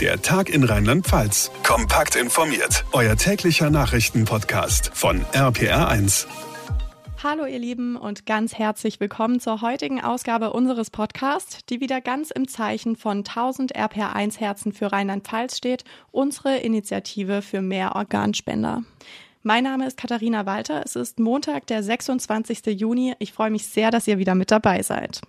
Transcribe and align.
Der 0.00 0.20
Tag 0.20 0.50
in 0.50 0.64
Rheinland-Pfalz. 0.64 1.52
Kompakt 1.62 2.16
informiert. 2.16 2.84
Euer 2.90 3.14
täglicher 3.14 3.70
Nachrichtenpodcast 3.70 4.90
von 4.92 5.24
RPR1. 5.26 6.26
Hallo 7.22 7.46
ihr 7.46 7.60
Lieben 7.60 7.94
und 7.94 8.26
ganz 8.26 8.54
herzlich 8.54 8.98
willkommen 8.98 9.38
zur 9.38 9.62
heutigen 9.62 10.00
Ausgabe 10.00 10.52
unseres 10.52 10.90
Podcasts, 10.90 11.64
die 11.66 11.80
wieder 11.80 12.00
ganz 12.00 12.32
im 12.32 12.48
Zeichen 12.48 12.96
von 12.96 13.18
1000 13.18 13.76
RPR1 13.76 14.40
Herzen 14.40 14.72
für 14.72 14.90
Rheinland-Pfalz 14.90 15.58
steht, 15.58 15.84
unsere 16.10 16.56
Initiative 16.56 17.40
für 17.40 17.62
mehr 17.62 17.94
Organspender. 17.94 18.82
Mein 19.44 19.62
Name 19.62 19.86
ist 19.86 19.96
Katharina 19.96 20.44
Walter. 20.44 20.82
Es 20.84 20.96
ist 20.96 21.20
Montag, 21.20 21.68
der 21.68 21.84
26. 21.84 22.66
Juni. 22.66 23.14
Ich 23.20 23.32
freue 23.32 23.50
mich 23.50 23.68
sehr, 23.68 23.92
dass 23.92 24.08
ihr 24.08 24.18
wieder 24.18 24.34
mit 24.34 24.50
dabei 24.50 24.82
seid. 24.82 25.20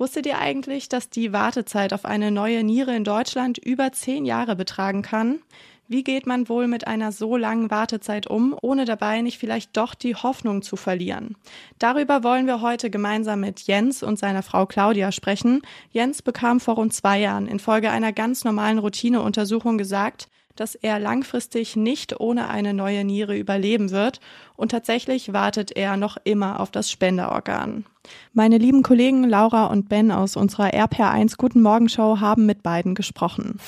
Wusstet 0.00 0.24
ihr 0.24 0.38
eigentlich, 0.38 0.88
dass 0.88 1.10
die 1.10 1.34
Wartezeit 1.34 1.92
auf 1.92 2.06
eine 2.06 2.30
neue 2.30 2.64
Niere 2.64 2.96
in 2.96 3.04
Deutschland 3.04 3.58
über 3.58 3.92
zehn 3.92 4.24
Jahre 4.24 4.56
betragen 4.56 5.02
kann? 5.02 5.40
Wie 5.88 6.02
geht 6.02 6.26
man 6.26 6.48
wohl 6.48 6.68
mit 6.68 6.86
einer 6.86 7.12
so 7.12 7.36
langen 7.36 7.70
Wartezeit 7.70 8.26
um, 8.26 8.56
ohne 8.62 8.86
dabei 8.86 9.20
nicht 9.20 9.36
vielleicht 9.36 9.76
doch 9.76 9.94
die 9.94 10.14
Hoffnung 10.14 10.62
zu 10.62 10.76
verlieren? 10.76 11.36
Darüber 11.78 12.24
wollen 12.24 12.46
wir 12.46 12.62
heute 12.62 12.88
gemeinsam 12.88 13.40
mit 13.40 13.60
Jens 13.66 14.02
und 14.02 14.18
seiner 14.18 14.42
Frau 14.42 14.64
Claudia 14.64 15.12
sprechen. 15.12 15.60
Jens 15.90 16.22
bekam 16.22 16.60
vor 16.60 16.76
rund 16.76 16.94
zwei 16.94 17.20
Jahren 17.20 17.46
infolge 17.46 17.90
einer 17.90 18.14
ganz 18.14 18.42
normalen 18.42 18.78
Routineuntersuchung 18.78 19.76
gesagt, 19.76 20.28
dass 20.56 20.74
er 20.74 20.98
langfristig 20.98 21.76
nicht 21.76 22.20
ohne 22.20 22.48
eine 22.48 22.74
neue 22.74 23.04
Niere 23.04 23.36
überleben 23.36 23.90
wird 23.90 24.20
und 24.60 24.70
tatsächlich 24.70 25.32
wartet 25.32 25.74
er 25.74 25.96
noch 25.96 26.18
immer 26.22 26.60
auf 26.60 26.70
das 26.70 26.90
Spenderorgan. 26.90 27.86
Meine 28.34 28.58
lieben 28.58 28.82
Kollegen 28.82 29.24
Laura 29.24 29.66
und 29.66 29.88
Ben 29.88 30.12
aus 30.12 30.36
unserer 30.36 30.74
RPR1 30.74 31.36
Guten 31.38 31.62
Morgen 31.62 31.88
Show 31.88 32.20
haben 32.20 32.44
mit 32.44 32.62
beiden 32.62 32.94
gesprochen. 32.94 33.58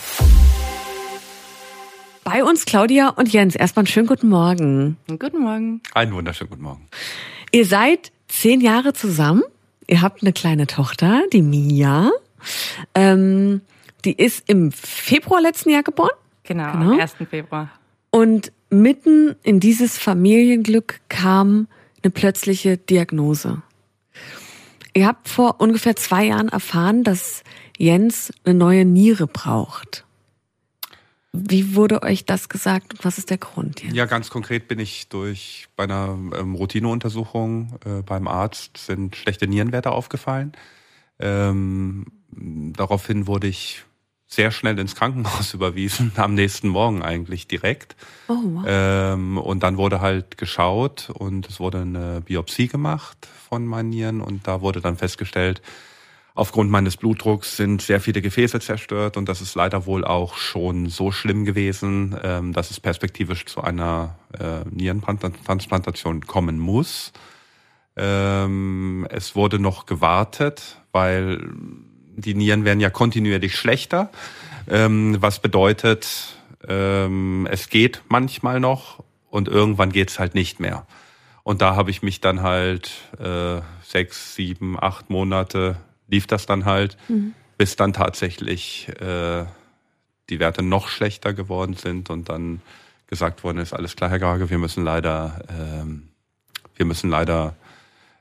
Bei 2.25 2.45
uns 2.45 2.67
Claudia 2.67 3.09
und 3.09 3.33
Jens. 3.33 3.57
Erstmal 3.57 3.83
einen 3.83 3.87
schönen 3.89 4.07
guten 4.07 4.29
Morgen. 4.29 4.99
Guten 5.09 5.41
Morgen. 5.41 5.81
Einen 5.95 6.13
wunderschönen 6.13 6.51
guten 6.51 6.63
Morgen. 6.63 6.89
Ihr 7.53 7.65
seid 7.65 8.13
zehn 8.29 8.61
Jahre 8.61 8.93
zusammen. 8.93 9.43
Ihr 9.87 10.03
habt 10.03 10.23
eine 10.23 10.35
kleine 10.35 10.67
Tochter, 10.67 11.23
die 11.33 11.43
Mia. 11.43 12.11
Ähm, 12.95 13.63
die 14.05 14.13
ist 14.13 14.49
im 14.49 14.71
Februar 14.73 15.41
letzten 15.41 15.71
Jahr 15.71 15.83
geboren. 15.83 16.11
Genau, 16.45 16.71
genau, 16.73 16.93
am 16.93 17.01
1. 17.01 17.15
Februar. 17.31 17.71
Und 18.11 18.53
mitten 18.73 19.37
in 19.43 19.61
dieses 19.61 19.99
Familienglück 19.99 21.01
kam 21.09 21.69
eine 22.03 22.11
plötzliche 22.11 22.79
Diagnose. 22.79 23.63
Ihr 24.95 25.07
habt 25.07 25.29
vor 25.29 25.61
ungefähr 25.61 25.97
zwei 25.97 26.27
Jahren 26.27 26.49
erfahren, 26.49 27.05
dass 27.05 27.45
Jens 27.79 28.33
eine 28.45 28.55
neue 28.55 28.85
Niere 28.85 29.27
braucht. 29.27 30.05
Wie 31.33 31.75
wurde 31.75 32.03
euch 32.03 32.27
das 32.27 32.51
gesagt 32.51 32.93
und 32.93 33.05
was 33.05 33.17
ist 33.17 33.31
der 33.31 33.39
Grund? 33.39 33.83
Jens? 33.83 33.95
Ja, 33.95 34.05
ganz 34.05 34.29
konkret 34.29 34.69
bin 34.69 34.79
ich 34.79 35.09
durch 35.09 35.69
bei 35.77 35.85
einer 35.85 36.19
ähm, 36.39 36.55
Routineuntersuchung 36.55 37.79
äh, 37.87 38.03
beim 38.03 38.29
Arzt 38.29 38.77
sind 38.77 39.17
schlechte 39.17 39.47
Nierenwerte 39.47 39.93
aufgefallen. 39.93 40.53
Ähm, 41.19 42.07
daraufhin 42.31 43.27
wurde 43.27 43.47
ich 43.47 43.83
sehr 44.33 44.51
schnell 44.51 44.79
ins 44.79 44.95
Krankenhaus 44.95 45.53
überwiesen, 45.55 46.13
am 46.17 46.35
nächsten 46.35 46.69
Morgen 46.69 47.03
eigentlich 47.03 47.47
direkt. 47.47 47.97
Oh, 48.29 48.35
wow. 48.35 48.65
ähm, 48.67 49.37
und 49.37 49.63
dann 49.63 49.77
wurde 49.77 50.01
halt 50.01 50.39
geschaut 50.39 51.11
und 51.13 51.49
es 51.49 51.61
wurde 51.61 51.83
eine 51.83 52.23
Biopsie 52.23 52.69
gemacht 52.69 53.29
von 53.49 53.67
meinen 53.67 53.91
Nieren 53.91 54.21
und 54.23 54.47
da 54.49 54.63
wurde 54.63 54.81
dann 54.81 54.97
festgestellt, 54.97 55.61
aufgrund 56.35 56.71
meines 56.71 56.97
Blutdrucks 56.97 57.59
sind 57.59 57.83
sehr 57.83 58.01
viele 58.01 58.23
Gefäße 58.23 58.59
zerstört 58.61 59.19
und 59.19 59.29
das 59.29 59.43
ist 59.43 59.55
leider 59.55 59.85
wohl 59.85 60.03
auch 60.03 60.37
schon 60.37 60.89
so 60.89 61.13
schlimm 61.13 61.45
gewesen, 61.45 62.17
ähm, 62.23 62.55
dass 62.55 62.71
es 62.71 62.81
perspektivisch 62.81 63.45
zu 63.45 63.61
einer 63.61 64.17
äh, 64.39 64.67
Nierentransplantation 64.71 66.23
kommen 66.27 66.59
muss. 66.59 67.13
Ähm, 67.97 69.07
es 69.11 69.37
wurde 69.37 69.59
noch 69.59 69.85
gewartet, 69.85 70.79
weil 70.91 71.47
die 72.17 72.35
Nieren 72.35 72.65
werden 72.65 72.81
ja 72.81 72.91
kontinuierlich 72.91 73.57
schlechter, 73.57 74.11
ähm, 74.69 75.17
was 75.21 75.41
bedeutet, 75.41 76.37
ähm, 76.69 77.49
es 77.51 77.69
geht 77.69 78.03
manchmal 78.09 78.61
noch 78.61 79.03
und 79.31 79.49
irgendwann 79.49 79.91
geht's 79.91 80.19
halt 80.19 80.35
nicht 80.35 80.61
mehr. 80.61 80.87
Und 81.43 81.61
da 81.61 81.75
habe 81.75 81.91
ich 81.91 82.03
mich 82.03 82.21
dann 82.21 82.43
halt 82.43 82.93
äh, 83.19 83.61
sechs, 83.83 84.35
sieben, 84.37 84.81
acht 84.81 85.11
Monate 85.11 85.77
lief 86.07 86.27
das 86.27 86.47
dann 86.47 86.65
halt, 86.65 86.97
mhm. 87.09 87.35
bis 87.59 87.75
dann 87.77 87.93
tatsächlich 87.93 88.89
äh, 89.01 89.45
die 90.31 90.39
Werte 90.39 90.63
noch 90.63 90.89
schlechter 90.89 91.33
geworden 91.33 91.75
sind 91.75 92.11
und 92.11 92.29
dann 92.29 92.61
gesagt 93.09 93.43
worden 93.45 93.59
ist, 93.59 93.73
alles 93.73 93.97
klar, 93.97 94.11
Herr 94.11 94.19
Gage, 94.19 94.51
wir 94.51 94.59
müssen 94.59 94.85
leider, 94.85 95.43
ähm, 95.51 96.09
wir 96.77 96.87
müssen 96.87 97.11
leider 97.11 97.57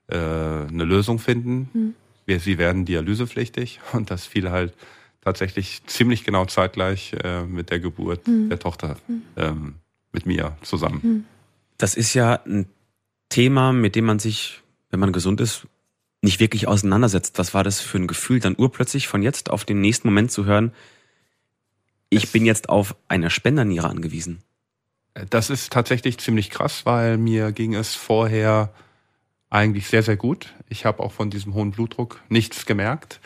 äh, 0.08 0.16
eine 0.16 0.84
Lösung 0.84 1.19
finden. 1.19 1.69
Mhm 1.73 1.96
sie 2.28 2.58
werden 2.58 2.86
dialysepflichtig 2.86 3.80
und 3.94 4.12
das 4.12 4.26
fiel 4.26 4.50
halt 4.52 4.74
tatsächlich 5.22 5.86
ziemlich 5.86 6.24
genau 6.24 6.46
zeitgleich 6.46 7.14
äh, 7.24 7.44
mit 7.44 7.70
der 7.70 7.80
Geburt 7.80 8.28
mhm. 8.28 8.50
der 8.50 8.59
Tochter 8.59 8.98
mhm. 9.08 9.22
ähm, 9.36 9.76
mit 10.12 10.26
mir 10.26 10.58
zusammen. 10.62 11.00
Mhm. 11.04 11.26
Das 11.78 11.96
ist 11.96 12.14
ja 12.14 12.42
ein 12.46 12.68
Thema, 13.30 13.72
mit 13.72 13.96
dem 13.96 14.06
man 14.06 14.20
sich, 14.20 14.62
wenn 14.90 15.00
man 15.00 15.14
gesund 15.14 15.40
ist, 15.42 15.68
nicht 16.22 16.40
wirklich 16.40 16.68
auseinandersetzt. 16.68 17.40
Was 17.40 17.54
war 17.54 17.64
das 17.64 17.80
für 17.80 17.98
ein 17.98 18.08
Gefühl, 18.08 18.40
dann 18.40 18.56
urplötzlich 18.58 19.08
von 19.08 19.24
jetzt 19.24 19.50
auf 19.50 19.66
den 19.66 19.82
nächsten 19.82 20.08
Moment 20.08 20.32
zu 20.32 20.46
hören, 20.46 20.72
ich 22.09 22.26
es 22.26 22.32
bin 22.32 22.46
jetzt 22.46 22.70
auf 22.70 22.96
eine 23.08 23.30
Spenderniere 23.30 23.90
angewiesen? 23.90 24.44
Das 25.30 25.50
ist 25.50 25.72
tatsächlich 25.72 26.18
ziemlich 26.20 26.50
krass, 26.50 26.86
weil 26.86 27.18
mir 27.18 27.52
ging 27.52 27.74
es 27.74 27.96
vorher 27.96 28.74
eigentlich 29.52 29.88
sehr, 29.88 30.02
sehr 30.02 30.16
gut. 30.16 30.54
Ich 30.70 30.86
habe 30.86 31.04
auch 31.04 31.12
von 31.12 31.30
diesem 31.30 31.54
hohen 31.54 31.72
Blutdruck 31.72 32.22
nichts 32.30 32.66
gemerkt. 32.66 33.20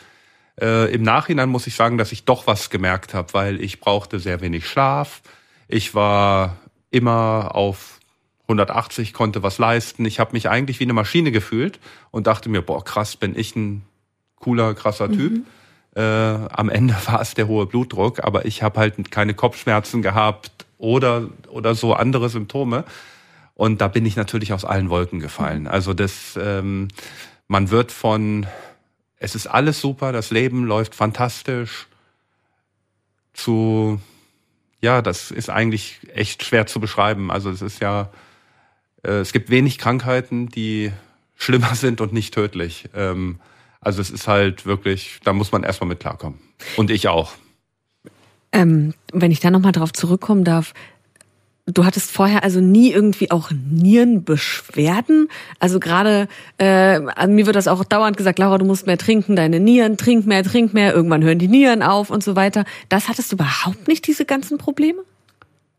Äh, 0.60 0.92
Im 0.92 1.02
Nachhinein 1.02 1.48
muss 1.48 1.66
ich 1.66 1.74
sagen, 1.74 1.96
dass 1.96 2.12
ich 2.12 2.24
doch 2.24 2.46
was 2.46 2.68
gemerkt 2.68 3.14
habe, 3.14 3.32
weil 3.32 3.60
ich 3.60 3.80
brauchte 3.80 4.18
sehr 4.18 4.40
wenig 4.40 4.68
Schlaf. 4.68 5.22
Ich 5.68 5.94
war 5.94 6.56
immer 6.90 7.54
auf 7.54 8.00
180, 8.42 9.12
konnte 9.12 9.42
was 9.42 9.58
leisten. 9.58 10.04
Ich 10.04 10.18
habe 10.18 10.32
mich 10.32 10.48
eigentlich 10.48 10.80
wie 10.80 10.84
eine 10.84 10.92
Maschine 10.92 11.30
gefühlt 11.30 11.78
und 12.10 12.26
dachte 12.26 12.48
mir, 12.48 12.62
boah, 12.62 12.84
krass, 12.84 13.16
bin 13.16 13.38
ich 13.38 13.54
ein 13.54 13.82
cooler, 14.36 14.74
krasser 14.74 15.10
Typ. 15.10 15.32
Mhm. 15.32 15.46
Äh, 15.94 16.00
am 16.02 16.68
Ende 16.68 16.96
war 17.06 17.20
es 17.20 17.34
der 17.34 17.46
hohe 17.46 17.66
Blutdruck, 17.66 18.24
aber 18.24 18.46
ich 18.46 18.62
habe 18.62 18.80
halt 18.80 19.10
keine 19.10 19.34
Kopfschmerzen 19.34 20.02
gehabt 20.02 20.66
oder, 20.78 21.28
oder 21.50 21.74
so 21.74 21.94
andere 21.94 22.28
Symptome. 22.28 22.84
Und 23.56 23.80
da 23.80 23.88
bin 23.88 24.04
ich 24.04 24.16
natürlich 24.16 24.52
aus 24.52 24.64
allen 24.64 24.90
Wolken 24.90 25.18
gefallen. 25.18 25.62
Mhm. 25.62 25.68
Also 25.68 25.94
das, 25.94 26.38
ähm, 26.40 26.88
man 27.48 27.70
wird 27.70 27.90
von, 27.90 28.46
es 29.18 29.34
ist 29.34 29.46
alles 29.46 29.80
super, 29.80 30.12
das 30.12 30.30
Leben 30.30 30.66
läuft 30.66 30.94
fantastisch, 30.94 31.88
zu, 33.32 34.00
ja, 34.80 35.02
das 35.02 35.30
ist 35.30 35.50
eigentlich 35.50 36.00
echt 36.14 36.44
schwer 36.44 36.66
zu 36.66 36.80
beschreiben. 36.80 37.30
Also 37.30 37.50
es 37.50 37.62
ist 37.62 37.80
ja, 37.80 38.10
äh, 39.02 39.20
es 39.20 39.32
gibt 39.32 39.50
wenig 39.50 39.78
Krankheiten, 39.78 40.48
die 40.48 40.92
schlimmer 41.36 41.74
sind 41.74 42.00
und 42.00 42.12
nicht 42.12 42.34
tödlich. 42.34 42.90
Ähm, 42.94 43.40
also 43.80 44.02
es 44.02 44.10
ist 44.10 44.28
halt 44.28 44.66
wirklich, 44.66 45.20
da 45.24 45.32
muss 45.32 45.50
man 45.52 45.62
erstmal 45.62 45.88
mit 45.88 46.00
klarkommen. 46.00 46.40
Und 46.76 46.90
ich 46.90 47.08
auch. 47.08 47.32
Ähm, 48.52 48.94
wenn 49.12 49.30
ich 49.30 49.40
da 49.40 49.50
nochmal 49.50 49.72
drauf 49.72 49.92
zurückkommen 49.92 50.44
darf, 50.44 50.72
Du 51.68 51.84
hattest 51.84 52.12
vorher 52.12 52.44
also 52.44 52.60
nie 52.60 52.92
irgendwie 52.92 53.32
auch 53.32 53.50
Nierenbeschwerden? 53.50 55.28
Also 55.58 55.80
gerade, 55.80 56.28
äh, 56.58 57.00
an 57.16 57.34
mir 57.34 57.46
wird 57.46 57.56
das 57.56 57.66
auch 57.66 57.82
dauernd 57.84 58.16
gesagt, 58.16 58.38
Laura, 58.38 58.56
du 58.58 58.64
musst 58.64 58.86
mehr 58.86 58.98
trinken, 58.98 59.34
deine 59.34 59.58
Nieren, 59.58 59.96
trink 59.96 60.26
mehr, 60.26 60.44
trink 60.44 60.74
mehr, 60.74 60.94
irgendwann 60.94 61.24
hören 61.24 61.40
die 61.40 61.48
Nieren 61.48 61.82
auf 61.82 62.10
und 62.10 62.22
so 62.22 62.36
weiter. 62.36 62.64
Das 62.88 63.08
hattest 63.08 63.32
du 63.32 63.36
überhaupt 63.36 63.88
nicht, 63.88 64.06
diese 64.06 64.24
ganzen 64.24 64.58
Probleme? 64.58 65.02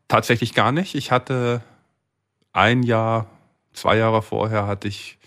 Tatsächlich 0.09 0.53
gar 0.53 0.73
nicht. 0.73 0.93
Ich 0.93 1.11
hatte 1.11 1.61
ein 2.51 2.83
Jahr, 2.83 3.27
zwei 3.71 3.95
Jahre 3.97 4.21
vorher 4.21 4.67
hatte 4.67 4.89
ich, 4.89 5.17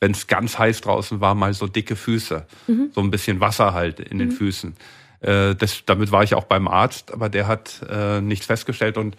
wenn 0.00 0.10
es 0.10 0.26
ganz 0.26 0.58
heiß 0.58 0.80
draußen 0.80 1.20
war, 1.20 1.36
mal 1.36 1.54
so 1.54 1.68
dicke 1.68 1.94
Füße. 1.94 2.44
Mhm. 2.66 2.90
So 2.92 3.02
ein 3.02 3.12
bisschen 3.12 3.38
Wasser 3.38 3.72
halt 3.72 4.00
in 4.00 4.16
mhm. 4.16 4.20
den 4.20 4.32
Füßen. 4.32 4.74
Äh, 5.20 5.54
das, 5.54 5.84
damit 5.86 6.10
war 6.10 6.24
ich 6.24 6.34
auch 6.34 6.44
beim 6.44 6.66
Arzt, 6.66 7.12
aber 7.12 7.28
der 7.28 7.46
hat 7.46 7.80
äh, 7.88 8.20
nichts 8.20 8.46
festgestellt 8.46 8.98
und 8.98 9.16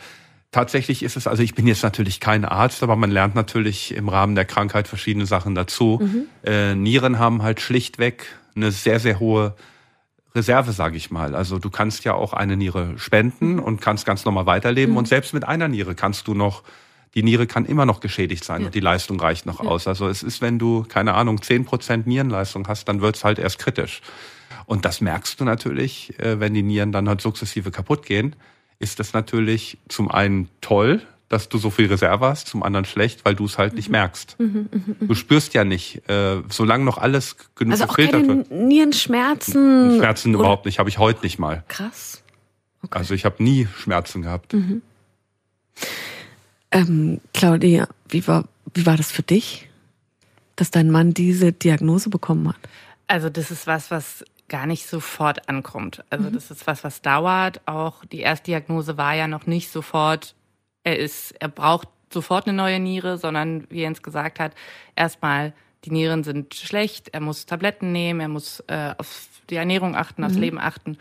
tatsächlich 0.54 1.04
ist 1.04 1.18
es, 1.18 1.28
also 1.28 1.44
ich 1.44 1.56
bin 1.56 1.68
jetzt 1.68 1.84
natürlich 1.84 2.22
kein 2.22 2.46
Arzt, 2.46 2.82
aber 2.84 2.96
man 2.96 3.12
lernt 3.12 3.36
natürlich 3.36 3.94
im 3.94 4.08
Rahmen 4.08 4.36
der 4.36 4.46
Krankheit 4.46 4.88
verschiedene 4.88 5.26
Sachen 5.26 5.56
dazu. 5.56 6.00
Mhm. 6.02 6.26
Äh, 6.46 6.76
Nieren 6.76 7.20
haben 7.20 7.44
halt 7.44 7.60
schlichtweg 7.60 8.28
eine 8.56 8.72
sehr, 8.72 9.02
sehr 9.02 9.20
hohe 9.20 9.56
Reserve, 10.36 10.72
sage 10.72 10.96
ich 10.96 11.12
mal. 11.12 11.36
Also 11.36 11.60
du 11.60 11.70
kannst 11.70 12.06
ja 12.06 12.14
auch 12.14 12.34
eine 12.34 12.56
Niere 12.56 12.94
spenden 12.98 13.56
mhm. 13.56 13.60
und 13.60 13.82
kannst 13.82 14.06
ganz 14.06 14.24
normal 14.26 14.46
weiterleben. 14.46 14.94
Mhm. 14.94 14.98
Und 14.98 15.08
selbst 15.08 15.34
mit 15.34 15.44
einer 15.44 15.68
Niere 15.68 15.96
kannst 15.96 16.28
du 16.28 16.34
noch, 16.34 16.64
die 17.16 17.24
Niere 17.24 17.46
kann 17.46 17.66
immer 17.66 17.86
noch 17.86 18.00
geschädigt 18.00 18.44
sein 18.44 18.62
ja. 18.62 18.68
und 18.68 18.76
die 18.76 18.80
Leistung 18.80 19.20
reicht 19.20 19.46
noch 19.46 19.64
ja. 19.64 19.70
aus. 19.70 19.88
Also 19.88 20.08
es 20.08 20.24
ist, 20.24 20.42
wenn 20.42 20.60
du, 20.60 20.84
keine 20.88 21.16
Ahnung, 21.16 21.42
zehn 21.42 21.66
Prozent 21.66 22.08
Nierenleistung 22.08 22.68
hast, 22.68 22.88
dann 22.88 23.02
wird's 23.02 23.24
halt 23.24 23.40
erst 23.40 23.60
kritisch. 23.60 24.02
Und 24.66 24.86
das 24.86 25.02
merkst 25.02 25.40
du 25.40 25.44
natürlich, 25.46 26.18
äh, 26.20 26.40
wenn 26.40 26.54
die 26.54 26.64
Nieren 26.64 26.92
dann 26.92 27.10
halt 27.10 27.22
sukzessive 27.22 27.72
kaputt 27.72 28.06
gehen, 28.06 28.36
ist 28.84 29.00
das 29.00 29.14
natürlich 29.14 29.78
zum 29.88 30.12
einen 30.12 30.50
toll, 30.60 31.02
dass 31.30 31.50
du 31.50 31.58
so 31.58 31.70
viel 31.72 31.88
Reserve 31.88 32.28
hast, 32.28 32.48
zum 32.48 32.62
anderen 32.62 32.86
schlecht, 32.86 33.24
weil 33.24 33.34
du 33.34 33.46
es 33.46 33.58
halt 33.58 33.74
nicht 33.74 33.88
mhm. 33.88 33.94
merkst. 33.94 34.36
Mhm, 34.40 34.70
mh, 34.70 34.82
mh. 35.00 35.08
Du 35.08 35.16
spürst 35.16 35.54
ja 35.54 35.64
nicht, 35.64 36.08
äh, 36.10 36.44
solange 36.50 36.84
noch 36.84 36.98
alles 36.98 37.38
genug 37.56 37.74
also 37.74 37.88
gefiltert 37.88 38.28
wird. 38.28 38.52
Nierenschmerzen? 38.52 39.98
Schmerzen 39.98 40.34
überhaupt 40.34 40.66
nicht, 40.66 40.78
habe 40.78 40.90
ich 40.90 41.00
heute 41.00 41.22
nicht 41.24 41.40
mal. 41.40 41.64
Krass. 41.70 42.22
Okay. 42.84 43.00
Also 43.00 43.14
ich 43.14 43.24
habe 43.24 43.42
nie 43.42 43.68
Schmerzen 43.78 44.22
gehabt. 44.22 44.54
Mhm. 44.54 44.82
Ähm, 46.72 47.22
Claudia, 47.34 47.88
wie 48.10 48.28
war, 48.28 48.44
wie 48.74 48.86
war 48.86 48.98
das 48.98 49.12
für 49.12 49.24
dich, 49.24 49.70
dass 50.58 50.72
dein 50.72 50.92
Mann 50.92 51.14
diese 51.14 51.54
Diagnose 51.54 52.10
bekommen 52.10 52.50
hat? 52.50 52.60
Also 53.08 53.30
das 53.30 53.50
ist 53.50 53.66
was, 53.66 53.90
was 53.92 54.26
gar 54.54 54.68
nicht 54.68 54.86
sofort 54.86 55.50
ankommt. 55.50 56.04
Also 56.12 56.30
mhm. 56.30 56.34
das 56.34 56.52
ist 56.52 56.68
was, 56.68 56.84
was 56.84 57.02
dauert. 57.02 57.62
Auch 57.66 58.06
die 58.06 58.20
Erstdiagnose 58.20 58.98
war 58.98 59.16
ja 59.16 59.28
noch 59.28 59.48
nicht 59.48 59.72
sofort, 59.72 60.36
er 60.84 61.00
ist, 61.00 61.32
er 61.40 61.48
braucht 61.48 61.88
sofort 62.12 62.46
eine 62.46 62.56
neue 62.56 62.80
Niere, 62.80 63.18
sondern 63.18 63.66
wie 63.72 63.82
Jens 63.82 64.04
gesagt 64.04 64.40
hat, 64.40 64.54
erstmal 64.96 65.54
die 65.86 65.90
Nieren 65.90 66.24
sind 66.24 66.54
schlecht, 66.54 67.10
er 67.14 67.20
muss 67.20 67.48
Tabletten 67.48 67.92
nehmen, 67.92 68.20
er 68.20 68.28
muss 68.28 68.60
äh, 68.68 68.94
auf 68.96 69.28
die 69.50 69.56
Ernährung 69.56 69.96
achten, 69.96 70.22
mhm. 70.22 70.28
aufs 70.28 70.38
Leben 70.38 70.60
achten. 70.60 71.00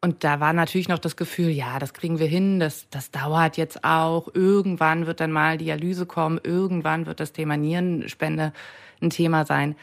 Und 0.00 0.22
da 0.22 0.38
war 0.38 0.52
natürlich 0.52 0.88
noch 0.88 1.00
das 1.00 1.16
Gefühl, 1.16 1.48
ja, 1.48 1.80
das 1.80 1.94
kriegen 1.94 2.20
wir 2.20 2.28
hin, 2.28 2.60
das, 2.60 2.86
das 2.90 3.10
dauert 3.10 3.56
jetzt 3.56 3.82
auch. 3.82 4.28
Irgendwann 4.32 5.06
wird 5.08 5.18
dann 5.18 5.32
mal 5.32 5.58
Dialyse 5.58 6.06
kommen, 6.06 6.38
irgendwann 6.44 7.06
wird 7.06 7.18
das 7.18 7.32
Thema 7.32 7.56
Nierenspende 7.56 8.52
ein 9.00 9.10
Thema 9.10 9.44
sein. 9.44 9.74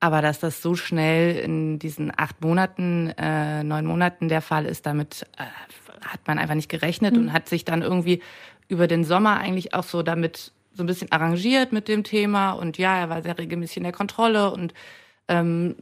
Aber 0.00 0.22
dass 0.22 0.38
das 0.38 0.62
so 0.62 0.76
schnell 0.76 1.36
in 1.36 1.78
diesen 1.78 2.12
acht 2.16 2.40
Monaten, 2.40 3.12
äh, 3.18 3.64
neun 3.64 3.84
Monaten 3.84 4.28
der 4.28 4.42
Fall 4.42 4.64
ist, 4.64 4.86
damit 4.86 5.26
äh, 5.36 5.44
hat 6.06 6.20
man 6.26 6.38
einfach 6.38 6.54
nicht 6.54 6.68
gerechnet 6.68 7.14
mhm. 7.14 7.22
und 7.22 7.32
hat 7.32 7.48
sich 7.48 7.64
dann 7.64 7.82
irgendwie 7.82 8.22
über 8.68 8.86
den 8.86 9.04
Sommer 9.04 9.38
eigentlich 9.38 9.74
auch 9.74 9.82
so 9.82 10.02
damit 10.02 10.52
so 10.72 10.84
ein 10.84 10.86
bisschen 10.86 11.10
arrangiert 11.10 11.72
mit 11.72 11.88
dem 11.88 12.04
Thema. 12.04 12.52
Und 12.52 12.78
ja, 12.78 12.96
er 12.98 13.10
war 13.10 13.22
sehr 13.22 13.36
regelmäßig 13.36 13.78
in 13.78 13.82
der 13.82 13.92
Kontrolle 13.92 14.52
und 14.52 14.72
ähm, 15.26 15.74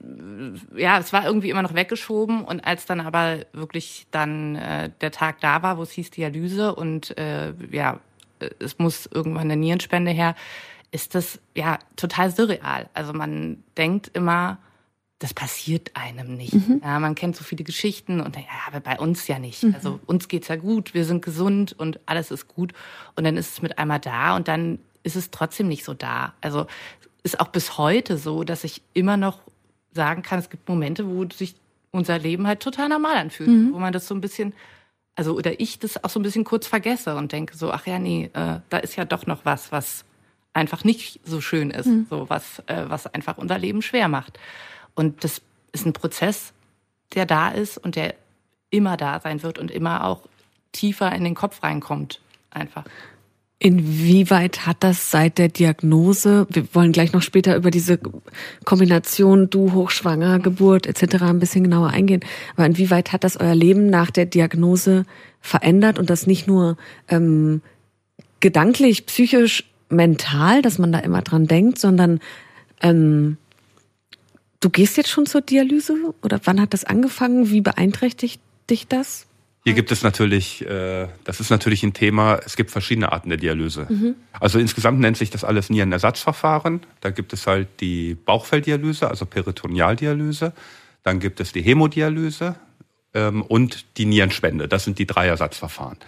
ja, 0.75 0.99
es 0.99 1.13
war 1.13 1.25
irgendwie 1.25 1.51
immer 1.51 1.63
noch 1.63 1.75
weggeschoben. 1.75 2.45
Und 2.45 2.67
als 2.67 2.87
dann 2.87 3.01
aber 3.01 3.41
wirklich 3.53 4.07
dann 4.11 4.57
äh, 4.57 4.91
der 5.01 5.13
Tag 5.13 5.41
da 5.41 5.63
war, 5.63 5.79
wo 5.79 5.83
es 5.83 5.93
hieß 5.93 6.11
Dialyse 6.11 6.75
und 6.75 7.17
äh, 7.19 7.53
ja, 7.71 8.01
es 8.59 8.79
muss 8.79 9.07
irgendwann 9.07 9.45
eine 9.45 9.57
Nierenspende 9.57 10.11
her, 10.11 10.35
ist 10.91 11.15
das 11.15 11.41
ja 11.55 11.79
total 11.97 12.31
surreal. 12.31 12.89
Also 12.95 13.13
man 13.13 13.63
denkt 13.77 14.11
immer, 14.15 14.59
das 15.19 15.33
passiert 15.33 15.91
einem 15.95 16.37
nicht. 16.37 16.55
Mhm. 16.55 16.83
Ja, 16.85 16.99
man 17.01 17.15
kennt 17.15 17.37
so 17.37 17.45
viele 17.45 17.65
Geschichten 17.65 18.21
und 18.21 18.37
ja, 18.37 18.43
aber 18.67 18.81
bei 18.81 18.99
uns 18.99 19.27
ja 19.29 19.39
nicht. 19.39 19.63
Mhm. 19.63 19.75
Also 19.75 20.01
uns 20.07 20.29
geht's 20.29 20.49
ja 20.49 20.57
gut, 20.57 20.93
wir 20.93 21.05
sind 21.05 21.25
gesund 21.25 21.75
und 21.79 22.01
alles 22.07 22.31
ist 22.31 22.49
gut. 22.49 22.73
Und 23.15 23.25
dann 23.25 23.37
ist 23.37 23.53
es 23.53 23.63
mit 23.63 23.79
einmal 23.79 23.99
da 23.99 24.37
und 24.37 24.49
dann 24.49 24.79
ist 25.03 25.17
es 25.17 25.31
trotzdem 25.31 25.69
nicht 25.69 25.85
so 25.85 25.95
da. 25.95 26.35
Also 26.41 26.67
ist 27.23 27.41
auch 27.41 27.49
bis 27.49 27.79
heute 27.79 28.19
so, 28.19 28.45
dass 28.45 28.65
ich 28.65 28.83
immer 28.93 29.17
noch 29.17 29.41
sagen 29.93 30.23
kann, 30.23 30.39
es 30.39 30.51
gibt 30.51 30.69
Momente, 30.69 31.09
wo 31.09 31.27
sich 31.31 31.55
unser 31.91 32.19
Leben 32.19 32.47
halt 32.47 32.61
total 32.61 32.89
normal 32.89 33.17
anfühlt, 33.17 33.49
mhm. 33.49 33.73
wo 33.73 33.79
man 33.79 33.93
das 33.93 34.07
so 34.07 34.15
ein 34.15 34.21
bisschen, 34.21 34.53
also 35.15 35.35
oder 35.35 35.59
ich 35.59 35.79
das 35.79 36.03
auch 36.05 36.11
so 36.11 36.21
ein 36.21 36.23
bisschen 36.23 36.45
kurz 36.45 36.67
vergesse 36.67 37.17
und 37.17 37.33
denke 37.33 37.57
so, 37.57 37.73
ach 37.73 37.87
ja, 37.87 37.99
nee, 37.99 38.31
äh, 38.35 38.61
da 38.69 38.79
ist 38.79 38.97
ja 38.97 39.05
doch 39.05 39.27
noch 39.27 39.45
was, 39.45 39.73
was 39.73 40.05
einfach 40.57 40.85
nicht 40.85 41.21
so 41.25 41.41
schön 41.41 41.71
ist, 41.71 41.87
mhm. 41.87 42.07
so 42.11 42.29
was, 42.29 42.61
äh, 42.67 42.85
was 42.89 43.07
einfach 43.07 43.39
unser 43.39 43.59
Leben 43.59 43.83
schwer 43.83 44.09
macht. 44.09 44.39
Und 44.95 45.23
das 45.23 45.43
ist 45.73 45.87
ein 45.87 45.93
Prozess, 45.93 46.53
der 47.15 47.27
da 47.27 47.51
ist 47.51 47.79
und 47.79 47.95
der 47.95 48.15
immer 48.71 48.97
da 48.97 49.21
sein 49.21 49.43
wird 49.43 49.59
und 49.59 49.71
immer 49.71 50.05
auch 50.05 50.23
tiefer 50.73 51.13
in 51.13 51.25
den 51.25 51.35
Kopf 51.35 51.63
reinkommt, 51.63 52.21
einfach. 52.51 52.85
Inwieweit 53.59 54.67
hat 54.67 54.79
das 54.81 55.11
seit 55.11 55.39
der 55.39 55.49
Diagnose, 55.49 56.47
wir 56.51 56.75
wollen 56.75 56.93
gleich 56.93 57.15
noch 57.15 57.23
später 57.23 57.57
über 57.57 57.71
diese 57.71 57.99
Kombination 58.65 59.49
du 59.49 59.73
hochschwanger, 59.73 60.41
Geburt 60.41 60.87
etc. 60.87 61.23
ein 61.23 61.39
bisschen 61.39 61.65
genauer 61.65 61.89
eingehen, 61.89 62.21
aber 62.55 62.67
inwieweit 62.67 63.13
hat 63.13 63.25
das 63.25 63.39
euer 63.39 63.55
Leben 63.55 63.89
nach 63.89 64.11
der 64.11 64.27
Diagnose 64.27 65.05
verändert 65.41 65.99
und 65.99 66.11
das 66.11 66.27
nicht 66.27 66.47
nur 66.47 66.77
ähm, 67.09 67.63
gedanklich, 68.41 69.07
psychisch, 69.07 69.65
mental, 69.89 70.63
dass 70.63 70.79
man 70.79 70.93
da 70.93 70.99
immer 70.99 71.23
dran 71.23 71.47
denkt, 71.47 71.79
sondern 71.79 72.21
ähm, 72.81 73.37
du 74.61 74.71
gehst 74.71 74.97
jetzt 74.97 75.11
schon 75.11 75.27
zur 75.27 75.41
Dialyse 75.41 75.95
oder 76.23 76.41
wann 76.45 76.61
hat 76.61 76.73
das 76.73 76.85
angefangen? 76.85 77.51
Wie 77.51 77.61
beeinträchtigt 77.61 78.41
dich 78.69 78.89
das? 78.89 79.27
Hier 79.65 79.75
gibt 79.75 79.91
es 79.91 80.05
natürlich, 80.05 80.65
äh, 80.65 81.09
das 81.25 81.41
ist 81.41 81.51
natürlich 81.51 81.83
ein 81.83 81.93
Thema, 81.93 82.39
es 82.47 82.55
gibt 82.55 82.71
verschiedene 82.71 83.11
Arten 83.11 83.31
der 83.31 83.39
Dialyse. 83.39 83.87
Mhm. 83.89 84.15
Also 84.39 84.61
insgesamt 84.61 85.01
nennt 85.01 85.17
sich 85.17 85.31
das 85.31 85.43
alles 85.43 85.71
Nierenersatzverfahren. 85.71 86.83
Da 87.01 87.11
gibt 87.11 87.33
es 87.33 87.49
halt 87.49 87.67
die 87.81 88.15
Bauchfelldialyse, 88.15 89.09
also 89.09 89.27
Peritonealdialyse. 89.27 90.53
Dann 91.03 91.19
gibt 91.19 91.41
es 91.41 91.53
die 91.53 91.63
Hämodialyse 91.63 92.55
ähm, 93.13 93.43
und 93.43 93.87
die 93.97 94.07
Nierenspende. 94.07 94.69
Das 94.69 94.85
sind 94.85 95.01
die 95.01 95.07
drei 95.07 95.27
Ersatzverfahren. 95.27 95.99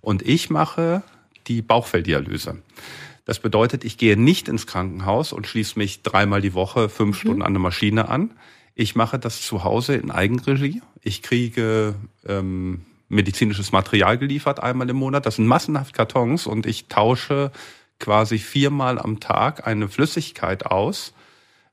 Und 0.00 0.22
ich 0.22 0.50
mache 0.50 1.04
die 1.46 1.62
Bauchfelldialyse. 1.62 2.58
Das 3.24 3.38
bedeutet, 3.38 3.84
ich 3.84 3.96
gehe 3.96 4.16
nicht 4.16 4.48
ins 4.48 4.66
Krankenhaus 4.66 5.32
und 5.32 5.46
schließe 5.46 5.78
mich 5.78 6.02
dreimal 6.02 6.40
die 6.40 6.54
Woche 6.54 6.88
fünf 6.88 7.16
mhm. 7.16 7.20
Stunden 7.20 7.42
an 7.42 7.48
eine 7.48 7.58
Maschine 7.58 8.08
an. 8.08 8.32
Ich 8.74 8.96
mache 8.96 9.18
das 9.18 9.40
zu 9.40 9.64
Hause 9.64 9.94
in 9.94 10.10
Eigenregie. 10.10 10.82
Ich 11.00 11.22
kriege 11.22 11.94
ähm, 12.26 12.82
medizinisches 13.08 13.72
Material 13.72 14.18
geliefert 14.18 14.62
einmal 14.62 14.90
im 14.90 14.96
Monat. 14.96 15.26
Das 15.26 15.36
sind 15.36 15.46
massenhaft 15.46 15.94
Kartons 15.94 16.46
und 16.46 16.66
ich 16.66 16.88
tausche 16.88 17.52
quasi 18.00 18.38
viermal 18.38 18.98
am 18.98 19.20
Tag 19.20 19.66
eine 19.66 19.88
Flüssigkeit 19.88 20.66
aus, 20.66 21.14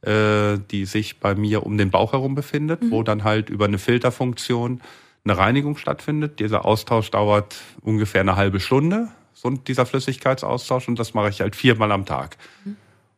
äh, 0.01 0.57
die 0.69 0.85
sich 0.85 1.19
bei 1.19 1.35
mir 1.35 1.65
um 1.65 1.77
den 1.77 1.89
Bauch 1.89 2.13
herum 2.13 2.35
befindet, 2.35 2.83
mhm. 2.83 2.91
wo 2.91 3.03
dann 3.03 3.23
halt 3.23 3.49
über 3.49 3.65
eine 3.65 3.79
Filterfunktion 3.79 4.81
eine 5.23 5.37
Reinigung 5.37 5.77
stattfindet. 5.77 6.39
Dieser 6.39 6.65
Austausch 6.65 7.11
dauert 7.11 7.55
ungefähr 7.81 8.21
eine 8.21 8.35
halbe 8.35 8.59
Stunde, 8.59 9.09
so 9.41 9.49
dieser 9.49 9.85
Flüssigkeitsaustausch, 9.85 10.87
und 10.87 10.99
das 10.99 11.13
mache 11.13 11.29
ich 11.29 11.41
halt 11.41 11.55
viermal 11.55 11.91
am 11.91 12.05
Tag. 12.05 12.37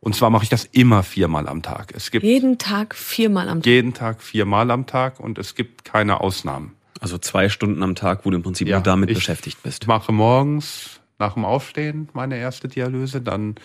Und 0.00 0.14
zwar 0.14 0.30
mache 0.30 0.44
ich 0.44 0.48
das 0.48 0.64
immer 0.64 1.02
viermal 1.02 1.48
am 1.48 1.62
Tag. 1.62 1.92
Es 1.94 2.10
gibt 2.10 2.24
jeden 2.24 2.56
Tag 2.58 2.94
viermal 2.94 3.48
am 3.48 3.58
Tag. 3.60 3.66
Jeden 3.66 3.92
Tag 3.94 4.22
viermal 4.22 4.70
am 4.70 4.86
Tag 4.86 5.20
und 5.20 5.38
es 5.38 5.54
gibt 5.54 5.84
keine 5.84 6.20
Ausnahmen. 6.20 6.76
Also 7.00 7.18
zwei 7.18 7.48
Stunden 7.48 7.82
am 7.82 7.94
Tag, 7.94 8.24
wo 8.24 8.30
du 8.30 8.36
im 8.36 8.42
Prinzip 8.42 8.68
ja, 8.68 8.76
nur 8.76 8.82
damit 8.82 9.12
beschäftigt 9.12 9.62
bist. 9.62 9.82
Ich 9.82 9.88
mache 9.88 10.12
morgens 10.12 11.00
nach 11.18 11.34
dem 11.34 11.44
Aufstehen 11.44 12.08
meine 12.14 12.38
erste 12.38 12.68
Dialyse, 12.68 13.20
dann 13.20 13.56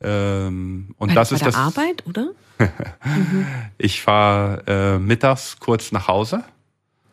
ähm, 0.00 0.94
und 0.96 1.08
bei, 1.08 1.14
das 1.14 1.30
bei 1.30 1.36
ist 1.36 1.44
der 1.44 1.52
das. 1.52 1.56
Arbeit, 1.60 2.06
oder? 2.06 2.30
mhm. 3.04 3.46
Ich 3.78 4.00
fahre 4.00 4.62
äh, 4.66 4.98
mittags 4.98 5.58
kurz 5.60 5.92
nach 5.92 6.08
Hause. 6.08 6.44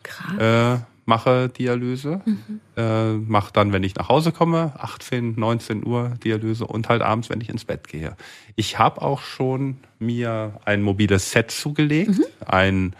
Krass. 0.03 0.79
Äh, 0.79 0.94
mache 1.05 1.49
Dialyse, 1.49 2.21
mhm. 2.25 2.59
äh, 2.75 3.13
mache 3.13 3.53
dann, 3.53 3.71
wenn 3.71 3.83
ich 3.83 3.95
nach 3.95 4.09
Hause 4.09 4.31
komme, 4.31 4.73
18, 4.77 5.39
19 5.39 5.85
Uhr 5.85 6.13
Dialyse 6.23 6.65
und 6.65 6.89
halt 6.89 7.01
abends, 7.01 7.29
wenn 7.29 7.41
ich 7.41 7.49
ins 7.49 7.65
Bett 7.65 7.87
gehe. 7.87 8.15
Ich 8.55 8.79
habe 8.79 9.01
auch 9.01 9.21
schon 9.21 9.77
mir 9.99 10.59
ein 10.65 10.81
mobiles 10.81 11.31
Set 11.31 11.51
zugelegt, 11.51 12.17
mhm. 12.17 12.25
ein 12.45 12.95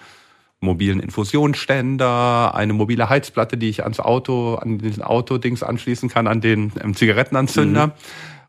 mobilen 0.60 1.00
Infusionsständer, 1.00 2.54
eine 2.56 2.74
mobile 2.74 3.10
Heizplatte, 3.10 3.58
die 3.58 3.70
ich 3.70 3.84
ans 3.84 4.00
Auto, 4.00 4.56
an 4.56 4.80
den 4.80 5.02
Autodings 5.02 5.64
anschließen 5.64 6.10
kann, 6.10 6.28
an 6.28 6.42
den 6.42 6.72
ähm, 6.82 6.96
Zigarettenanzünder. 6.96 7.88
Mhm. 7.88 7.92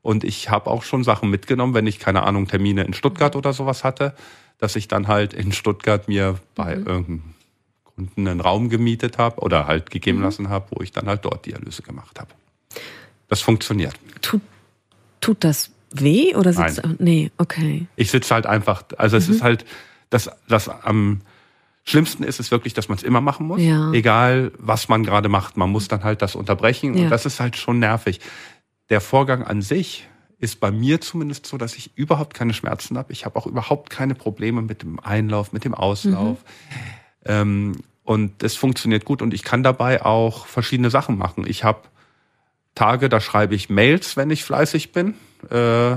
Und 0.02 0.24
ich 0.24 0.50
habe 0.50 0.70
auch 0.70 0.82
schon 0.82 1.02
Sachen 1.02 1.30
mitgenommen, 1.30 1.74
wenn 1.74 1.86
ich, 1.86 1.98
keine 1.98 2.22
Ahnung, 2.22 2.46
Termine 2.46 2.84
in 2.84 2.94
Stuttgart 2.94 3.34
oder 3.36 3.52
sowas 3.52 3.84
hatte, 3.84 4.14
dass 4.58 4.76
ich 4.76 4.88
dann 4.88 5.08
halt 5.08 5.34
in 5.34 5.52
Stuttgart 5.52 6.08
mir 6.08 6.38
bei 6.54 6.76
mhm. 6.76 6.86
irgendeinem 6.86 7.22
Kunden 7.96 8.28
einen 8.28 8.40
Raum 8.40 8.68
gemietet 8.68 9.18
habe 9.18 9.40
oder 9.40 9.66
halt 9.66 9.90
gegeben 9.90 10.18
mhm. 10.18 10.24
lassen 10.24 10.48
habe, 10.48 10.66
wo 10.70 10.82
ich 10.82 10.92
dann 10.92 11.06
halt 11.06 11.24
dort 11.24 11.46
Dialyse 11.46 11.82
gemacht 11.82 12.20
habe. 12.20 12.30
Das 13.28 13.40
funktioniert. 13.40 13.94
Tut, 14.22 14.42
tut 15.20 15.42
das 15.42 15.70
weh 15.90 16.34
oder 16.34 16.52
sitzt 16.52 16.84
Nein. 16.84 16.96
Nee, 16.98 17.30
okay. 17.38 17.86
Ich 17.96 18.10
sitze 18.10 18.34
halt 18.34 18.46
einfach, 18.46 18.84
also 18.98 19.16
es 19.16 19.28
ist 19.28 19.40
mhm. 19.40 19.44
halt 19.44 19.64
das, 20.10 20.30
das 20.48 20.68
am 20.68 21.22
Schlimmsten 21.84 22.22
ist 22.24 22.40
es 22.40 22.50
wirklich, 22.50 22.74
dass 22.74 22.88
man 22.88 22.98
es 22.98 23.04
immer 23.04 23.20
machen 23.20 23.46
muss. 23.46 23.62
Ja. 23.62 23.92
Egal, 23.92 24.52
was 24.58 24.88
man 24.88 25.04
gerade 25.04 25.28
macht. 25.28 25.56
Man 25.56 25.70
muss 25.70 25.88
dann 25.88 26.04
halt 26.04 26.20
das 26.20 26.34
unterbrechen. 26.34 26.94
Ja. 26.94 27.04
Und 27.04 27.10
das 27.10 27.26
ist 27.26 27.40
halt 27.40 27.56
schon 27.56 27.78
nervig. 27.78 28.20
Der 28.90 29.00
Vorgang 29.00 29.44
an 29.44 29.62
sich 29.62 30.08
ist 30.38 30.60
bei 30.60 30.70
mir 30.70 31.00
zumindest 31.00 31.46
so, 31.46 31.56
dass 31.56 31.76
ich 31.76 31.96
überhaupt 31.96 32.34
keine 32.34 32.54
Schmerzen 32.54 32.98
habe. 32.98 33.12
Ich 33.12 33.24
habe 33.24 33.36
auch 33.36 33.46
überhaupt 33.46 33.88
keine 33.88 34.14
Probleme 34.14 34.62
mit 34.62 34.82
dem 34.82 35.00
Einlauf, 35.00 35.52
mit 35.52 35.64
dem 35.64 35.74
Auslauf. 35.74 36.38
Mhm. 36.38 37.05
Ähm, 37.26 37.76
und 38.04 38.42
es 38.42 38.54
funktioniert 38.54 39.04
gut 39.04 39.20
und 39.20 39.34
ich 39.34 39.42
kann 39.42 39.62
dabei 39.62 40.04
auch 40.04 40.46
verschiedene 40.46 40.90
Sachen 40.90 41.18
machen. 41.18 41.44
Ich 41.46 41.64
habe 41.64 41.80
Tage, 42.76 43.08
da 43.08 43.20
schreibe 43.20 43.54
ich 43.54 43.68
Mails, 43.68 44.16
wenn 44.16 44.30
ich 44.30 44.44
fleißig 44.44 44.92
bin. 44.92 45.14
Äh, 45.50 45.96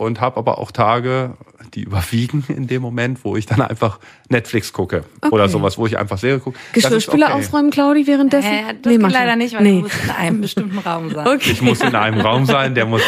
und 0.00 0.20
habe 0.20 0.36
aber 0.38 0.58
auch 0.58 0.70
Tage, 0.72 1.34
die 1.74 1.82
überwiegen 1.84 2.44
in 2.48 2.66
dem 2.66 2.82
Moment, 2.82 3.24
wo 3.24 3.36
ich 3.36 3.46
dann 3.46 3.60
einfach 3.60 3.98
Netflix 4.28 4.72
gucke 4.72 5.04
Okay. 5.20 5.32
oder 5.34 5.48
sowas, 5.48 5.76
wo 5.78 5.86
ich 5.86 5.98
einfach 5.98 6.18
Serie 6.18 6.38
gucke. 6.40 6.58
Geschirrspüler 6.72 7.26
okay. 7.26 7.34
aufräumen, 7.38 7.70
Claudi, 7.70 8.06
währenddessen? 8.06 8.48
Äh, 8.50 8.74
das 8.82 8.90
geht 8.92 9.00
mach 9.02 9.10
leider 9.10 9.32
ich. 9.32 9.38
nicht, 9.38 9.54
weil 9.54 9.62
nee. 9.62 9.76
du 9.76 9.80
musst 9.82 10.04
in 10.04 10.10
einem 10.10 10.40
bestimmten 10.46 10.78
Raum 10.78 11.10
sein. 11.10 11.26
Okay. 11.26 11.50
Ich 11.52 11.62
muss 11.62 11.80
in 11.80 11.94
einem 11.94 12.20
Raum 12.20 12.46
sein, 12.46 12.74
der 12.74 12.86
muss, 12.86 13.02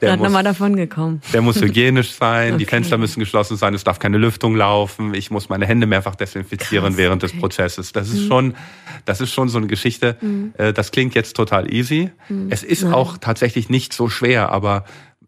der 0.00 0.10
Gerade 0.10 0.22
nochmal 0.22 0.42
muss, 0.42 0.52
davon 0.52 0.76
gekommen. 0.76 1.22
der 1.32 1.40
muss 1.42 1.60
hygienisch 1.60 2.12
sein, 2.12 2.58
die 2.58 2.64
Okay. 2.64 2.76
Fenster 2.76 2.98
müssen 2.98 3.18
geschlossen 3.20 3.56
sein, 3.56 3.72
es 3.74 3.82
darf 3.84 3.98
keine 3.98 4.18
Lüftung 4.18 4.54
laufen, 4.54 5.14
ich 5.14 5.30
muss 5.30 5.48
meine 5.48 5.66
Hände 5.66 5.86
mehrfach 5.86 6.14
desinfizieren 6.16 6.88
Krass, 6.88 6.96
während 6.98 7.22
des 7.22 7.30
okay. 7.30 7.38
Mhm. 7.38 7.40
Prozesses. 7.40 7.92
Das 7.92 8.08
ist 8.10 8.26
schon, 8.28 8.54
das 9.06 9.20
ist 9.22 9.32
schon 9.32 9.48
so 9.48 9.56
eine 9.58 9.66
Geschichte. 9.68 10.16
Äh, 10.58 10.72
Das 10.74 10.90
klingt 10.92 11.14
jetzt 11.14 11.34
total 11.34 11.72
easy. 11.72 12.10
Mhm. 12.28 12.48
Es 12.50 12.62
ist 12.62 12.84
auch 12.84 13.16
tatsächlich 13.18 13.70
nicht 13.70 13.92
so 13.94 14.08
schwer, 14.10 14.52
aber 14.52 14.84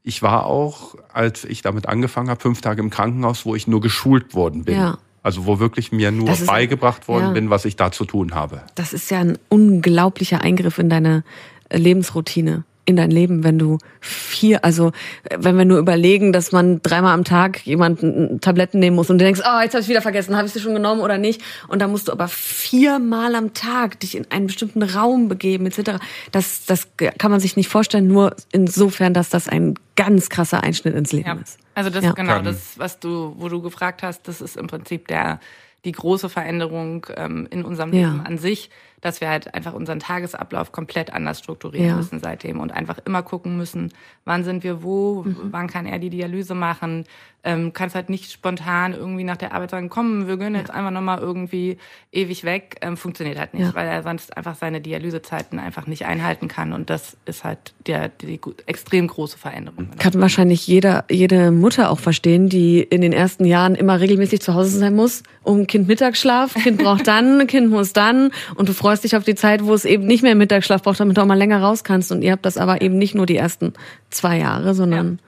ich 0.08 0.22
war 0.22 0.46
auch, 0.46 0.94
als 1.12 1.44
ich 1.44 1.60
damit 1.60 1.86
angefangen 1.86 2.30
habe, 2.30 2.40
fünf 2.40 2.62
Tage 2.62 2.80
im 2.80 2.88
Krankenhaus, 2.88 3.44
wo 3.44 3.54
ich 3.54 3.66
nur 3.68 3.82
geschult 3.82 4.34
worden 4.34 4.64
bin. 4.64 4.76
Ja. 4.76 4.96
Also 5.22 5.44
wo 5.44 5.58
wirklich 5.58 5.92
mir 5.92 6.10
nur 6.10 6.30
ist- 6.30 6.46
beigebracht 6.46 7.08
worden 7.08 7.24
ja. 7.24 7.32
bin, 7.32 7.50
was 7.50 7.66
ich 7.66 7.76
da 7.76 7.92
zu 7.92 8.06
tun 8.06 8.34
habe. 8.34 8.62
Das 8.74 8.94
ist 8.94 9.10
ja 9.10 9.18
ein 9.18 9.36
unglaublicher 9.50 10.40
Eingriff 10.40 10.78
in 10.78 10.88
deine 10.88 11.24
Lebensroutine, 11.70 12.64
in 12.88 12.96
dein 12.96 13.10
Leben, 13.10 13.44
wenn 13.44 13.58
du 13.58 13.76
vier, 14.00 14.64
also 14.64 14.92
wenn 15.36 15.58
wir 15.58 15.66
nur 15.66 15.78
überlegen, 15.78 16.32
dass 16.32 16.52
man 16.52 16.80
dreimal 16.82 17.12
am 17.12 17.22
Tag 17.24 17.66
jemanden 17.66 18.40
Tabletten 18.40 18.78
nehmen 18.78 18.96
muss 18.96 19.10
und 19.10 19.18
du 19.18 19.24
denkst, 19.26 19.42
oh, 19.44 19.60
jetzt 19.60 19.74
habe 19.74 19.82
ich 19.82 19.88
wieder 19.88 20.00
vergessen, 20.00 20.34
habe 20.34 20.46
ich 20.46 20.54
sie 20.54 20.60
schon 20.60 20.72
genommen 20.72 21.02
oder 21.02 21.18
nicht? 21.18 21.42
Und 21.68 21.82
da 21.82 21.86
musst 21.86 22.08
du 22.08 22.12
aber 22.12 22.28
viermal 22.28 23.34
am 23.34 23.52
Tag 23.52 24.00
dich 24.00 24.16
in 24.16 24.26
einen 24.30 24.46
bestimmten 24.46 24.82
Raum 24.82 25.28
begeben, 25.28 25.66
etc. 25.66 25.98
Das, 26.32 26.64
das 26.64 26.88
kann 26.96 27.30
man 27.30 27.40
sich 27.40 27.56
nicht 27.56 27.68
vorstellen, 27.68 28.08
nur 28.08 28.34
insofern, 28.52 29.12
dass 29.12 29.28
das 29.28 29.48
ein 29.48 29.74
ganz 29.94 30.30
krasser 30.30 30.62
Einschnitt 30.62 30.94
ins 30.94 31.12
Leben 31.12 31.28
Ja. 31.28 31.34
ist. 31.34 31.58
Also 31.74 31.90
das 31.90 32.04
Ja. 32.04 32.12
genau, 32.12 32.40
das, 32.40 32.78
was 32.78 33.00
du, 33.00 33.34
wo 33.36 33.50
du 33.50 33.60
gefragt 33.60 34.02
hast, 34.02 34.26
das 34.28 34.40
ist 34.40 34.56
im 34.56 34.66
Prinzip 34.66 35.08
der 35.08 35.40
die 35.84 35.92
große 35.92 36.28
Veränderung 36.28 37.06
ähm, 37.16 37.46
in 37.50 37.64
unserem 37.64 37.92
Ja. 37.92 38.08
Leben 38.12 38.20
an 38.26 38.38
sich, 38.38 38.70
dass 39.00 39.20
wir 39.20 39.28
halt 39.28 39.54
einfach 39.54 39.74
unseren 39.74 40.00
Tagesablauf 40.00 40.72
komplett 40.72 41.12
anders 41.12 41.38
strukturieren 41.38 41.86
Ja. 41.88 41.96
müssen 41.96 42.20
seitdem 42.20 42.60
und 42.60 42.72
einfach 42.72 42.98
immer 43.04 43.22
gucken 43.22 43.56
müssen, 43.56 43.92
wann 44.24 44.44
sind 44.44 44.64
wir 44.64 44.82
wo, 44.82 45.22
Mhm. 45.24 45.36
wann 45.50 45.68
kann 45.68 45.86
er 45.86 45.98
die 45.98 46.10
Dialyse 46.10 46.54
machen. 46.54 47.04
Ähm, 47.44 47.72
kannst 47.72 47.94
halt 47.94 48.10
nicht 48.10 48.32
spontan 48.32 48.92
irgendwie 48.94 49.22
nach 49.22 49.36
der 49.36 49.52
Arbeit 49.52 49.70
sagen, 49.70 49.88
komm, 49.88 50.26
wir 50.26 50.36
gönnen 50.38 50.56
jetzt 50.56 50.72
einfach 50.72 50.90
nochmal 50.90 51.20
irgendwie 51.20 51.78
ewig 52.10 52.42
weg. 52.42 52.76
Ähm, 52.80 52.96
funktioniert 52.96 53.38
halt 53.38 53.54
nicht, 53.54 53.62
Ja. 53.68 53.74
weil 53.74 53.86
er 53.86 54.02
sonst 54.02 54.36
einfach 54.36 54.56
seine 54.56 54.80
Dialysezeiten 54.80 55.60
einfach 55.60 55.86
nicht 55.86 56.04
einhalten 56.04 56.48
kann 56.48 56.72
und 56.72 56.90
das 56.90 57.16
ist 57.26 57.44
halt 57.44 57.74
der, 57.86 58.08
die 58.08 58.40
extrem 58.66 59.06
große 59.06 59.38
Veränderung. 59.38 59.88
Kann 59.98 60.20
wahrscheinlich 60.20 60.66
jeder, 60.66 61.04
jede 61.08 61.52
Mutter 61.52 61.90
auch 61.90 62.00
verstehen, 62.00 62.48
die 62.48 62.80
in 62.80 63.00
den 63.02 63.12
ersten 63.12 63.44
Jahren 63.44 63.76
immer 63.76 64.00
regelmäßig 64.00 64.40
zu 64.40 64.54
Hause 64.54 64.76
sein 64.76 64.96
muss, 64.96 65.22
um 65.44 65.68
Kind 65.68 65.86
Mittagsschlaf, 65.86 66.54
Kind 66.54 66.78
braucht 66.82 67.06
dann, 67.06 67.46
Kind 67.46 67.70
muss 67.70 67.92
dann 67.92 68.30
und 68.56 68.68
du 68.68 68.74
freust 68.74 69.04
dich 69.04 69.14
auf 69.16 69.22
die 69.22 69.36
Zeit, 69.36 69.64
wo 69.64 69.74
es 69.74 69.84
eben 69.84 70.06
nicht 70.06 70.24
mehr 70.24 70.34
Mittagsschlaf 70.34 70.82
braucht, 70.82 70.98
damit 70.98 71.16
du 71.16 71.22
auch 71.22 71.26
mal 71.26 71.38
länger 71.38 71.62
raus 71.62 71.84
kannst 71.84 72.10
und 72.10 72.22
ihr 72.22 72.32
habt 72.32 72.44
das 72.44 72.56
aber 72.58 72.82
eben 72.82 72.98
nicht 72.98 73.14
nur 73.14 73.26
die 73.26 73.36
ersten 73.36 73.74
zwei 74.10 74.38
Jahre, 74.38 74.74
sondern 74.74 75.20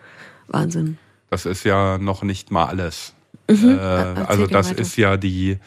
Wahnsinn. 0.48 0.98
Das 1.30 1.46
ist 1.46 1.64
ja 1.64 1.96
noch 1.98 2.22
nicht 2.22 2.50
mal 2.50 2.66
alles. 2.66 3.14
Mhm. 3.48 3.78
Äh, 3.78 3.80
also 3.80 4.46
dir 4.46 4.52
das 4.52 4.70
weiter. 4.70 4.80
ist 4.80 4.96
ja 4.96 5.16
die, 5.16 5.58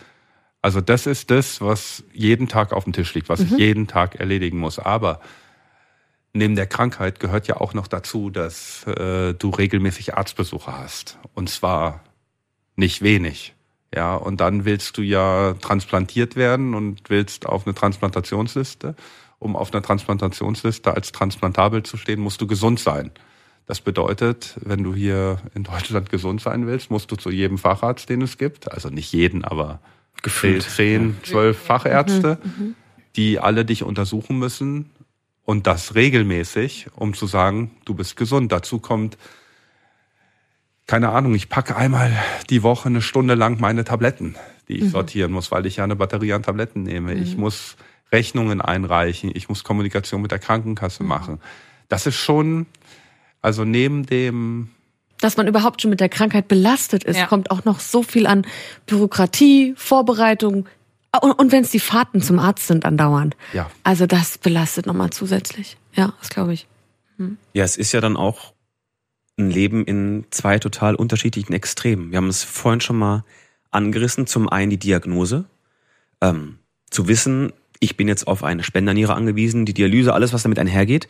also 0.61 0.81
das 0.81 1.07
ist 1.07 1.31
das, 1.31 1.61
was 1.61 2.03
jeden 2.13 2.47
Tag 2.47 2.73
auf 2.73 2.83
dem 2.83 2.93
Tisch 2.93 3.13
liegt, 3.13 3.29
was 3.29 3.39
Mhm. 3.39 3.45
ich 3.45 3.57
jeden 3.57 3.87
Tag 3.87 4.15
erledigen 4.15 4.59
muss. 4.59 4.77
Aber 4.79 5.19
neben 6.33 6.55
der 6.55 6.67
Krankheit 6.67 7.19
gehört 7.19 7.47
ja 7.47 7.57
auch 7.57 7.73
noch 7.73 7.87
dazu, 7.87 8.29
dass 8.29 8.85
äh, 8.87 9.33
du 9.33 9.49
regelmäßig 9.49 10.15
Arztbesuche 10.15 10.77
hast. 10.77 11.17
Und 11.33 11.49
zwar 11.49 12.01
nicht 12.75 13.01
wenig. 13.01 13.53
Ja, 13.95 14.15
und 14.15 14.41
dann 14.41 14.65
willst 14.65 14.97
du 14.97 15.01
ja 15.03 15.53
transplantiert 15.61 16.35
werden 16.35 16.73
und 16.73 17.09
willst 17.09 17.45
auf 17.45 17.65
eine 17.67 17.75
Transplantationsliste. 17.75 18.95
Um 19.37 19.55
auf 19.55 19.71
einer 19.73 19.83
Transplantationsliste 19.83 20.93
als 20.93 21.11
transplantabel 21.11 21.83
zu 21.83 21.97
stehen, 21.97 22.19
musst 22.21 22.39
du 22.41 22.47
gesund 22.47 22.79
sein. 22.79 23.11
Das 23.65 23.79
bedeutet, 23.79 24.57
wenn 24.61 24.83
du 24.83 24.93
hier 24.93 25.37
in 25.53 25.63
Deutschland 25.63 26.09
gesund 26.09 26.41
sein 26.41 26.67
willst, 26.67 26.91
musst 26.91 27.11
du 27.11 27.15
zu 27.15 27.29
jedem 27.29 27.57
Facharzt, 27.57 28.09
den 28.09 28.21
es 28.21 28.37
gibt, 28.37 28.71
also 28.71 28.89
nicht 28.89 29.13
jeden, 29.13 29.45
aber 29.45 29.79
Gefühlt. 30.21 30.63
zehn, 30.63 31.17
zwölf 31.23 31.57
Fachärzte, 31.57 32.37
die 33.15 33.39
alle 33.39 33.65
dich 33.65 33.83
untersuchen 33.83 34.37
müssen 34.37 34.89
und 35.45 35.67
das 35.67 35.95
regelmäßig, 35.95 36.87
um 36.95 37.13
zu 37.13 37.27
sagen, 37.27 37.71
du 37.85 37.93
bist 37.93 38.15
gesund. 38.15 38.51
Dazu 38.51 38.79
kommt, 38.79 39.17
keine 40.87 41.09
Ahnung, 41.09 41.33
ich 41.33 41.49
packe 41.49 41.75
einmal 41.75 42.11
die 42.49 42.63
Woche 42.63 42.89
eine 42.89 43.01
Stunde 43.01 43.35
lang 43.35 43.59
meine 43.59 43.83
Tabletten, 43.83 44.35
die 44.67 44.79
ich 44.79 44.91
sortieren 44.91 45.31
muss, 45.31 45.51
weil 45.51 45.65
ich 45.65 45.77
ja 45.77 45.83
eine 45.83 45.95
Batterie 45.95 46.33
an 46.33 46.43
Tabletten 46.43 46.83
nehme. 46.83 47.13
Ich 47.13 47.37
muss 47.37 47.75
Rechnungen 48.11 48.61
einreichen, 48.61 49.31
ich 49.33 49.49
muss 49.49 49.63
Kommunikation 49.63 50.21
mit 50.21 50.31
der 50.31 50.39
Krankenkasse 50.39 51.03
machen. 51.03 51.39
Das 51.89 52.05
ist 52.05 52.15
schon, 52.15 52.65
also 53.43 53.63
neben 53.65 54.05
dem 54.07 54.69
Dass 55.21 55.37
man 55.37 55.47
überhaupt 55.47 55.81
schon 55.81 55.91
mit 55.91 55.99
der 55.99 56.09
Krankheit 56.09 56.47
belastet 56.47 57.03
ist, 57.03 57.17
Ja. 57.17 57.27
kommt 57.27 57.51
auch 57.51 57.63
noch 57.65 57.79
so 57.79 58.01
viel 58.01 58.25
an 58.25 58.45
Bürokratie, 58.87 59.73
Vorbereitung 59.77 60.67
und, 61.21 61.31
und 61.33 61.51
wenn 61.51 61.63
es 61.63 61.69
die 61.69 61.79
Fahrten 61.79 62.21
zum 62.23 62.39
Arzt 62.39 62.65
sind 62.65 62.85
andauernd. 62.85 63.37
Ja. 63.53 63.69
Also 63.83 64.07
das 64.07 64.39
belastet 64.39 64.87
nochmal 64.87 65.11
zusätzlich. 65.11 65.77
Ja, 65.93 66.13
das 66.19 66.29
glaube 66.29 66.53
ich. 66.53 66.65
Ja, 67.53 67.63
es 67.63 67.77
ist 67.77 67.91
ja 67.91 68.01
dann 68.01 68.17
auch 68.17 68.53
ein 69.37 69.51
Leben 69.51 69.85
in 69.85 70.25
zwei 70.31 70.57
total 70.57 70.95
unterschiedlichen 70.95 71.53
Extremen. 71.53 72.09
Wir 72.11 72.17
haben 72.17 72.27
es 72.29 72.43
vorhin 72.43 72.81
schon 72.81 72.97
mal 72.97 73.23
angerissen. 73.69 74.25
Zum 74.25 74.49
einen 74.49 74.71
die 74.71 74.77
Diagnose. 74.79 75.45
Ähm, 76.21 76.57
zu 76.89 77.07
wissen, 77.07 77.53
ich 77.83 77.97
bin 77.97 78.07
jetzt 78.07 78.27
auf 78.27 78.43
eine 78.43 78.63
Spenderniere 78.63 79.13
angewiesen, 79.13 79.65
die 79.65 79.73
Dialyse, 79.73 80.13
alles, 80.13 80.31
was 80.31 80.43
damit 80.43 80.57
einhergeht. 80.57 81.07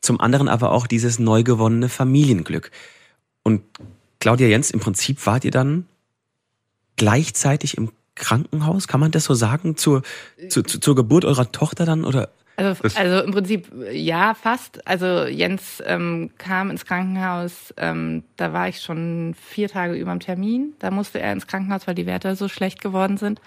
Zum 0.00 0.20
anderen 0.20 0.48
aber 0.48 0.72
auch 0.72 0.86
dieses 0.86 1.18
neu 1.18 1.42
gewonnene 1.42 1.88
Familienglück. 1.88 2.70
Und 3.42 3.62
Claudia 4.18 4.48
Jens, 4.48 4.70
im 4.72 4.80
Prinzip 4.80 5.24
wart 5.24 5.44
ihr 5.44 5.52
dann 5.52 5.86
gleichzeitig 6.96 7.76
im 7.76 7.90
Krankenhaus, 8.16 8.88
kann 8.88 8.98
man 8.98 9.10
das 9.10 9.24
so 9.24 9.34
sagen, 9.34 9.76
zur, 9.76 10.02
zu, 10.48 10.62
zu, 10.62 10.80
zur 10.80 10.94
Geburt 10.96 11.24
eurer 11.24 11.52
Tochter 11.52 11.84
dann 11.84 12.04
oder? 12.04 12.30
Also, 12.56 12.82
also 12.94 13.22
im 13.22 13.32
Prinzip 13.32 13.68
ja, 13.92 14.34
fast. 14.34 14.86
Also 14.86 15.26
Jens 15.26 15.82
ähm, 15.86 16.30
kam 16.38 16.70
ins 16.70 16.86
Krankenhaus, 16.86 17.74
ähm, 17.76 18.24
da 18.36 18.52
war 18.52 18.68
ich 18.68 18.80
schon 18.80 19.34
vier 19.40 19.68
Tage 19.68 19.94
über 19.94 20.10
dem 20.10 20.20
Termin. 20.20 20.72
Da 20.78 20.90
musste 20.90 21.20
er 21.20 21.32
ins 21.32 21.46
Krankenhaus, 21.46 21.86
weil 21.86 21.94
die 21.94 22.06
Werte 22.06 22.34
so 22.34 22.48
schlecht 22.48 22.80
geworden 22.80 23.18
sind. 23.18 23.40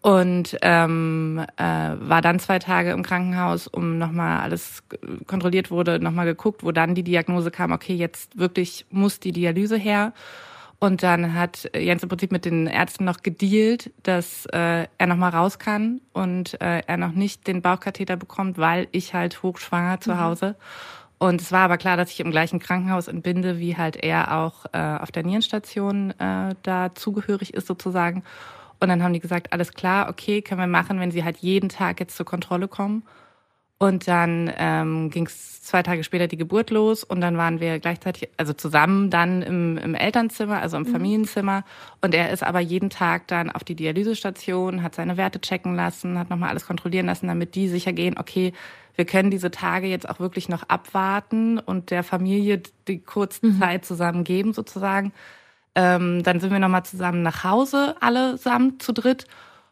Und 0.00 0.56
ähm, 0.62 1.44
äh, 1.56 1.62
war 1.62 2.22
dann 2.22 2.38
zwei 2.38 2.60
Tage 2.60 2.92
im 2.92 3.02
Krankenhaus, 3.02 3.66
um 3.66 3.98
nochmal 3.98 4.40
alles 4.40 4.84
kontrolliert 5.26 5.70
wurde, 5.70 5.98
nochmal 5.98 6.26
geguckt, 6.26 6.62
wo 6.62 6.70
dann 6.70 6.94
die 6.94 7.02
Diagnose 7.02 7.50
kam, 7.50 7.72
okay, 7.72 7.94
jetzt 7.94 8.38
wirklich 8.38 8.86
muss 8.90 9.18
die 9.18 9.32
Dialyse 9.32 9.76
her. 9.76 10.12
Und 10.80 11.02
dann 11.02 11.34
hat 11.34 11.68
Jens 11.74 12.04
im 12.04 12.08
Prinzip 12.08 12.30
mit 12.30 12.44
den 12.44 12.68
Ärzten 12.68 13.04
noch 13.04 13.24
gedealt, 13.24 13.90
dass 14.04 14.46
äh, 14.46 14.86
er 14.96 15.06
noch 15.08 15.16
mal 15.16 15.30
raus 15.30 15.58
kann 15.58 16.00
und 16.12 16.60
äh, 16.60 16.82
er 16.86 16.96
noch 16.96 17.10
nicht 17.10 17.48
den 17.48 17.62
Bauchkatheter 17.62 18.16
bekommt, 18.16 18.58
weil 18.58 18.86
ich 18.92 19.12
halt 19.12 19.42
hochschwanger 19.42 20.00
zu 20.00 20.20
Hause. 20.20 20.54
Und 21.18 21.40
es 21.40 21.50
war 21.50 21.62
aber 21.62 21.78
klar, 21.78 21.96
dass 21.96 22.12
ich 22.12 22.20
im 22.20 22.30
gleichen 22.30 22.60
Krankenhaus 22.60 23.08
entbinde, 23.08 23.58
wie 23.58 23.76
halt 23.76 23.96
er 23.96 24.38
auch 24.38 24.66
äh, 24.72 24.78
auf 24.78 25.10
der 25.10 25.24
Nierenstation 25.24 26.12
äh, 26.20 26.54
da 26.62 26.94
zugehörig 26.94 27.54
ist 27.54 27.66
sozusagen. 27.66 28.22
Und 28.80 28.88
dann 28.88 29.02
haben 29.02 29.12
die 29.12 29.20
gesagt, 29.20 29.52
alles 29.52 29.72
klar, 29.72 30.08
okay, 30.08 30.42
können 30.42 30.60
wir 30.60 30.66
machen, 30.66 31.00
wenn 31.00 31.10
sie 31.10 31.24
halt 31.24 31.38
jeden 31.38 31.68
Tag 31.68 32.00
jetzt 32.00 32.16
zur 32.16 32.26
Kontrolle 32.26 32.68
kommen. 32.68 33.02
Und 33.80 34.08
dann 34.08 34.52
ähm, 34.58 35.08
ging 35.10 35.26
es 35.26 35.62
zwei 35.62 35.84
Tage 35.84 36.02
später 36.02 36.26
die 36.26 36.36
Geburt 36.36 36.70
los 36.70 37.04
und 37.04 37.20
dann 37.20 37.36
waren 37.36 37.60
wir 37.60 37.78
gleichzeitig, 37.78 38.28
also 38.36 38.52
zusammen 38.52 39.08
dann 39.08 39.40
im, 39.40 39.78
im 39.78 39.94
Elternzimmer, 39.94 40.60
also 40.60 40.76
im 40.76 40.84
Familienzimmer. 40.84 41.62
Und 42.00 42.12
er 42.12 42.30
ist 42.32 42.42
aber 42.42 42.58
jeden 42.58 42.90
Tag 42.90 43.28
dann 43.28 43.50
auf 43.50 43.62
die 43.62 43.76
Dialysestation, 43.76 44.82
hat 44.82 44.96
seine 44.96 45.16
Werte 45.16 45.40
checken 45.40 45.76
lassen, 45.76 46.18
hat 46.18 46.28
nochmal 46.28 46.48
alles 46.50 46.66
kontrollieren 46.66 47.06
lassen, 47.06 47.28
damit 47.28 47.54
die 47.54 47.68
sicher 47.68 47.92
gehen, 47.92 48.18
okay, 48.18 48.52
wir 48.96 49.04
können 49.04 49.30
diese 49.30 49.52
Tage 49.52 49.86
jetzt 49.86 50.08
auch 50.08 50.18
wirklich 50.18 50.48
noch 50.48 50.64
abwarten 50.64 51.60
und 51.60 51.92
der 51.92 52.02
Familie 52.02 52.60
die 52.88 52.98
kurze 52.98 53.56
Zeit 53.60 53.84
zusammen 53.84 54.24
geben 54.24 54.54
sozusagen. 54.54 55.12
Ähm, 55.78 56.24
dann 56.24 56.40
sind 56.40 56.50
wir 56.50 56.58
nochmal 56.58 56.84
zusammen 56.84 57.22
nach 57.22 57.44
Hause, 57.44 57.94
allesamt 58.00 58.82
zu 58.82 58.92
dritt. 58.92 59.26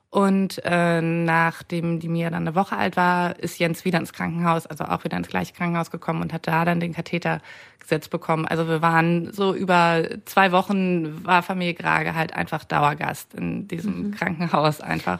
Und 0.08 0.62
äh, 0.64 1.00
nachdem 1.00 1.98
die 1.98 2.08
Mia 2.08 2.30
dann 2.30 2.46
eine 2.46 2.54
Woche 2.54 2.76
alt 2.76 2.96
war, 2.96 3.36
ist 3.40 3.58
Jens 3.58 3.84
wieder 3.84 3.98
ins 3.98 4.12
Krankenhaus, 4.12 4.68
also 4.68 4.84
auch 4.84 5.02
wieder 5.02 5.16
ins 5.16 5.26
gleiche 5.26 5.52
Krankenhaus 5.52 5.90
gekommen 5.90 6.22
und 6.22 6.32
hat 6.32 6.46
da 6.46 6.64
dann 6.64 6.78
den 6.78 6.94
Katheter 6.94 7.40
gesetzt 7.80 8.10
bekommen. 8.10 8.46
Also 8.46 8.68
wir 8.68 8.82
waren 8.82 9.32
so 9.32 9.52
über 9.52 10.04
zwei 10.26 10.52
Wochen 10.52 11.26
war 11.26 11.42
Familie 11.42 11.74
Grage 11.74 12.14
halt 12.14 12.34
einfach 12.34 12.62
Dauergast 12.62 13.34
in 13.34 13.66
diesem 13.66 14.12
Krankenhaus 14.12 14.80
einfach. 14.80 15.18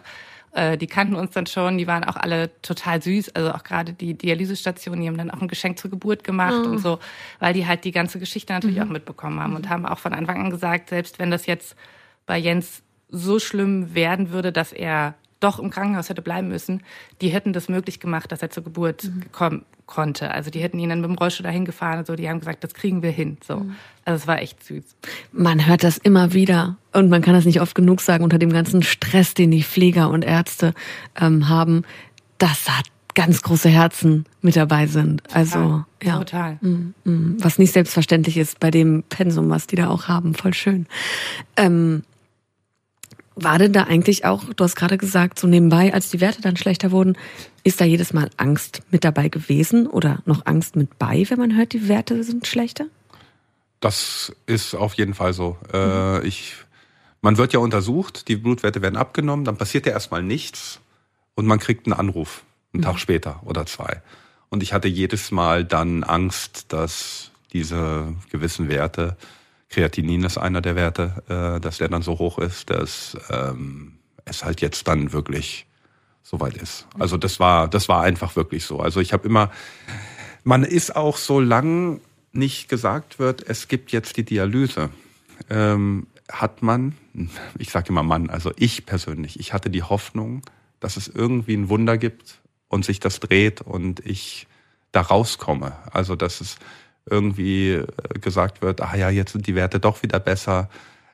Äh, 0.57 0.77
die 0.79 0.87
kannten 0.87 1.15
uns 1.15 1.33
dann 1.33 1.47
schon, 1.47 1.79
die 1.79 1.87
waren 1.87 2.03
auch 2.05 2.17
alle 2.17 2.51
total 2.63 3.01
süß. 3.03 3.35
Also 3.37 3.53
auch 3.53 3.63
gerade 3.63 3.93
die 3.93 4.15
Dialysestation, 4.15 5.01
die 5.01 5.07
haben 5.07 5.19
dann 5.19 5.31
auch 5.31 5.41
ein 5.41 5.49
Geschenk 5.49 5.79
zur 5.79 5.91
Geburt 5.91 6.25
gemacht 6.25 6.63
Oh. 6.65 6.69
und 6.71 6.79
so, 6.79 6.99
weil 7.39 7.53
die 7.55 7.67
halt 7.67 7.85
die 7.85 7.93
ganze 7.93 8.19
Geschichte 8.19 8.53
natürlich 8.53 8.77
Mhm. 8.77 8.83
auch 8.83 8.89
mitbekommen 8.89 9.39
haben 9.41 9.55
und 9.55 9.69
haben 9.69 9.87
auch 9.87 9.99
von 9.99 10.13
Anfang 10.15 10.41
an 10.41 10.51
gesagt, 10.51 10.89
selbst 10.89 11.19
wenn 11.19 11.31
das 11.31 11.47
jetzt 11.47 11.77
bei 12.27 12.39
Jens 12.39 12.83
so 13.09 13.39
schlimm 13.39 13.95
werden 13.95 14.31
würde, 14.31 14.51
dass 14.53 14.73
er 14.73 15.15
doch 15.47 15.59
im 15.59 15.71
Krankenhaus 15.71 16.09
hätte 16.09 16.23
bleiben 16.23 16.49
müssen, 16.49 16.83
die 17.21 17.29
hätten 17.29 17.53
das 17.53 17.69
möglich 17.69 18.01
gemacht, 18.01 18.33
dass 18.33 18.43
er 18.43 18.51
zur 18.51 18.65
Geburt 18.65 19.05
Mhm. 19.05 19.23
kommen 19.33 19.65
konnte. 19.87 20.33
Also 20.33 20.51
die 20.51 20.61
hätten 20.61 20.79
ihn 20.81 20.89
dann 20.89 21.01
mit 21.01 21.09
dem 21.09 21.17
Rollstuhl 21.17 21.45
dahin 21.45 21.65
gefahren 21.65 22.01
und 22.01 22.07
so, 22.07 22.17
die 22.17 22.29
haben 22.29 22.41
gesagt, 22.41 22.65
das 22.65 22.75
kriegen 22.75 23.03
wir 23.03 23.11
hin. 23.13 23.39
So. 23.47 23.59
Mhm. 23.61 23.77
Also 24.05 24.23
es 24.23 24.27
war 24.27 24.43
echt 24.43 24.65
süß. 24.65 24.85
Man 25.33 25.67
hört 25.67 25.85
das 25.85 25.97
immer 25.99 26.33
wieder 26.33 26.77
und 26.93 27.09
man 27.09 27.23
kann 27.23 27.35
das 27.35 27.45
nicht 27.45 27.61
oft 27.61 27.75
genug 27.77 28.01
sagen 28.01 28.25
unter 28.25 28.39
dem 28.39 28.53
ganzen 28.53 28.83
Stress, 28.83 29.35
den 29.35 29.53
die 29.53 29.63
Pfleger 29.63 30.11
und 30.11 30.25
Ärzte 30.25 30.75
ähm, 31.21 31.49
haben, 31.49 31.85
dass 32.39 32.65
da 32.65 32.73
ganz 33.15 33.43
große 33.43 33.69
Herzen 33.69 34.27
mit 34.43 34.57
dabei 34.57 34.89
sind. 34.89 35.23
Also 35.33 35.85
ja, 36.03 36.19
Total. 36.19 36.59
Mm, 36.61 36.93
mm, 37.05 37.37
was 37.39 37.59
nicht 37.59 37.73
selbstverständlich 37.73 38.37
ist 38.37 38.61
bei 38.61 38.71
dem 38.71 39.05
Pensum, 39.09 39.49
was 39.49 39.67
die 39.67 39.77
da 39.77 39.89
auch 39.89 40.09
haben. 40.09 40.35
Voll 40.35 40.53
schön. 40.53 40.87
Ähm, 41.57 42.03
war 43.37 43.59
denn 43.59 43.75
da 43.75 43.85
eigentlich 43.85 44.25
auch, 44.25 44.45
du 44.55 44.65
hast 44.65 44.77
gerade 44.77 44.97
gesagt, 44.97 45.39
so 45.39 45.47
nebenbei, 45.47 45.93
als 45.93 46.11
die 46.11 46.21
Werte 46.21 46.41
dann 46.41 46.57
schlechter 46.57 46.91
wurden, 46.91 47.17
ist 47.65 47.81
da 47.81 47.85
jedes 47.85 48.15
Mal 48.15 48.31
Angst 48.39 48.81
mit 48.91 49.05
dabei 49.05 49.29
gewesen 49.29 49.87
oder 49.87 50.23
noch 50.25 50.47
Angst 50.47 50.75
mit 50.75 50.99
bei, 50.99 51.25
wenn 51.29 51.39
man 51.39 51.55
hört, 51.55 51.75
die 51.75 51.87
Werte 51.87 52.25
sind 52.25 52.47
schlechter? 52.47 52.87
Das 53.81 54.33
ist 54.47 54.75
auf 54.75 54.95
jeden 54.95 55.13
Fall 55.13 55.35
so. 55.35 55.59
Äh, 55.73 56.27
ich, 56.27 56.55
man 57.21 57.37
wird 57.37 57.53
ja 57.53 57.61
untersucht, 57.61 58.29
die 58.29 58.37
Blutwerte 58.37 58.81
werden 58.81 58.97
abgenommen, 58.97 59.45
dann 59.45 59.59
passiert 59.59 59.85
ja 59.85 59.93
erstmal 59.93 60.23
nichts 60.23 60.81
und 61.35 61.47
man 61.47 61.59
kriegt 61.59 61.87
einen 61.87 61.93
Anruf, 61.93 62.43
einen 62.73 62.83
Tag 62.83 62.99
später 62.99 63.43
oder 63.45 63.67
zwei. 63.67 64.01
Und 64.49 64.63
ich 64.63 64.73
hatte 64.73 64.89
jedes 64.89 65.31
Mal 65.31 65.65
dann 65.65 66.05
Angst, 66.05 66.73
dass 66.73 67.33
diese 67.53 68.15
gewissen 68.31 68.71
Werte, 68.71 69.17
Kreatinin 69.77 70.25
ist 70.25 70.39
einer 70.39 70.63
der 70.63 70.75
Werte, 70.75 71.23
äh, 71.29 71.61
dass 71.61 71.77
der 71.77 71.89
dann 71.89 72.01
so 72.01 72.19
hoch 72.19 72.39
ist, 72.39 72.71
dass 72.71 73.15
ähm, 73.29 73.99
es 74.25 74.43
halt 74.43 74.63
jetzt 74.63 74.89
dann 74.89 75.13
wirklich 75.13 75.67
soweit 76.23 76.57
ist. 76.57 76.87
Also 76.99 77.19
das 77.19 77.41
war, 77.41 77.69
das 77.69 77.87
war 77.87 78.03
einfach 78.03 78.37
wirklich 78.37 78.65
so. 78.65 78.81
Also 78.81 79.01
ich 79.01 79.13
habe 79.13 79.29
immer, 79.29 79.51
man 80.45 80.65
ist 80.65 80.97
auch 80.97 81.19
so 81.19 81.41
lang 81.41 82.01
nicht 82.33 82.71
gesagt 82.71 83.19
wird, 83.19 83.47
es 83.47 83.69
gibt 83.69 83.93
jetzt 83.93 84.17
die 84.17 84.25
Dialyse, 84.25 84.89
ähm, 85.51 86.07
hat 86.33 86.63
man, 86.63 86.97
ich 87.59 87.71
sage 87.71 87.91
immer 87.91 88.03
Mann, 88.03 88.31
also 88.31 88.53
ich 88.57 88.87
persönlich, 88.87 89.39
ich 89.39 89.53
hatte 89.53 89.69
die 89.69 89.83
Hoffnung, 89.83 90.41
dass 90.81 90.97
es 90.97 91.07
irgendwie 91.07 91.55
ein 91.55 91.69
Wunder 91.69 91.99
gibt 91.99 92.41
und 92.69 92.87
sich 92.87 92.99
das 92.99 93.21
dreht 93.21 93.61
und 93.61 94.01
ich 94.07 94.47
da 94.93 95.03
rauskomme. 95.03 95.77
Also 95.93 96.17
dass 96.17 96.41
es 96.41 96.57
irgendwie 97.09 97.73
äh, 97.73 97.85
gesagt 98.21 98.63
wird, 98.63 98.81
ah 98.81 98.97
ja, 98.97 99.11
jetzt 99.11 99.33
sind 99.33 99.47
die 99.47 99.55
Werte 99.55 99.81
doch 99.81 100.03
wieder 100.03 100.21
besser, 100.21 100.69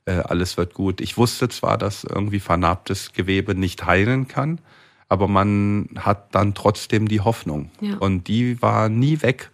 äh, 0.05 0.13
alles 0.13 0.57
wird 0.57 0.75
gut. 0.75 1.01
Ich 1.01 1.17
wusste 1.17 1.49
zwar, 1.49 1.79
dass 1.79 2.05
irgendwie 2.05 2.41
vernarbtes 2.41 3.13
Gewebe 3.13 3.55
nicht 3.55 3.87
heilen 3.87 4.29
kann, 4.29 4.61
aber 5.09 5.29
man 5.29 5.91
hat 5.97 6.35
dann 6.35 6.55
trotzdem 6.55 7.07
die 7.07 7.21
Hoffnung. 7.21 7.71
Ja. 7.81 7.97
Und 7.99 8.29
die 8.29 8.61
war 8.63 8.89
nie 8.89 9.23
weg. 9.23 9.51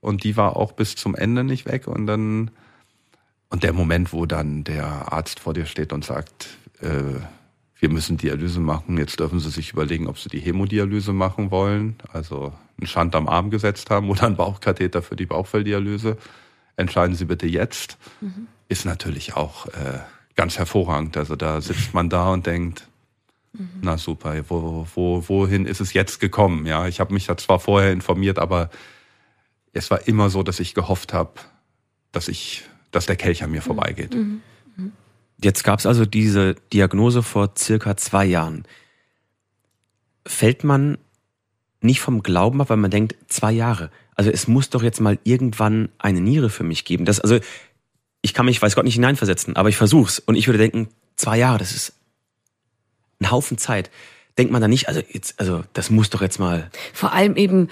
Und 0.00 0.24
die 0.24 0.36
war 0.36 0.56
auch 0.56 0.72
bis 0.72 0.96
zum 0.96 1.14
Ende 1.14 1.44
nicht 1.44 1.66
weg. 1.66 1.86
Und 1.86 2.06
dann, 2.06 2.50
und 3.50 3.62
der 3.62 3.72
Moment, 3.72 4.12
wo 4.12 4.26
dann 4.26 4.64
der 4.64 5.12
Arzt 5.12 5.40
vor 5.40 5.54
dir 5.54 5.66
steht 5.66 5.92
und 5.92 6.04
sagt, 6.04 6.48
äh, 6.80 7.20
wir 7.82 7.88
müssen 7.88 8.16
Dialyse 8.16 8.60
machen, 8.60 8.96
jetzt 8.96 9.18
dürfen 9.18 9.40
Sie 9.40 9.50
sich 9.50 9.72
überlegen, 9.72 10.06
ob 10.06 10.16
Sie 10.16 10.28
die 10.28 10.38
Hämodialyse 10.38 11.12
machen 11.12 11.50
wollen, 11.50 11.96
also 12.12 12.52
einen 12.78 12.86
Schand 12.86 13.16
am 13.16 13.28
Arm 13.28 13.50
gesetzt 13.50 13.90
haben 13.90 14.08
oder 14.08 14.22
einen 14.22 14.36
Bauchkatheter 14.36 15.02
für 15.02 15.16
die 15.16 15.26
Bauchfelldialyse. 15.26 16.16
Entscheiden 16.76 17.16
Sie 17.16 17.24
bitte 17.24 17.48
jetzt. 17.48 17.98
Ist 18.68 18.84
natürlich 18.84 19.34
auch 19.34 19.66
äh, 19.66 19.98
ganz 20.36 20.58
hervorragend. 20.58 21.16
Also 21.16 21.34
da 21.34 21.60
sitzt 21.60 21.92
man 21.92 22.08
da 22.08 22.32
und 22.32 22.46
denkt, 22.46 22.86
na 23.82 23.98
super, 23.98 24.32
wo, 24.48 24.86
wo, 24.94 25.28
wohin 25.28 25.66
ist 25.66 25.80
es 25.80 25.92
jetzt 25.92 26.20
gekommen? 26.20 26.66
Ja, 26.66 26.86
ich 26.86 27.00
habe 27.00 27.12
mich 27.12 27.26
da 27.26 27.36
zwar 27.36 27.58
vorher 27.58 27.90
informiert, 27.90 28.38
aber 28.38 28.70
es 29.72 29.90
war 29.90 30.06
immer 30.06 30.30
so, 30.30 30.44
dass 30.44 30.60
ich 30.60 30.74
gehofft 30.74 31.12
habe, 31.12 31.32
dass 32.12 32.28
ich, 32.28 32.62
dass 32.92 33.06
der 33.06 33.16
Kelch 33.16 33.42
an 33.42 33.50
mir 33.50 33.60
vorbeigeht. 33.60 34.14
Jetzt 35.42 35.64
gab 35.64 35.78
es 35.78 35.86
also 35.86 36.06
diese 36.06 36.54
Diagnose 36.72 37.22
vor 37.22 37.52
circa 37.56 37.96
zwei 37.96 38.24
Jahren. 38.24 38.64
Fällt 40.26 40.64
man 40.64 40.98
nicht 41.80 42.00
vom 42.00 42.22
Glauben 42.22 42.60
ab, 42.60 42.70
weil 42.70 42.76
man 42.76 42.90
denkt, 42.90 43.16
zwei 43.26 43.52
Jahre. 43.52 43.90
Also 44.14 44.30
es 44.30 44.46
muss 44.46 44.70
doch 44.70 44.82
jetzt 44.82 45.00
mal 45.00 45.18
irgendwann 45.24 45.88
eine 45.98 46.20
Niere 46.20 46.50
für 46.50 46.64
mich 46.64 46.84
geben. 46.84 47.04
Das, 47.04 47.20
also 47.20 47.40
ich 48.20 48.34
kann 48.34 48.46
mich, 48.46 48.62
weiß 48.62 48.76
Gott, 48.76 48.84
nicht 48.84 48.94
hineinversetzen, 48.94 49.56
aber 49.56 49.68
ich 49.68 49.76
versuch's. 49.76 50.20
Und 50.20 50.36
ich 50.36 50.46
würde 50.46 50.58
denken, 50.58 50.88
zwei 51.16 51.38
Jahre, 51.38 51.58
das 51.58 51.72
ist 51.72 51.94
ein 53.20 53.30
Haufen 53.30 53.58
Zeit. 53.58 53.90
Denkt 54.38 54.52
man 54.52 54.62
da 54.62 54.68
nicht, 54.68 54.88
also 54.88 55.02
jetzt, 55.10 55.38
also 55.40 55.64
das 55.72 55.90
muss 55.90 56.08
doch 56.10 56.22
jetzt 56.22 56.38
mal. 56.38 56.70
Vor 56.94 57.12
allem 57.12 57.36
eben, 57.36 57.68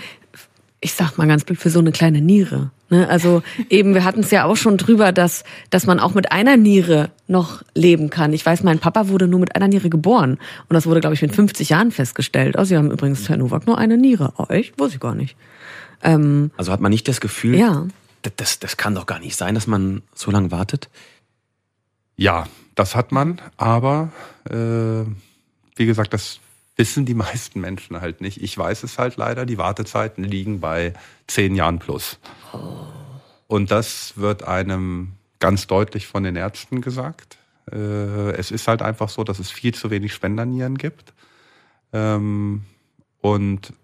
ich 0.81 0.95
sag 0.95 1.19
mal 1.19 1.27
ganz 1.27 1.45
blöd, 1.45 1.59
für 1.59 1.71
so 1.71 1.79
eine 1.79 1.93
kleine 1.93 2.21
Niere. 2.21 2.71
Ne? 2.89 3.07
Also 3.09 3.43
eben, 3.69 3.93
wir 3.95 4.05
hatten 4.05 4.21
es 4.21 4.31
ja 4.31 4.45
auch 4.45 4.57
schon 4.57 4.79
drüber, 4.79 5.13
dass, 5.13 5.45
dass 5.69 5.87
man 5.87 6.01
auch 6.01 6.15
mit 6.15 6.33
einer 6.33 6.57
Niere 6.57 7.11
noch 7.29 7.63
leben 7.75 8.09
kann. 8.09 8.33
Ich 8.33 8.45
weiß, 8.47 8.63
mein 8.63 8.79
Papa 8.79 9.09
wurde 9.09 9.29
nur 9.29 9.41
mit 9.41 9.55
einer 9.57 9.69
Niere 9.69 9.91
geboren. 9.91 10.33
Und 10.69 10.75
das 10.75 10.87
wurde, 10.87 11.01
glaube 11.01 11.15
ich, 11.15 11.23
mit 11.23 11.35
50 11.35 11.69
Jahren 11.69 11.91
festgestellt. 11.93 12.57
Oh, 12.59 12.65
Sie 12.65 12.77
haben 12.77 12.91
übrigens, 12.91 13.29
Herr 13.29 13.37
Nowak, 13.37 13.67
nur 13.67 13.77
eine 13.79 13.99
Niere. 13.99 14.33
Oh, 14.39 14.47
echt? 14.49 14.79
Weiß 14.81 14.95
ich 14.95 15.01
gar 15.01 15.15
nicht. 15.15 15.37
Ähm, 16.03 16.51
Also 16.57 16.73
hat 16.73 16.81
man 16.81 16.91
nicht 16.91 17.07
das 17.09 17.21
Gefühl, 17.21 17.57
ja. 17.57 17.87
das, 18.23 18.33
das, 18.37 18.59
das 18.59 18.77
kann 18.79 18.95
doch 18.95 19.05
gar 19.07 19.19
nicht 19.21 19.37
sein, 19.37 19.55
dass 19.55 19.67
man 19.67 20.03
so 20.15 20.31
lange 20.31 20.51
wartet. 20.51 20.89
Ja, 22.17 22.47
das 22.75 22.97
hat 22.97 23.13
man, 23.13 23.41
aber 23.59 24.13
äh, 24.49 25.05
wie 25.77 25.87
gesagt, 25.87 26.13
das 26.15 26.41
wissen 26.81 27.05
die 27.05 27.15
meisten 27.27 27.61
Menschen 27.61 28.01
halt 28.01 28.21
nicht. 28.23 28.43
Ich 28.43 28.57
weiß 28.57 28.83
es 28.83 28.99
halt 28.99 29.17
leider, 29.17 29.47
die 29.47 29.59
Wartezeiten 29.59 30.25
liegen 30.25 30.61
bei 30.61 30.95
zehn 31.27 31.55
Jahren 31.55 31.79
plus. 31.79 32.19
Und 33.47 33.71
das 33.71 34.17
wird 34.17 34.43
einem 34.43 35.13
ganz 35.39 35.67
deutlich 35.67 36.07
von 36.07 36.25
den 36.25 36.37
Ärzten 36.37 36.81
gesagt. 36.81 37.37
Äh, 37.71 38.33
es 38.33 38.51
ist 38.51 38.67
halt 38.67 38.83
einfach 38.83 39.11
so, 39.11 39.25
dass 39.25 39.39
es 39.39 39.51
viel 39.51 39.75
zu 39.75 39.91
wenig 39.91 40.15
Spendernieren 40.15 40.79
gibt. 40.79 41.13
Ähm, 41.93 42.65
und 43.21 43.75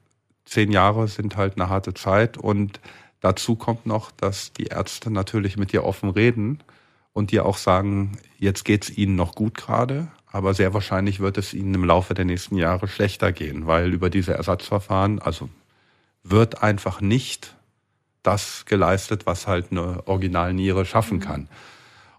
zehn 0.46 0.72
Jahre 0.72 1.06
sind 1.08 1.36
halt 1.36 1.56
eine 1.56 1.68
harte 1.68 1.92
Zeit. 1.92 2.38
Und 2.38 2.80
dazu 3.20 3.56
kommt 3.56 3.84
noch, 3.84 4.10
dass 4.10 4.52
die 4.54 4.66
Ärzte 4.66 5.10
natürlich 5.10 5.56
mit 5.56 5.72
dir 5.72 5.84
offen 5.84 6.10
reden 6.10 6.62
und 7.12 7.30
dir 7.30 7.44
auch 7.44 7.58
sagen, 7.58 8.18
jetzt 8.38 8.64
geht's 8.64 8.88
ihnen 8.88 9.16
noch 9.16 9.34
gut 9.34 9.54
gerade, 9.54 10.08
aber 10.30 10.54
sehr 10.54 10.74
wahrscheinlich 10.74 11.20
wird 11.20 11.38
es 11.38 11.54
ihnen 11.54 11.74
im 11.74 11.84
Laufe 11.84 12.14
der 12.14 12.24
nächsten 12.24 12.56
Jahre 12.56 12.88
schlechter 12.88 13.32
gehen, 13.32 13.66
weil 13.66 13.92
über 13.92 14.10
diese 14.10 14.34
Ersatzverfahren, 14.34 15.20
also 15.20 15.48
wird 16.22 16.62
einfach 16.62 17.00
nicht 17.00 17.54
das 18.22 18.64
geleistet, 18.66 19.26
was 19.26 19.46
halt 19.46 19.70
eine 19.70 20.06
Originalniere 20.06 20.84
schaffen 20.84 21.20
kann. 21.20 21.48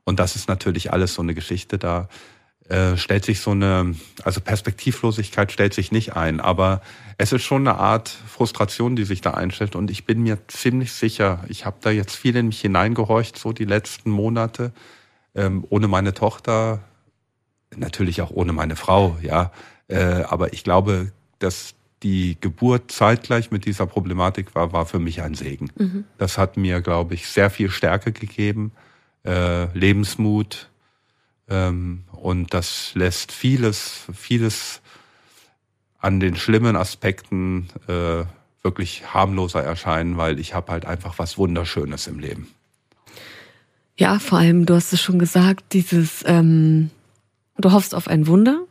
Und 0.05 0.19
das 0.19 0.35
ist 0.35 0.47
natürlich 0.47 0.93
alles 0.93 1.13
so 1.13 1.21
eine 1.21 1.35
Geschichte, 1.35 1.77
da 1.77 2.07
äh, 2.69 2.97
stellt 2.97 3.25
sich 3.25 3.39
so 3.39 3.51
eine, 3.51 3.95
also 4.23 4.41
Perspektivlosigkeit 4.41 5.51
stellt 5.51 5.73
sich 5.73 5.91
nicht 5.91 6.15
ein, 6.15 6.39
aber 6.39 6.81
es 7.17 7.31
ist 7.31 7.43
schon 7.43 7.67
eine 7.67 7.77
Art 7.77 8.09
Frustration, 8.09 8.95
die 8.95 9.05
sich 9.05 9.21
da 9.21 9.31
einstellt. 9.31 9.75
Und 9.75 9.89
ich 9.89 10.05
bin 10.05 10.21
mir 10.21 10.37
ziemlich 10.47 10.93
sicher, 10.93 11.43
ich 11.47 11.65
habe 11.65 11.77
da 11.81 11.91
jetzt 11.91 12.15
viel 12.15 12.35
in 12.35 12.47
mich 12.47 12.61
hineingehorcht, 12.61 13.37
so 13.37 13.53
die 13.53 13.65
letzten 13.65 14.09
Monate, 14.11 14.71
ähm, 15.35 15.65
ohne 15.69 15.87
meine 15.87 16.13
Tochter, 16.13 16.79
natürlich 17.79 18.21
auch 18.21 18.31
ohne 18.31 18.53
meine 18.53 18.75
Frau, 18.75 19.17
ja. 19.21 19.51
Äh, 19.87 20.23
aber 20.23 20.53
ich 20.53 20.63
glaube, 20.63 21.11
dass 21.39 21.75
die 22.03 22.37
Geburt 22.39 22.91
zeitgleich 22.91 23.51
mit 23.51 23.65
dieser 23.65 23.87
Problematik 23.87 24.53
war, 24.53 24.71
war 24.71 24.85
für 24.85 24.99
mich 24.99 25.21
ein 25.21 25.33
Segen. 25.33 25.71
Das 26.17 26.37
hat 26.37 26.57
mir, 26.57 26.81
glaube 26.81 27.15
ich, 27.15 27.27
sehr 27.27 27.49
viel 27.49 27.71
Stärke 27.71 28.11
gegeben, 28.11 28.71
äh, 29.25 29.65
Lebensmut, 29.77 30.69
ähm, 31.49 32.03
und 32.11 32.53
das 32.53 32.91
lässt 32.95 33.31
vieles, 33.31 34.05
vieles 34.13 34.81
an 35.99 36.19
den 36.19 36.35
schlimmen 36.35 36.75
Aspekten 36.75 37.69
äh, 37.87 38.23
wirklich 38.63 39.13
harmloser 39.13 39.63
erscheinen, 39.63 40.17
weil 40.17 40.39
ich 40.39 40.53
habe 40.53 40.71
halt 40.71 40.85
einfach 40.85 41.19
was 41.19 41.37
Wunderschönes 41.37 42.07
im 42.07 42.19
Leben. 42.19 42.49
Ja, 43.95 44.19
vor 44.19 44.39
allem, 44.39 44.65
du 44.65 44.75
hast 44.75 44.93
es 44.93 45.01
schon 45.01 45.17
gesagt, 45.17 45.73
dieses, 45.73 46.23
ähm, 46.27 46.91
du 47.57 47.71
hoffst 47.71 47.95
auf 47.95 48.07
ein 48.07 48.27
Wunder 48.27 48.63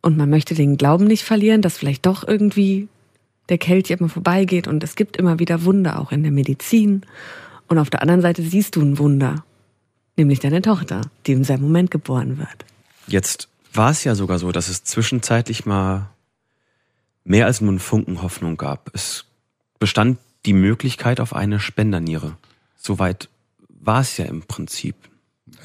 und 0.00 0.16
man 0.16 0.30
möchte 0.30 0.54
den 0.54 0.76
Glauben 0.76 1.06
nicht 1.06 1.24
verlieren, 1.24 1.62
dass 1.62 1.78
vielleicht 1.78 2.06
doch 2.06 2.26
irgendwie 2.26 2.88
der 3.48 3.58
Kelch 3.58 3.90
immer 3.90 4.08
vorbeigeht 4.08 4.68
und 4.68 4.82
es 4.84 4.94
gibt 4.96 5.16
immer 5.16 5.38
wieder 5.38 5.64
Wunder, 5.64 5.98
auch 5.98 6.12
in 6.12 6.22
der 6.22 6.32
Medizin. 6.32 7.02
Und 7.68 7.78
auf 7.78 7.90
der 7.90 8.02
anderen 8.02 8.20
Seite 8.20 8.42
siehst 8.42 8.76
du 8.76 8.82
ein 8.82 8.98
Wunder, 8.98 9.44
nämlich 10.16 10.40
deine 10.40 10.62
Tochter, 10.62 11.02
die 11.26 11.32
im 11.32 11.44
selben 11.44 11.64
Moment 11.64 11.90
geboren 11.90 12.38
wird. 12.38 12.64
Jetzt 13.06 13.48
war 13.72 13.90
es 13.90 14.04
ja 14.04 14.14
sogar 14.14 14.38
so, 14.38 14.52
dass 14.52 14.68
es 14.68 14.84
zwischenzeitlich 14.84 15.66
mal 15.66 16.10
mehr 17.24 17.46
als 17.46 17.60
nur 17.60 17.70
einen 17.70 17.78
Funken 17.78 18.22
Hoffnung 18.22 18.56
gab. 18.56 18.90
Es 18.94 19.24
bestand 19.78 20.18
die 20.44 20.52
Möglichkeit 20.52 21.20
auf 21.20 21.34
eine 21.34 21.60
Spenderniere. 21.60 22.36
Soweit 22.76 23.28
war 23.68 24.00
es 24.00 24.16
ja 24.16 24.24
im 24.24 24.42
Prinzip. 24.42 24.96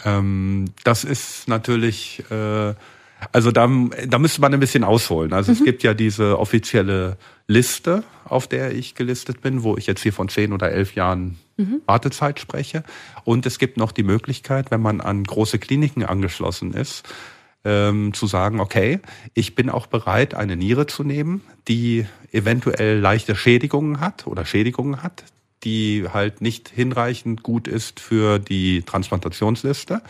Ähm, 0.05 0.65
das 0.83 1.03
ist 1.03 1.47
natürlich, 1.47 2.23
äh, 2.29 2.73
also 3.31 3.51
da, 3.51 3.69
da 4.07 4.19
müsste 4.19 4.41
man 4.41 4.53
ein 4.53 4.60
bisschen 4.60 4.83
ausholen. 4.83 5.33
Also 5.33 5.51
mhm. 5.51 5.57
es 5.57 5.63
gibt 5.63 5.83
ja 5.83 5.93
diese 5.93 6.39
offizielle 6.39 7.17
Liste, 7.47 8.03
auf 8.25 8.47
der 8.47 8.73
ich 8.73 8.95
gelistet 8.95 9.41
bin, 9.41 9.63
wo 9.63 9.77
ich 9.77 9.88
jetzt 9.88 10.03
hier 10.03 10.13
von 10.13 10.29
zehn 10.29 10.53
oder 10.53 10.71
elf 10.71 10.95
Jahren 10.95 11.38
mhm. 11.57 11.81
Wartezeit 11.86 12.39
spreche. 12.39 12.83
Und 13.23 13.45
es 13.45 13.60
gibt 13.60 13.77
noch 13.77 13.91
die 13.91 14.03
Möglichkeit, 14.03 14.71
wenn 14.71 14.81
man 14.81 15.01
an 15.01 15.23
große 15.23 15.60
Kliniken 15.60 16.03
angeschlossen 16.03 16.73
ist, 16.73 17.07
ähm, 17.63 18.13
zu 18.13 18.27
sagen, 18.27 18.60
okay, 18.60 18.99
ich 19.33 19.55
bin 19.55 19.69
auch 19.69 19.88
bereit, 19.88 20.33
eine 20.33 20.55
Niere 20.55 20.88
zu 20.88 21.03
nehmen, 21.03 21.41
die 21.67 22.05
eventuell 22.31 22.99
leichte 22.99 23.36
Schädigungen 23.36 23.99
hat 23.99 24.27
oder 24.27 24.45
Schädigungen 24.45 25.03
hat, 25.03 25.23
die 25.63 26.07
halt 26.11 26.41
nicht 26.41 26.69
hinreichend 26.69 27.43
gut 27.43 27.67
ist 27.67 27.99
für 27.99 28.39
die 28.39 28.83
Transplantationsliste. 28.83 30.01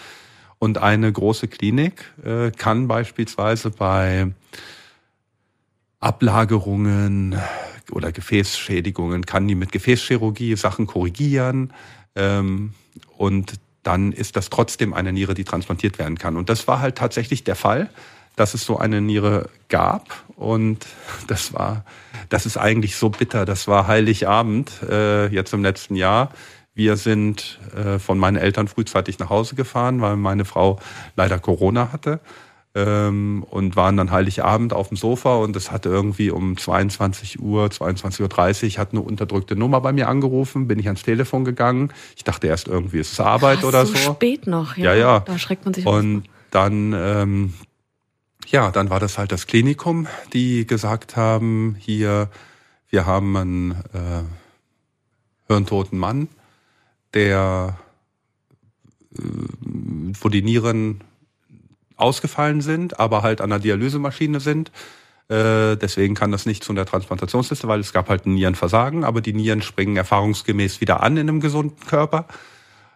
Und 0.60 0.80
eine 0.80 1.12
große 1.12 1.48
Klinik 1.48 2.06
äh, 2.24 2.52
kann 2.52 2.88
beispielsweise 2.88 3.70
bei 3.70 4.34
Ablagerungen 6.00 7.40
oder 7.92 8.12
Gefäßschädigungen, 8.12 9.26
kann 9.26 9.48
die 9.48 9.56
mit 9.56 9.72
Gefäßchirurgie 9.72 10.56
Sachen 10.56 10.88
korrigieren. 10.88 11.74
Ähm, 12.16 12.74
und 13.18 13.54
dann 13.84 14.12
ist 14.12 14.36
das 14.36 14.50
trotzdem 14.50 14.94
eine 14.94 15.14
Niere, 15.14 15.34
die 15.34 15.46
transplantiert 15.46 15.98
werden 15.98 16.18
kann. 16.18 16.36
Und 16.36 16.50
das 16.50 16.68
war 16.68 16.80
halt 16.82 16.98
tatsächlich 16.98 17.44
der 17.44 17.56
Fall, 17.56 17.90
dass 18.38 18.54
es 18.54 18.64
so 18.64 18.78
eine 18.78 19.02
Niere 19.02 19.50
gab. 19.68 20.24
Und 20.38 20.86
das 21.28 21.54
war, 21.54 21.84
das 22.30 22.46
ist 22.46 22.56
eigentlich 22.56 22.96
so 22.96 23.10
bitter. 23.10 23.44
Das 23.44 23.68
war 23.68 23.88
Heiligabend, 23.88 24.72
äh, 24.90 25.28
jetzt 25.28 25.54
im 25.54 25.64
letzten 25.64 25.96
Jahr. 25.96 26.30
Wir 26.74 26.96
sind 26.96 27.60
äh, 27.76 28.00
von 28.00 28.18
meinen 28.20 28.38
Eltern 28.38 28.68
frühzeitig 28.68 29.20
nach 29.20 29.30
Hause 29.30 29.56
gefahren, 29.56 30.00
weil 30.00 30.16
meine 30.16 30.46
Frau 30.46 30.80
leider 31.16 31.40
Corona 31.40 31.92
hatte 31.92 32.20
ähm, 32.76 33.44
und 33.50 33.76
waren 33.76 33.98
dann 33.98 34.12
Heiligabend 34.12 34.72
auf 34.72 34.90
dem 34.90 34.98
Sofa 34.98 35.38
und 35.38 35.56
es 35.56 35.72
hatte 35.72 35.90
irgendwie 35.90 36.30
um 36.30 36.56
22 36.56 37.42
Uhr, 37.42 37.66
22.30 37.66 38.74
Uhr 38.74 38.78
hat 38.78 38.92
eine 38.92 39.02
unterdrückte 39.02 39.56
Nummer 39.56 39.82
bei 39.82 39.92
mir 39.92 40.08
angerufen, 40.08 40.68
bin 40.68 40.78
ich 40.78 40.86
ans 40.86 41.02
Telefon 41.02 41.44
gegangen. 41.44 41.92
Ich 42.16 42.24
dachte 42.24 42.46
erst 42.46 42.68
irgendwie 42.68 43.00
ist 43.00 43.14
es 43.14 43.20
Arbeit 43.20 43.62
Krass, 43.62 43.70
oder 43.70 43.86
so. 43.88 43.96
so. 43.96 44.14
spät 44.14 44.46
noch, 44.46 44.78
ja. 44.78 44.94
Ja, 44.94 44.96
ja. 44.96 45.20
Da 45.22 45.40
schreckt 45.40 45.66
man 45.66 45.74
sich 45.74 45.88
Und 45.88 46.26
dann, 46.52 46.94
ähm, 46.94 47.54
ja, 48.50 48.72
dann 48.72 48.90
war 48.90 49.00
das 49.00 49.18
halt 49.18 49.32
das 49.32 49.48
Klinikum, 49.48 50.08
die 50.34 50.66
gesagt 50.66 51.16
haben, 51.16 51.76
hier, 51.80 52.30
wir 52.90 53.06
haben 53.06 53.36
einen 53.36 53.72
äh, 53.72 54.24
hirntoten 55.48 56.00
Mann, 56.00 56.30
der, 57.14 57.78
äh, 59.18 59.22
wo 60.22 60.30
die 60.30 60.42
Nieren 60.42 61.04
ausgefallen 61.98 62.62
sind, 62.62 63.00
aber 63.00 63.22
halt 63.22 63.42
an 63.42 63.50
der 63.50 63.60
Dialysemaschine 63.60 64.40
sind. 64.40 64.72
Äh, 65.30 65.76
deswegen 65.76 66.16
kann 66.16 66.32
das 66.32 66.46
nicht 66.46 66.64
zu 66.64 66.72
einer 66.72 66.86
Transplantationsliste, 66.86 67.68
weil 67.68 67.82
es 67.82 67.92
gab 67.92 68.08
halt 68.08 68.26
ein 68.26 68.36
Nierenversagen, 68.36 69.04
aber 69.04 69.20
die 69.20 69.34
Nieren 69.34 69.62
springen 69.62 69.98
erfahrungsgemäß 69.98 70.80
wieder 70.80 71.04
an 71.04 71.18
in 71.18 71.28
einem 71.28 71.42
gesunden 71.42 71.86
Körper. 71.86 72.28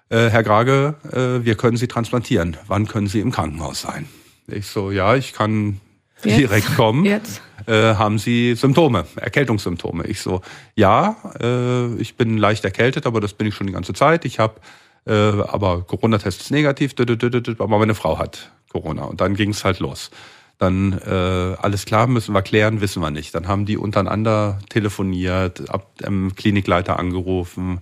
Äh, 0.08 0.30
Herr 0.30 0.44
Grage, 0.44 0.96
äh, 1.12 1.44
wir 1.44 1.56
können 1.56 1.76
Sie 1.76 1.88
transplantieren. 1.88 2.56
Wann 2.68 2.88
können 2.88 3.08
Sie 3.08 3.20
im 3.20 3.32
Krankenhaus 3.32 3.82
sein? 3.82 4.08
Ich 4.48 4.68
so, 4.68 4.92
ja, 4.92 5.16
ich 5.16 5.34
kann 5.34 5.80
Jetzt? 6.24 6.38
direkt 6.40 6.76
kommen. 6.76 7.06
Jetzt? 7.06 7.42
Äh, 7.68 7.96
haben 7.96 8.18
Sie 8.18 8.56
Symptome, 8.56 9.06
Erkältungssymptome? 9.16 10.06
Ich 10.08 10.22
so, 10.22 10.42
ja, 10.76 11.16
äh, 11.40 11.94
ich 11.96 12.16
bin 12.16 12.38
leicht 12.38 12.66
erkältet, 12.66 13.06
aber 13.06 13.22
das 13.22 13.34
bin 13.34 13.48
ich 13.48 13.56
schon 13.56 13.68
die 13.68 13.74
ganze 13.74 13.94
Zeit. 13.94 14.26
Ich 14.26 14.40
habe, 14.40 14.60
äh, 15.06 15.14
aber 15.14 15.84
Corona-Test 15.84 16.42
ist 16.42 16.52
negativ, 16.52 16.94
aber 16.98 17.78
meine 17.80 17.96
Frau 17.96 18.18
hat 18.18 18.52
Corona. 18.70 19.04
Und 19.04 19.22
dann 19.22 19.36
ging 19.36 19.52
es 19.52 19.64
halt 19.64 19.80
los. 19.80 20.12
Dann 20.58 20.94
äh, 20.94 21.56
alles 21.60 21.86
klar, 21.86 22.06
müssen 22.06 22.36
wir 22.36 22.44
klären, 22.44 22.82
wissen 22.82 23.02
wir 23.02 23.10
nicht. 23.10 23.34
Dann 23.34 23.48
haben 23.48 23.66
die 23.66 23.78
untereinander 23.78 24.60
telefoniert, 24.70 25.70
ab 25.72 25.98
dem 25.98 26.36
Klinikleiter 26.36 27.00
angerufen, 27.00 27.80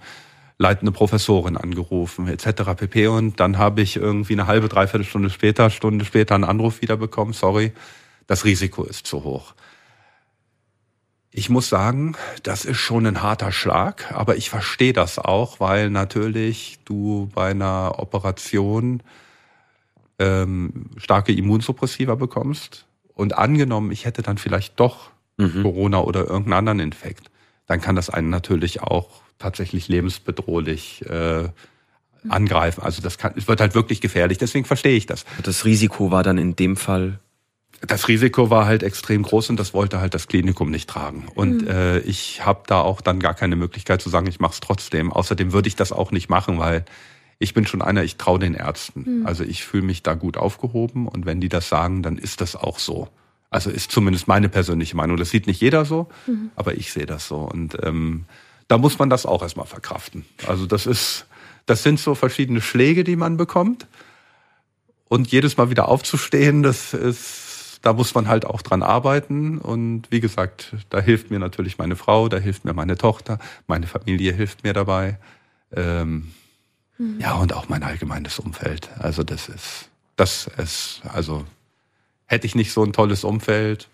leitende 0.60 0.92
Professorin 0.92 1.58
angerufen, 1.58 2.28
etc. 2.28 2.76
pp. 2.76 3.08
Und 3.08 3.40
dann 3.40 3.58
habe 3.58 3.82
ich 3.82 3.96
irgendwie 3.96 4.34
eine 4.34 4.46
halbe, 4.46 4.68
dreiviertel 4.68 5.06
Stunde 5.06 5.30
später, 5.30 5.70
Stunde 5.70 6.06
später 6.06 6.36
einen 6.36 6.44
Anruf 6.44 6.82
wieder 6.82 6.98
bekommen, 6.98 7.34
sorry, 7.34 7.72
das 8.28 8.46
Risiko 8.46 8.84
ist 8.84 9.08
zu 9.08 9.24
hoch. 9.24 9.56
Ich 11.32 11.50
muss 11.50 11.70
sagen, 11.70 12.16
das 12.44 12.66
ist 12.66 12.78
schon 12.78 13.06
ein 13.06 13.24
harter 13.24 13.52
Schlag, 13.52 14.12
aber 14.12 14.36
ich 14.36 14.50
verstehe 14.50 14.94
das 14.94 15.18
auch, 15.18 15.60
weil 15.60 15.90
natürlich 15.90 16.80
du 16.86 17.30
bei 17.34 17.52
einer 17.52 17.96
Operation 17.98 19.02
ähm, 20.18 20.90
starke 20.98 21.32
Immunsuppressiva 21.32 22.16
bekommst 22.16 22.86
und 23.14 23.38
angenommen, 23.38 23.92
ich 23.92 24.06
hätte 24.06 24.24
dann 24.24 24.38
vielleicht 24.38 24.80
doch 24.80 25.12
mhm. 25.38 25.64
Corona 25.64 26.00
oder 26.02 26.22
irgendeinen 26.22 26.54
anderen 26.54 26.80
Infekt, 26.80 27.32
dann 27.68 27.80
kann 27.80 27.96
das 27.96 28.10
einen 28.10 28.30
natürlich 28.30 28.82
auch 28.82 29.22
tatsächlich 29.40 29.88
lebensbedrohlich 29.88 31.06
äh, 31.06 31.50
angreifen. 32.28 32.84
Also 32.84 33.02
das 33.02 33.18
kann, 33.18 33.34
es 33.36 33.48
wird 33.48 33.62
halt 33.62 33.74
wirklich 33.74 34.02
gefährlich. 34.02 34.38
Deswegen 34.38 34.66
verstehe 34.66 34.96
ich 34.96 35.06
das. 35.06 35.26
Das 35.44 35.66
Risiko 35.66 36.12
war 36.12 36.24
dann 36.24 36.38
in 36.38 36.56
dem 36.56 36.76
Fall 36.76 37.20
das 37.82 38.08
Risiko 38.08 38.50
war 38.50 38.66
halt 38.66 38.84
extrem 38.84 39.24
groß 39.24 39.52
und 39.52 39.60
das 39.60 39.74
wollte 39.74 40.02
halt 40.02 40.14
das 40.14 40.28
Klinikum 40.28 40.70
nicht 40.70 40.90
tragen. 40.90 41.28
Und 41.34 41.62
mhm. 41.62 41.68
äh, 41.68 42.00
ich 42.00 42.46
habe 42.46 42.64
da 42.68 42.82
auch 42.82 43.02
dann 43.02 43.20
gar 43.20 43.34
keine 43.34 43.56
Möglichkeit 43.56 44.02
zu 44.02 44.10
sagen, 44.10 44.28
ich 44.28 44.40
mache 44.40 44.54
es 44.54 44.60
trotzdem. 44.60 45.14
Außerdem 45.14 45.54
würde 45.54 45.68
ich 45.68 45.76
das 45.76 45.92
auch 45.92 46.12
nicht 46.12 46.30
machen, 46.30 46.60
weil 46.60 46.84
ich 47.38 47.54
bin 47.54 47.66
schon 47.66 47.82
einer, 47.82 48.04
ich 48.04 48.18
traue 48.18 48.40
den 48.40 48.54
Ärzten. 48.54 49.20
Mhm. 49.20 49.26
Also 49.26 49.44
ich 49.44 49.64
fühle 49.64 49.84
mich 49.84 50.04
da 50.04 50.14
gut 50.14 50.36
aufgehoben 50.36 51.08
und 51.08 51.26
wenn 51.26 51.40
die 51.40 51.48
das 51.48 51.70
sagen, 51.70 52.04
dann 52.04 52.18
ist 52.18 52.42
das 52.42 52.56
auch 52.56 52.80
so. 52.80 53.08
Also 53.50 53.70
ist 53.70 53.92
zumindest 53.92 54.28
meine 54.28 54.50
persönliche 54.50 54.98
Meinung. 54.98 55.16
Das 55.18 55.30
sieht 55.30 55.48
nicht 55.48 55.62
jeder 55.62 55.86
so, 55.86 56.10
mhm. 56.28 56.52
aber 56.56 56.76
ich 56.76 56.92
sehe 56.92 57.06
das 57.06 57.28
so. 57.28 57.38
Und 57.38 57.78
ähm, 57.82 58.26
da 58.70 58.78
muss 58.78 58.98
man 58.98 59.10
das 59.10 59.26
auch 59.26 59.42
erstmal 59.42 59.66
verkraften. 59.66 60.26
Also 60.48 60.66
das 60.66 60.86
ist, 60.86 61.26
das 61.66 61.84
sind 61.84 62.00
so 62.00 62.16
verschiedene 62.16 62.62
Schläge, 62.62 63.04
die 63.04 63.18
man 63.18 63.36
bekommt. 63.36 63.86
Und 65.10 65.30
jedes 65.32 65.58
Mal 65.58 65.70
wieder 65.70 65.90
aufzustehen, 65.90 66.64
das 66.64 66.94
ist, 66.94 67.80
da 67.82 67.92
muss 67.92 68.16
man 68.16 68.30
halt 68.30 68.46
auch 68.46 68.62
dran 68.62 68.84
arbeiten. 68.84 69.58
Und 69.58 70.04
wie 70.10 70.22
gesagt, 70.22 70.74
da 70.90 71.02
hilft 71.02 71.32
mir 71.32 71.40
natürlich 71.40 71.78
meine 71.78 71.98
Frau, 71.98 72.30
da 72.30 72.38
hilft 72.38 72.64
mir 72.64 72.74
meine 72.74 72.98
Tochter, 72.98 73.40
meine 73.68 73.88
Familie 73.88 74.32
hilft 74.32 74.64
mir 74.64 74.72
dabei. 74.72 75.18
Ähm, 75.76 76.32
Mhm. 77.00 77.20
Ja, 77.20 77.36
und 77.36 77.54
auch 77.54 77.70
mein 77.70 77.82
allgemeines 77.82 78.38
Umfeld. 78.38 78.90
Also 79.00 79.24
das 79.24 79.50
ist, 79.50 79.90
das 80.16 80.48
ist, 80.58 81.02
also 81.06 81.46
hätte 82.26 82.46
ich 82.46 82.54
nicht 82.54 82.74
so 82.74 82.84
ein 82.84 82.94
tolles 82.94 83.24
Umfeld, 83.24 83.88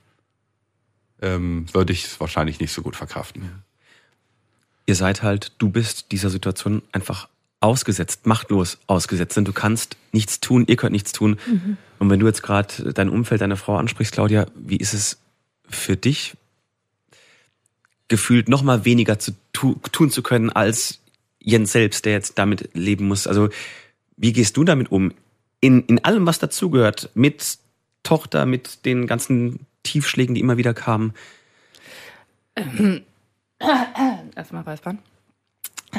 ähm, 1.21 1.67
würde 1.73 1.93
ich 1.93 2.05
es 2.05 2.19
wahrscheinlich 2.19 2.59
nicht 2.59 2.73
so 2.73 2.81
gut 2.81 2.95
verkraften. 2.95 3.63
Ihr 4.85 4.95
seid 4.95 5.23
halt, 5.23 5.51
du 5.57 5.69
bist 5.69 6.11
dieser 6.11 6.29
Situation 6.29 6.81
einfach 6.91 7.27
ausgesetzt, 7.59 8.27
machtlos 8.27 8.77
ausgesetzt, 8.87 9.37
denn 9.37 9.45
du 9.45 9.53
kannst 9.53 9.97
nichts 10.11 10.39
tun, 10.39 10.65
ihr 10.67 10.75
könnt 10.75 10.91
nichts 10.91 11.11
tun. 11.11 11.39
Mhm. 11.47 11.77
Und 11.97 12.09
wenn 12.09 12.19
du 12.19 12.27
jetzt 12.27 12.43
gerade 12.43 12.93
dein 12.93 13.09
Umfeld, 13.09 13.41
deine 13.41 13.57
Frau 13.57 13.77
ansprichst, 13.77 14.13
Claudia, 14.13 14.45
wie 14.55 14.77
ist 14.77 14.93
es 14.93 15.17
für 15.67 15.97
dich, 15.97 16.35
gefühlt 18.07 18.49
noch 18.49 18.61
mal 18.61 18.85
weniger 18.85 19.17
zu 19.17 19.31
tu 19.51 19.75
tun 19.91 20.11
zu 20.11 20.21
können 20.21 20.51
als 20.51 20.99
Jens 21.39 21.71
selbst, 21.71 22.05
der 22.05 22.13
jetzt 22.13 22.37
damit 22.37 22.69
leben 22.73 23.07
muss. 23.07 23.27
Also 23.27 23.49
wie 24.17 24.33
gehst 24.33 24.57
du 24.57 24.63
damit 24.63 24.91
um? 24.91 25.13
In, 25.59 25.81
in 25.85 26.03
allem, 26.03 26.25
was 26.25 26.39
dazugehört, 26.39 27.09
mit 27.15 27.57
Tochter, 28.03 28.45
mit 28.45 28.85
den 28.85 29.07
ganzen 29.07 29.65
Tiefschlägen, 29.83 30.35
die 30.35 30.41
immer 30.41 30.57
wieder 30.57 30.73
kamen. 30.73 31.13
Erstmal 34.35 34.63
räuspern. 34.63 34.99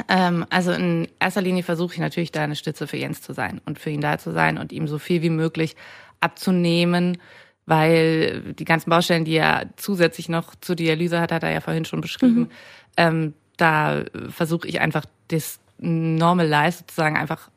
Ähm, 0.07 0.45
also 0.49 0.71
in 0.71 1.07
erster 1.19 1.41
Linie 1.41 1.63
versuche 1.63 1.93
ich 1.93 1.99
natürlich 1.99 2.31
da 2.31 2.43
eine 2.43 2.55
Stütze 2.55 2.87
für 2.87 2.97
Jens 2.97 3.21
zu 3.21 3.33
sein 3.33 3.61
und 3.65 3.79
für 3.79 3.89
ihn 3.89 4.01
da 4.01 4.17
zu 4.17 4.31
sein 4.31 4.57
und 4.57 4.71
ihm 4.71 4.87
so 4.87 4.99
viel 4.99 5.21
wie 5.21 5.29
möglich 5.29 5.75
abzunehmen, 6.19 7.17
weil 7.65 8.53
die 8.53 8.65
ganzen 8.65 8.89
Baustellen, 8.89 9.25
die 9.25 9.35
er 9.35 9.69
zusätzlich 9.75 10.29
noch 10.29 10.55
zur 10.55 10.75
Dialyse 10.75 11.19
hat, 11.19 11.31
hat 11.31 11.43
er 11.43 11.51
ja 11.51 11.61
vorhin 11.61 11.85
schon 11.85 12.01
beschrieben, 12.01 12.39
mhm. 12.39 12.49
ähm, 12.97 13.33
da 13.57 14.03
versuche 14.29 14.67
ich 14.67 14.79
einfach 14.79 15.05
das 15.29 15.59
Normal 15.79 16.47
Life 16.47 16.79
sozusagen 16.79 17.17
einfach 17.17 17.49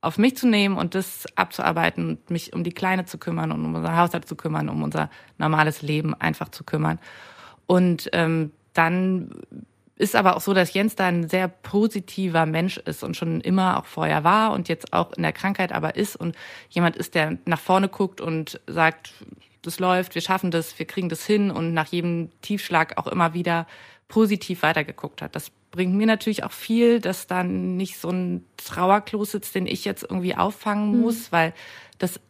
auf 0.00 0.18
mich 0.18 0.36
zu 0.36 0.46
nehmen 0.46 0.76
und 0.76 0.94
das 0.94 1.26
abzuarbeiten 1.34 2.10
und 2.10 2.30
mich 2.30 2.52
um 2.52 2.62
die 2.62 2.72
Kleine 2.72 3.04
zu 3.04 3.18
kümmern 3.18 3.50
und 3.50 3.64
um 3.64 3.74
unser 3.74 3.96
Haushalt 3.96 4.28
zu 4.28 4.36
kümmern, 4.36 4.68
um 4.68 4.82
unser 4.82 5.10
normales 5.38 5.82
Leben 5.82 6.14
einfach 6.14 6.48
zu 6.50 6.62
kümmern. 6.62 7.00
Und 7.66 8.08
ähm, 8.12 8.52
dann 8.78 9.30
ist 9.96 10.14
aber 10.14 10.36
auch 10.36 10.40
so, 10.40 10.54
dass 10.54 10.72
Jens 10.72 10.94
da 10.94 11.06
ein 11.06 11.28
sehr 11.28 11.48
positiver 11.48 12.46
Mensch 12.46 12.78
ist 12.78 13.02
und 13.02 13.16
schon 13.16 13.40
immer 13.40 13.78
auch 13.78 13.84
vorher 13.84 14.22
war 14.22 14.52
und 14.52 14.68
jetzt 14.68 14.92
auch 14.92 15.12
in 15.12 15.24
der 15.24 15.32
Krankheit 15.32 15.72
aber 15.72 15.96
ist 15.96 16.14
und 16.14 16.36
jemand 16.70 16.96
ist, 16.96 17.16
der 17.16 17.36
nach 17.44 17.58
vorne 17.58 17.88
guckt 17.88 18.20
und 18.20 18.60
sagt, 18.68 19.12
das 19.62 19.80
läuft, 19.80 20.14
wir 20.14 20.22
schaffen 20.22 20.52
das, 20.52 20.78
wir 20.78 20.86
kriegen 20.86 21.08
das 21.08 21.26
hin 21.26 21.50
und 21.50 21.74
nach 21.74 21.88
jedem 21.88 22.30
Tiefschlag 22.42 22.96
auch 22.96 23.08
immer 23.08 23.34
wieder 23.34 23.66
positiv 24.06 24.62
weitergeguckt 24.62 25.20
hat. 25.20 25.34
Das 25.34 25.50
bringt 25.72 25.94
mir 25.94 26.06
natürlich 26.06 26.44
auch 26.44 26.52
viel, 26.52 27.00
dass 27.00 27.26
da 27.26 27.42
nicht 27.42 27.98
so 27.98 28.10
ein 28.10 28.44
Trauerklos 28.56 29.32
sitzt, 29.32 29.54
den 29.56 29.66
ich 29.66 29.84
jetzt 29.84 30.04
irgendwie 30.04 30.36
auffangen 30.36 30.92
mhm. 30.92 31.00
muss, 31.00 31.32
weil 31.32 31.52
das, 31.98 32.20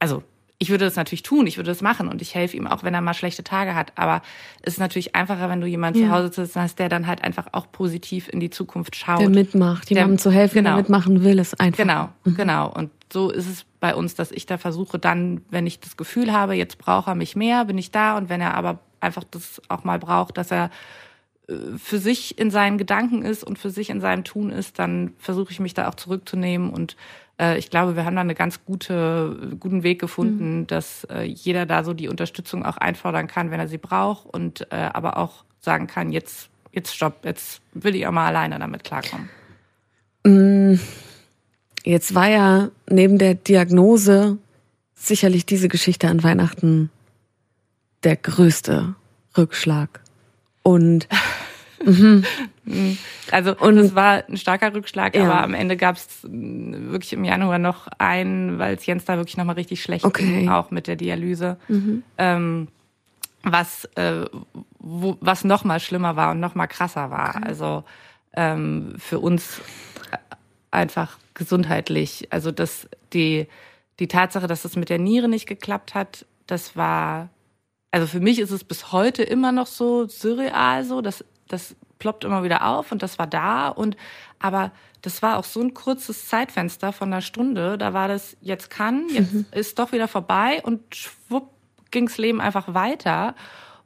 also 0.00 0.24
ich 0.58 0.70
würde 0.70 0.86
das 0.86 0.96
natürlich 0.96 1.22
tun, 1.22 1.46
ich 1.46 1.58
würde 1.58 1.70
das 1.70 1.82
machen 1.82 2.08
und 2.08 2.22
ich 2.22 2.34
helfe 2.34 2.56
ihm 2.56 2.66
auch, 2.66 2.82
wenn 2.82 2.94
er 2.94 3.02
mal 3.02 3.12
schlechte 3.12 3.44
Tage 3.44 3.74
hat. 3.74 3.92
Aber 3.96 4.22
es 4.62 4.74
ist 4.74 4.80
natürlich 4.80 5.14
einfacher, 5.14 5.50
wenn 5.50 5.60
du 5.60 5.66
jemanden 5.66 6.00
ja. 6.00 6.06
zu 6.06 6.12
Hause 6.12 6.32
sitzen 6.32 6.62
hast, 6.62 6.78
der 6.78 6.88
dann 6.88 7.06
halt 7.06 7.22
einfach 7.22 7.48
auch 7.52 7.70
positiv 7.70 8.28
in 8.28 8.40
die 8.40 8.48
Zukunft 8.48 8.96
schaut. 8.96 9.20
Der 9.20 9.28
mitmacht, 9.28 9.90
jemandem 9.90 10.18
zu 10.18 10.30
helfen, 10.30 10.54
genau. 10.54 10.70
der 10.70 10.76
mitmachen 10.78 11.22
will, 11.22 11.38
ist 11.38 11.60
einfach. 11.60 11.76
Genau, 11.78 12.08
mhm. 12.24 12.36
genau. 12.36 12.72
Und 12.72 12.90
so 13.12 13.30
ist 13.30 13.48
es 13.48 13.66
bei 13.80 13.94
uns, 13.94 14.14
dass 14.14 14.32
ich 14.32 14.46
da 14.46 14.56
versuche, 14.56 14.98
dann, 14.98 15.42
wenn 15.50 15.66
ich 15.66 15.78
das 15.80 15.96
Gefühl 15.98 16.32
habe, 16.32 16.54
jetzt 16.54 16.78
braucht 16.78 17.08
er 17.08 17.14
mich 17.14 17.36
mehr, 17.36 17.66
bin 17.66 17.76
ich 17.76 17.90
da. 17.90 18.16
Und 18.16 18.30
wenn 18.30 18.40
er 18.40 18.54
aber 18.54 18.78
einfach 19.00 19.24
das 19.30 19.60
auch 19.68 19.84
mal 19.84 19.98
braucht, 19.98 20.38
dass 20.38 20.50
er 20.50 20.70
äh, 21.48 21.54
für 21.76 21.98
sich 21.98 22.38
in 22.38 22.50
seinen 22.50 22.78
Gedanken 22.78 23.22
ist 23.22 23.44
und 23.44 23.58
für 23.58 23.70
sich 23.70 23.90
in 23.90 24.00
seinem 24.00 24.24
Tun 24.24 24.50
ist, 24.50 24.78
dann 24.78 25.12
versuche 25.18 25.52
ich 25.52 25.60
mich 25.60 25.74
da 25.74 25.88
auch 25.88 25.94
zurückzunehmen 25.94 26.70
und 26.70 26.96
äh, 27.40 27.58
ich 27.58 27.70
glaube, 27.70 27.96
wir 27.96 28.04
haben 28.04 28.14
da 28.14 28.22
einen 28.22 28.34
ganz 28.34 28.64
gute, 28.64 29.56
guten 29.60 29.82
Weg 29.82 30.00
gefunden, 30.00 30.60
mhm. 30.60 30.66
dass 30.66 31.04
äh, 31.04 31.22
jeder 31.22 31.66
da 31.66 31.84
so 31.84 31.94
die 31.94 32.08
Unterstützung 32.08 32.64
auch 32.64 32.76
einfordern 32.76 33.26
kann, 33.26 33.50
wenn 33.50 33.60
er 33.60 33.68
sie 33.68 33.78
braucht 33.78 34.26
und 34.26 34.66
äh, 34.70 34.76
aber 34.76 35.18
auch 35.18 35.44
sagen 35.60 35.86
kann, 35.86 36.12
jetzt, 36.12 36.48
jetzt 36.72 36.94
stopp, 36.94 37.24
jetzt 37.24 37.60
will 37.74 37.94
ich 37.94 38.06
auch 38.06 38.12
mal 38.12 38.26
alleine 38.26 38.58
damit 38.58 38.84
klarkommen. 38.84 39.28
Mm, 40.24 40.78
jetzt 41.84 42.14
war 42.14 42.28
ja 42.28 42.70
neben 42.88 43.18
der 43.18 43.34
Diagnose 43.34 44.38
sicherlich 44.94 45.46
diese 45.46 45.68
Geschichte 45.68 46.08
an 46.08 46.22
Weihnachten 46.22 46.90
der 48.02 48.16
größte 48.16 48.94
Rückschlag. 49.36 50.00
Und 50.62 51.08
Mhm. 51.84 52.24
Also 53.30 53.56
und 53.56 53.78
es 53.78 53.94
war 53.94 54.24
ein 54.28 54.36
starker 54.36 54.74
Rückschlag, 54.74 55.14
ja. 55.14 55.24
aber 55.24 55.42
am 55.42 55.54
Ende 55.54 55.76
gab 55.76 55.96
es 55.96 56.20
wirklich 56.24 57.12
im 57.12 57.24
Januar 57.24 57.58
noch 57.58 57.86
einen, 57.98 58.58
weil 58.58 58.74
es 58.74 58.86
Jens 58.86 59.04
da 59.04 59.16
wirklich 59.16 59.36
nochmal 59.36 59.54
richtig 59.54 59.82
schlecht 59.82 60.04
okay. 60.04 60.24
ging, 60.24 60.48
auch 60.48 60.72
mit 60.72 60.88
der 60.88 60.96
Dialyse. 60.96 61.58
Mhm. 61.68 62.02
Ähm, 62.18 62.68
was, 63.44 63.84
äh, 63.94 64.24
wo, 64.78 65.16
was 65.20 65.44
noch 65.44 65.64
mal 65.64 65.78
schlimmer 65.78 66.16
war 66.16 66.32
und 66.32 66.40
noch 66.40 66.56
mal 66.56 66.66
krasser 66.66 67.10
war. 67.10 67.36
Okay. 67.36 67.44
Also 67.46 67.84
ähm, 68.34 68.94
für 68.98 69.20
uns 69.20 69.60
einfach 70.70 71.18
gesundheitlich. 71.34 72.28
Also 72.30 72.50
dass 72.50 72.88
die, 73.12 73.46
die 74.00 74.08
Tatsache, 74.08 74.46
dass 74.46 74.64
es 74.64 74.76
mit 74.76 74.88
der 74.88 74.98
Niere 74.98 75.28
nicht 75.28 75.46
geklappt 75.46 75.94
hat, 75.94 76.26
das 76.46 76.76
war, 76.76 77.28
also 77.90 78.06
für 78.06 78.20
mich 78.20 78.38
ist 78.38 78.50
es 78.50 78.64
bis 78.64 78.92
heute 78.92 79.22
immer 79.22 79.52
noch 79.52 79.66
so 79.66 80.06
surreal 80.06 80.84
so, 80.84 81.00
dass 81.00 81.24
das 81.48 81.76
ploppt 81.98 82.24
immer 82.24 82.42
wieder 82.42 82.66
auf 82.66 82.92
und 82.92 83.02
das 83.02 83.18
war 83.18 83.26
da 83.26 83.68
und 83.68 83.96
aber 84.38 84.72
das 85.02 85.22
war 85.22 85.38
auch 85.38 85.44
so 85.44 85.60
ein 85.60 85.72
kurzes 85.72 86.28
Zeitfenster 86.28 86.92
von 86.92 87.12
einer 87.12 87.22
Stunde. 87.22 87.78
Da 87.78 87.92
war 87.92 88.08
das 88.08 88.36
jetzt 88.40 88.70
kann, 88.70 89.08
jetzt 89.08 89.32
mhm. 89.32 89.46
ist 89.52 89.78
doch 89.78 89.92
wieder 89.92 90.08
vorbei 90.08 90.60
und 90.64 90.94
schwupp 90.94 91.50
ging's 91.90 92.18
Leben 92.18 92.40
einfach 92.40 92.74
weiter 92.74 93.34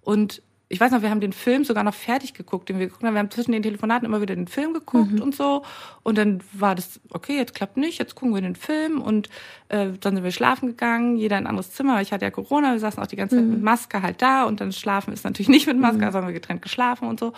und 0.01 0.43
ich 0.73 0.79
weiß 0.79 0.93
noch, 0.93 1.03
wir 1.03 1.11
haben 1.11 1.21
den 1.21 1.33
Film 1.33 1.65
sogar 1.65 1.83
noch 1.83 1.95
fertig 1.95 2.33
geguckt, 2.33 2.69
den 2.69 2.79
wir 2.79 2.87
geguckt 2.87 3.03
haben. 3.03 3.15
Wir 3.15 3.19
haben 3.19 3.31
zwischen 3.33 3.51
den 3.51 3.65
Telefonaten 3.65 4.07
immer 4.07 4.21
wieder 4.21 4.37
den 4.37 4.47
Film 4.47 4.73
geguckt 4.73 5.11
mhm. 5.11 5.21
und 5.21 5.35
so. 5.35 5.65
Und 6.05 6.17
dann 6.17 6.45
war 6.53 6.77
das, 6.77 7.01
okay, 7.11 7.37
jetzt 7.37 7.57
klappt 7.57 7.77
nicht, 7.77 7.99
jetzt 7.99 8.15
gucken 8.15 8.37
wir 8.37 8.41
den 8.41 8.55
Film 8.55 9.03
und 9.03 9.29
äh, 9.69 9.89
dann 9.99 10.15
sind 10.15 10.23
wir 10.23 10.31
schlafen 10.31 10.69
gegangen, 10.69 11.17
jeder 11.17 11.39
in 11.39 11.45
ein 11.45 11.49
anderes 11.49 11.73
Zimmer. 11.73 12.01
Ich 12.03 12.13
hatte 12.13 12.25
ja 12.25 12.31
Corona, 12.31 12.71
wir 12.71 12.79
saßen 12.79 13.03
auch 13.03 13.09
die 13.09 13.17
ganze 13.17 13.35
Zeit 13.35 13.45
mhm. 13.45 13.51
mit 13.51 13.63
Maske 13.63 14.01
halt 14.01 14.23
da 14.23 14.45
und 14.45 14.61
dann 14.61 14.71
schlafen 14.71 15.13
ist 15.13 15.25
natürlich 15.25 15.49
nicht 15.49 15.67
mit 15.67 15.77
Maske, 15.77 15.99
mhm. 15.99 16.05
also 16.05 16.19
haben 16.19 16.29
wir 16.29 16.35
getrennt 16.35 16.63
geschlafen 16.63 17.09
und 17.09 17.19
so. 17.19 17.33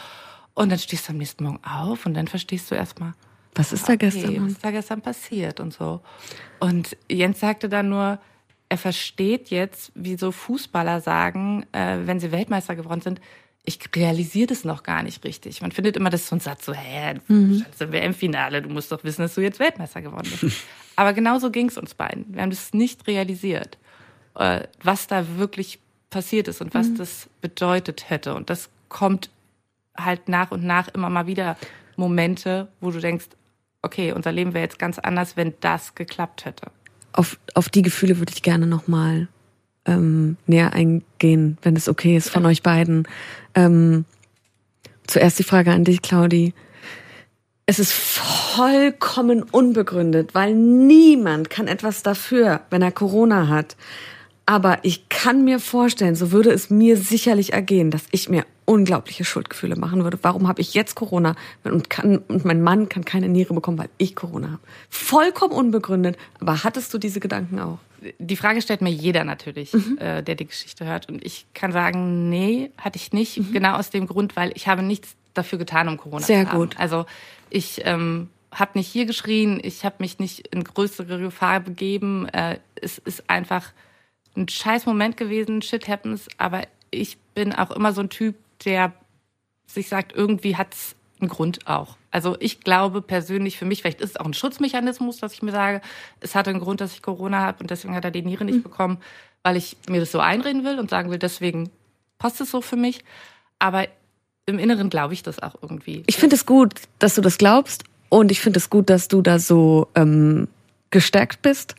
Und 0.53 0.71
dann 0.71 0.79
stehst 0.79 1.09
du 1.09 1.13
am 1.13 1.19
nächsten 1.19 1.45
Morgen 1.45 1.61
auf 1.65 2.05
und 2.05 2.13
dann 2.13 2.29
verstehst 2.29 2.71
du 2.71 2.75
erstmal, 2.75 3.15
was 3.55 3.73
ist 3.73 3.89
da 3.89 3.95
okay, 3.95 4.11
gestern? 4.11 4.45
Was 4.45 4.53
ist 4.53 4.65
da 4.65 4.71
gestern 4.71 5.01
passiert 5.01 5.59
und 5.59 5.73
so. 5.73 6.03
Und 6.61 6.99
Jens 7.11 7.41
sagte 7.41 7.71
dann 7.71 7.89
nur, 7.89 8.19
er 8.73 8.79
versteht 8.79 9.51
jetzt, 9.51 9.93
wie 9.95 10.17
so 10.17 10.33
Fußballer 10.33 11.03
sagen, 11.03 11.67
äh, 11.73 11.99
wenn 12.07 12.21
sie 12.21 12.33
Weltmeister 12.33 12.75
geworden 12.75 13.03
sind, 13.03 13.21
ich 13.65 13.79
realisiere 13.95 14.47
das 14.47 14.65
noch 14.65 14.83
gar 14.83 15.03
nicht 15.03 15.23
richtig. 15.25 15.61
Man 15.61 15.73
findet 15.73 15.99
immer 15.99 16.09
das 16.09 16.27
so 16.27 16.37
ein 16.37 16.41
Satz 16.41 16.65
so, 16.65 16.73
hä, 16.73 17.21
mhm. 17.29 17.67
sind 17.77 17.93
wir 17.93 18.01
im 18.01 18.15
Finale, 18.15 18.63
du 18.63 18.71
musst 18.71 18.91
doch 18.91 19.05
wissen, 19.05 19.21
dass 19.21 19.35
du 19.35 19.43
jetzt 19.43 19.61
Weltmeister 19.61 20.01
geworden 20.01 20.27
bist. 20.41 20.65
Aber 20.97 21.13
genauso 21.13 21.51
ging 21.51 21.69
es 21.69 21.77
uns 21.77 21.93
beiden. 21.93 22.35
Wir 22.35 22.41
haben 22.41 22.49
das 22.49 22.73
nicht 22.73 23.07
realisiert, 23.07 23.77
äh, 24.37 24.63
was 24.83 25.07
da 25.07 25.37
wirklich 25.37 25.79
passiert 26.09 26.49
ist 26.49 26.63
und 26.63 26.73
was 26.73 26.89
mhm. 26.89 26.97
das 26.97 27.29
bedeutet 27.43 28.09
hätte. 28.09 28.35
Und 28.35 28.49
das 28.49 28.71
kommt 28.89 29.29
halt 29.99 30.31
nach 30.31 30.51
und 30.51 30.65
nach 30.65 30.89
immer 30.89 31.11
mal 31.11 31.27
wieder 31.27 31.59
Momente, 31.97 32.69
wo 32.81 32.91
du 32.91 33.01
denkst, 33.01 33.27
okay, 33.83 34.13
unser 34.13 34.33
Leben 34.33 34.55
wäre 34.55 34.65
jetzt 34.65 34.79
ganz 34.79 34.99
anders, 34.99 35.37
wenn 35.37 35.53
das 35.61 35.95
geklappt 35.95 36.47
hätte 36.47 36.71
auf, 37.13 37.39
auf 37.55 37.69
die 37.69 37.83
Gefühle 37.83 38.19
würde 38.19 38.33
ich 38.35 38.43
gerne 38.43 38.67
nochmal 38.67 39.29
ähm, 39.85 40.37
näher 40.47 40.73
eingehen, 40.73 41.59
wenn 41.63 41.77
es 41.77 41.89
okay 41.89 42.17
ist 42.17 42.31
von 42.31 42.47
euch 42.47 42.63
beiden. 42.63 43.07
Ähm, 43.55 44.05
zuerst 45.07 45.39
die 45.39 45.45
Frage 45.45 45.73
an 45.73 45.85
dich, 45.85 46.03
Claudi. 46.03 46.55
Es 47.67 47.79
ist 47.79 47.93
vollkommen 47.93 49.43
unbegründet, 49.43 50.35
weil 50.35 50.55
niemand 50.55 51.49
kann 51.49 51.69
etwas 51.69 52.03
dafür, 52.03 52.61
wenn 52.71 52.83
er 52.83 52.93
Corona 52.93 53.49
hat. 53.49 53.77
Aber 54.47 54.81
ich 54.83 55.09
kann 55.09 55.45
mir 55.45 55.61
vorstellen, 55.61 56.17
so 56.17 56.33
würde 56.33 56.51
es 56.51 56.69
mir 56.69 56.97
sicherlich 56.97 57.53
ergehen, 57.53 57.91
dass 57.91 58.03
ich 58.11 58.29
mir 58.29 58.45
unglaubliche 58.73 59.25
Schuldgefühle 59.25 59.77
machen 59.77 60.03
würde. 60.03 60.19
Warum 60.23 60.49
habe 60.49 60.61
ich 60.63 60.73
jetzt 60.73 60.95
Corona 60.95 61.37
und, 61.65 61.91
kann, 61.91 62.19
und 62.29 62.45
mein 62.45 62.63
Mann 62.63 62.89
kann 62.89 63.05
keine 63.05 63.29
Niere 63.29 63.53
bekommen, 63.53 63.79
weil 63.79 63.91
ich 63.99 64.17
Corona 64.17 64.53
habe? 64.53 64.63
Vollkommen 64.89 65.53
unbegründet. 65.53 66.17
Aber 66.41 66.65
hattest 66.65 66.93
du 66.95 66.99
diese 66.99 67.21
Gedanken 67.21 67.61
auch? 67.61 67.79
Die 68.19 68.37
Frage 68.37 68.63
stellt 68.63 68.81
mir 68.81 68.91
jeder 68.91 69.25
natürlich, 69.25 69.73
mhm. 69.75 69.99
äh, 69.99 70.23
der 70.23 70.35
die 70.35 70.47
Geschichte 70.47 70.87
hört. 70.87 71.09
Und 71.09 71.25
ich 71.25 71.47
kann 71.55 71.71
sagen, 71.71 72.31
nee, 72.31 72.71
hatte 72.79 72.97
ich 72.97 73.13
nicht. 73.13 73.39
Mhm. 73.39 73.53
Genau 73.53 73.75
aus 73.75 73.91
dem 73.91 74.07
Grund, 74.07 74.35
weil 74.37 74.53
ich 74.55 74.67
habe 74.67 74.83
nichts 74.83 75.15
dafür 75.35 75.59
getan, 75.59 75.89
um 75.89 75.99
Corona 75.99 76.25
Sehr 76.25 76.45
zu 76.45 76.49
haben. 76.49 76.59
Sehr 76.59 76.67
gut. 76.67 76.81
Also 76.81 77.07
ich 77.51 77.83
ähm, 77.85 78.31
habe 78.51 78.79
nicht 78.79 78.89
hier 78.89 79.05
geschrien, 79.05 79.61
ich 79.63 79.85
habe 79.85 79.97
mich 79.99 80.19
nicht 80.19 80.49
in 80.49 80.65
größere 80.65 81.19
Gefahr 81.19 81.61
begeben. 81.61 82.27
Äh, 82.29 82.59
es 82.75 82.99
ist 82.99 83.29
einfach 83.29 83.73
ein 84.35 84.49
scheiß 84.49 84.87
Moment 84.87 85.17
gewesen, 85.17 85.61
shit 85.63 85.89
happens, 85.89 86.27
aber 86.39 86.63
ich 86.91 87.19
bin 87.35 87.53
auch 87.53 87.71
immer 87.71 87.93
so 87.93 88.01
ein 88.03 88.11
Typ, 88.11 88.37
der 88.65 88.93
sich 89.67 89.89
sagt, 89.89 90.13
irgendwie 90.15 90.57
hat's 90.57 90.95
einen 91.21 91.31
Grund 91.31 91.67
auch. 91.67 91.97
Also 92.11 92.37
ich 92.41 92.61
glaube 92.61 93.01
persönlich 93.01 93.57
für 93.57 93.65
mich, 93.65 93.81
vielleicht 93.81 94.01
ist 94.01 94.11
es 94.11 94.17
auch 94.17 94.27
ein 94.27 94.35
Schutzmechanismus, 94.35 95.19
dass 95.19 95.33
ich 95.33 95.43
mir 95.43 95.53
sage, 95.53 95.81
es 96.21 96.35
hatte 96.35 96.51
einen 96.51 96.61
Grund, 96.61 96.81
dass 96.81 96.93
ich 96.93 97.03
Corona 97.03 97.41
habe 97.41 97.61
und 97.61 97.71
deswegen 97.71 97.95
hat 97.95 98.05
er 98.05 98.11
die 98.11 98.23
Niere 98.23 98.45
nicht 98.45 98.59
mhm. 98.59 98.63
bekommen, 98.63 98.99
weil 99.43 99.57
ich 99.57 99.77
mir 99.89 100.01
das 100.01 100.13
so 100.13 100.21
einreden 100.21 100.65
will 100.65 100.79
und 100.79 100.91
sagen 100.91 101.11
will, 101.11 101.19
deswegen 101.19 101.71
passt 102.19 102.41
es 102.41 102.51
so 102.51 102.61
für 102.61 102.77
mich. 102.77 103.05
Aber 103.59 103.87
im 104.47 104.59
Inneren 104.59 104.91
glaube 104.91 105.15
ich 105.15 105.23
das 105.23 105.41
auch 105.43 105.55
irgendwie. 105.63 106.03
Ich 106.07 106.17
finde 106.17 106.37
es 106.37 106.45
gut, 106.45 106.75
dass 106.99 107.15
du 107.15 107.21
das 107.21 107.39
glaubst 107.39 107.85
und 108.09 108.31
ich 108.31 108.41
finde 108.41 108.59
es 108.59 108.69
gut, 108.69 108.91
dass 108.91 109.09
du 109.09 109.23
da 109.23 109.39
so 109.39 109.89
ähm, 109.95 110.49
gestärkt 110.91 111.43
bist 111.43 111.77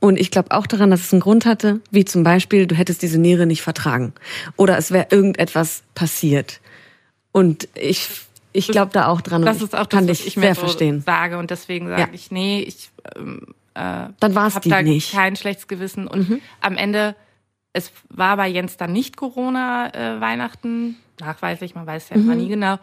und 0.00 0.18
ich 0.18 0.30
glaube 0.30 0.50
auch 0.50 0.66
daran, 0.66 0.90
dass 0.90 1.00
es 1.00 1.12
einen 1.12 1.20
Grund 1.20 1.44
hatte, 1.44 1.80
wie 1.90 2.04
zum 2.04 2.22
Beispiel, 2.22 2.66
du 2.66 2.74
hättest 2.74 3.02
diese 3.02 3.18
Niere 3.18 3.46
nicht 3.46 3.62
vertragen. 3.62 4.14
Oder 4.56 4.78
es 4.78 4.90
wäre 4.90 5.08
irgendetwas 5.10 5.82
passiert. 5.94 6.60
Und 7.32 7.68
ich, 7.74 8.08
ich 8.52 8.68
glaube 8.68 8.92
da 8.92 9.08
auch 9.08 9.20
dran. 9.20 9.42
Das 9.42 9.60
ist 9.60 9.76
auch 9.76 9.86
das, 9.86 10.08
was 10.08 10.24
ich 10.24 10.36
mir 10.36 10.54
so 10.54 10.62
verstehen. 10.62 11.02
sage. 11.02 11.38
Und 11.38 11.50
deswegen 11.50 11.88
sage 11.88 12.00
ja. 12.00 12.08
ich, 12.12 12.30
nee, 12.30 12.62
ich 12.62 12.90
ähm, 13.14 13.46
äh, 13.74 14.08
dann 14.18 14.34
war 14.34 14.48
es 14.48 14.58
die 14.60 14.70
da 14.70 14.82
nicht. 14.82 15.12
kein 15.12 15.36
schlechtes 15.36 15.68
Gewissen. 15.68 16.06
Und 16.06 16.28
mhm. 16.28 16.40
am 16.60 16.76
Ende, 16.76 17.14
es 17.72 17.92
war 18.08 18.36
bei 18.36 18.48
Jens 18.48 18.76
dann 18.78 18.92
nicht 18.92 19.16
Corona 19.16 19.94
äh, 19.94 20.20
Weihnachten, 20.20 20.96
nachweislich, 21.20 21.74
man 21.74 21.86
weiß 21.86 22.08
ja 22.08 22.16
mhm. 22.16 22.22
immer 22.24 22.34
nie 22.34 22.48
genau. 22.48 22.78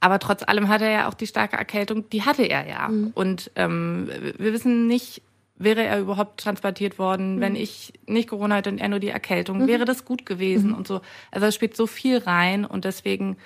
Aber 0.00 0.18
trotz 0.18 0.42
allem 0.42 0.68
hatte 0.68 0.84
er 0.84 0.90
ja 0.90 1.08
auch 1.08 1.14
die 1.14 1.28
starke 1.28 1.56
Erkältung, 1.56 2.08
die 2.10 2.22
hatte 2.22 2.42
er 2.42 2.66
ja. 2.66 2.88
Mhm. 2.88 3.12
Und 3.14 3.50
ähm, 3.54 4.10
wir 4.38 4.52
wissen 4.52 4.88
nicht, 4.88 5.22
wäre 5.56 5.82
er 5.84 6.00
überhaupt 6.00 6.40
transportiert 6.40 6.98
worden, 6.98 7.36
mhm. 7.36 7.40
wenn 7.40 7.56
ich 7.56 7.92
nicht 8.06 8.28
Corona 8.28 8.56
hätte 8.56 8.70
und 8.70 8.78
er 8.78 8.88
nur 8.88 8.98
die 8.98 9.08
Erkältung, 9.08 9.58
mhm. 9.58 9.66
wäre 9.66 9.84
das 9.84 10.04
gut 10.04 10.26
gewesen 10.26 10.70
mhm. 10.70 10.76
und 10.76 10.86
so. 10.86 11.00
Also 11.30 11.46
es 11.46 11.54
spielt 11.54 11.76
so 11.76 11.86
viel 11.86 12.18
rein 12.18 12.64
und 12.64 12.84
deswegen 12.84 13.36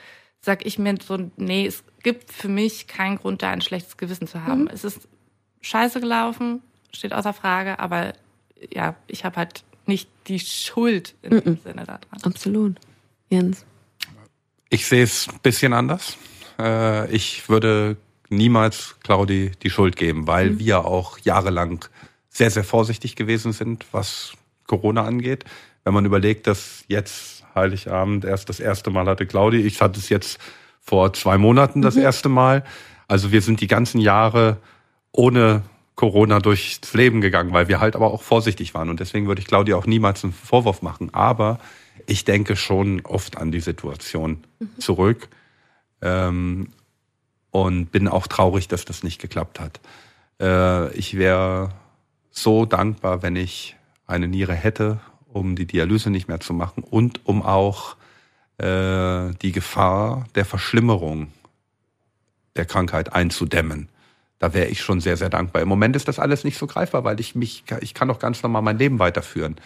sag 0.40 0.64
ich 0.64 0.78
mir 0.78 0.94
so, 1.02 1.30
nee, 1.36 1.66
es 1.66 1.84
gibt 2.02 2.32
für 2.32 2.48
mich 2.48 2.86
keinen 2.86 3.16
Grund, 3.16 3.42
da 3.42 3.50
ein 3.50 3.60
schlechtes 3.60 3.96
Gewissen 3.96 4.28
zu 4.28 4.44
haben. 4.44 4.62
Mhm. 4.62 4.70
Es 4.72 4.84
ist 4.84 5.08
scheiße 5.60 6.00
gelaufen, 6.00 6.62
steht 6.92 7.12
außer 7.12 7.32
Frage, 7.32 7.78
aber 7.78 8.12
ja, 8.72 8.94
ich 9.06 9.24
habe 9.24 9.36
halt 9.36 9.64
nicht 9.86 10.08
die 10.26 10.40
Schuld 10.40 11.14
in 11.22 11.40
dem 11.40 11.52
mhm. 11.52 11.58
Sinne 11.62 11.84
daran. 11.84 12.00
Absolut. 12.22 12.76
Jens. 13.28 13.64
Ich 14.70 14.86
sehe 14.86 15.02
es 15.02 15.28
ein 15.28 15.40
bisschen 15.42 15.72
anders. 15.72 16.16
Äh, 16.58 17.10
ich 17.12 17.48
würde 17.48 17.96
niemals 18.28 18.96
Claudi 19.02 19.52
die 19.62 19.70
Schuld 19.70 19.96
geben, 19.96 20.26
weil 20.26 20.50
mhm. 20.50 20.58
wir 20.58 20.84
auch 20.84 21.18
jahrelang 21.18 21.84
sehr, 22.36 22.50
sehr 22.50 22.64
vorsichtig 22.64 23.16
gewesen 23.16 23.52
sind, 23.52 23.86
was 23.92 24.34
Corona 24.66 25.04
angeht. 25.04 25.44
Wenn 25.84 25.94
man 25.94 26.04
überlegt, 26.04 26.46
dass 26.46 26.84
jetzt 26.88 27.44
Heiligabend 27.54 28.26
erst 28.26 28.50
das 28.50 28.60
erste 28.60 28.90
Mal 28.90 29.06
hatte 29.06 29.24
Claudi, 29.24 29.58
ich 29.58 29.80
hatte 29.80 29.98
es 29.98 30.10
jetzt 30.10 30.38
vor 30.80 31.14
zwei 31.14 31.38
Monaten 31.38 31.80
das 31.80 31.96
mhm. 31.96 32.02
erste 32.02 32.28
Mal. 32.28 32.62
Also 33.08 33.32
wir 33.32 33.40
sind 33.40 33.60
die 33.60 33.68
ganzen 33.68 34.00
Jahre 34.00 34.58
ohne 35.12 35.62
Corona 35.94 36.40
durchs 36.40 36.92
Leben 36.92 37.22
gegangen, 37.22 37.54
weil 37.54 37.68
wir 37.68 37.80
halt 37.80 37.96
aber 37.96 38.12
auch 38.12 38.22
vorsichtig 38.22 38.74
waren. 38.74 38.90
Und 38.90 39.00
deswegen 39.00 39.28
würde 39.28 39.40
ich 39.40 39.46
Claudia 39.46 39.76
auch 39.76 39.86
niemals 39.86 40.22
einen 40.22 40.34
Vorwurf 40.34 40.82
machen. 40.82 41.14
Aber 41.14 41.58
ich 42.06 42.26
denke 42.26 42.54
schon 42.54 43.00
oft 43.06 43.38
an 43.38 43.50
die 43.50 43.60
Situation 43.60 44.44
mhm. 44.58 44.78
zurück 44.78 45.28
ähm, 46.02 46.68
und 47.50 47.90
bin 47.92 48.08
auch 48.08 48.26
traurig, 48.26 48.68
dass 48.68 48.84
das 48.84 49.02
nicht 49.02 49.22
geklappt 49.22 49.58
hat. 49.58 49.80
Äh, 50.38 50.94
ich 50.94 51.16
wäre 51.16 51.70
so 52.36 52.66
dankbar, 52.66 53.22
wenn 53.22 53.36
ich 53.36 53.76
eine 54.06 54.28
Niere 54.28 54.54
hätte, 54.54 55.00
um 55.32 55.56
die 55.56 55.66
Dialyse 55.66 56.10
nicht 56.10 56.28
mehr 56.28 56.40
zu 56.40 56.52
machen 56.54 56.82
und 56.82 57.26
um 57.26 57.42
auch 57.42 57.96
äh, 58.58 59.32
die 59.42 59.52
Gefahr 59.52 60.26
der 60.34 60.44
Verschlimmerung 60.44 61.32
der 62.56 62.64
Krankheit 62.64 63.12
einzudämmen 63.12 63.88
da 64.38 64.52
wäre 64.52 64.68
ich 64.68 64.80
schon 64.80 65.00
sehr, 65.00 65.16
sehr 65.16 65.30
dankbar. 65.30 65.62
Im 65.62 65.68
Moment 65.68 65.96
ist 65.96 66.08
das 66.08 66.18
alles 66.18 66.44
nicht 66.44 66.58
so 66.58 66.66
greifbar, 66.66 67.04
weil 67.04 67.20
ich 67.20 67.34
mich, 67.34 67.64
ich 67.80 67.94
kann 67.94 68.08
doch 68.08 68.18
ganz 68.18 68.42
normal 68.42 68.62
mein 68.62 68.78
Leben 68.78 68.98
weiterführen. 68.98 69.56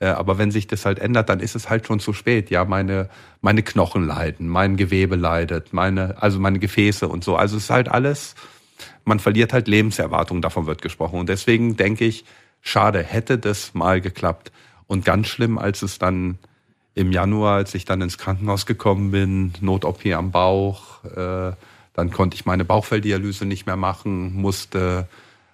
Äh, 0.00 0.06
aber 0.06 0.38
wenn 0.38 0.50
sich 0.50 0.66
das 0.66 0.84
halt 0.84 0.98
ändert, 0.98 1.28
dann 1.28 1.40
ist 1.40 1.54
es 1.54 1.70
halt 1.70 1.86
schon 1.86 2.00
zu 2.00 2.12
spät. 2.12 2.50
Ja, 2.50 2.64
meine, 2.64 3.08
meine 3.40 3.62
Knochen 3.62 4.06
leiden, 4.06 4.48
mein 4.48 4.76
Gewebe 4.76 5.16
leidet, 5.16 5.72
meine, 5.72 6.20
also 6.20 6.40
meine 6.40 6.58
Gefäße 6.58 7.06
und 7.08 7.22
so. 7.22 7.36
Also 7.36 7.56
es 7.56 7.64
ist 7.64 7.70
halt 7.70 7.88
alles, 7.88 8.34
man 9.08 9.18
verliert 9.18 9.52
halt 9.52 9.66
Lebenserwartung, 9.68 10.42
davon 10.42 10.66
wird 10.66 10.82
gesprochen. 10.82 11.18
Und 11.18 11.28
deswegen 11.28 11.76
denke 11.76 12.04
ich, 12.04 12.24
schade, 12.60 13.02
hätte 13.02 13.38
das 13.38 13.74
mal 13.74 14.00
geklappt. 14.00 14.52
Und 14.86 15.04
ganz 15.04 15.26
schlimm, 15.28 15.58
als 15.58 15.82
es 15.82 15.98
dann 15.98 16.38
im 16.94 17.12
Januar, 17.12 17.56
als 17.56 17.74
ich 17.74 17.84
dann 17.84 18.00
ins 18.00 18.18
Krankenhaus 18.18 18.66
gekommen 18.66 19.10
bin, 19.10 19.52
Not-OP 19.60 20.06
am 20.06 20.30
Bauch, 20.30 21.04
äh, 21.04 21.52
dann 21.94 22.10
konnte 22.10 22.36
ich 22.36 22.46
meine 22.46 22.64
Bauchfelldialyse 22.64 23.44
nicht 23.44 23.66
mehr 23.66 23.76
machen, 23.76 24.34
musste, 24.34 25.08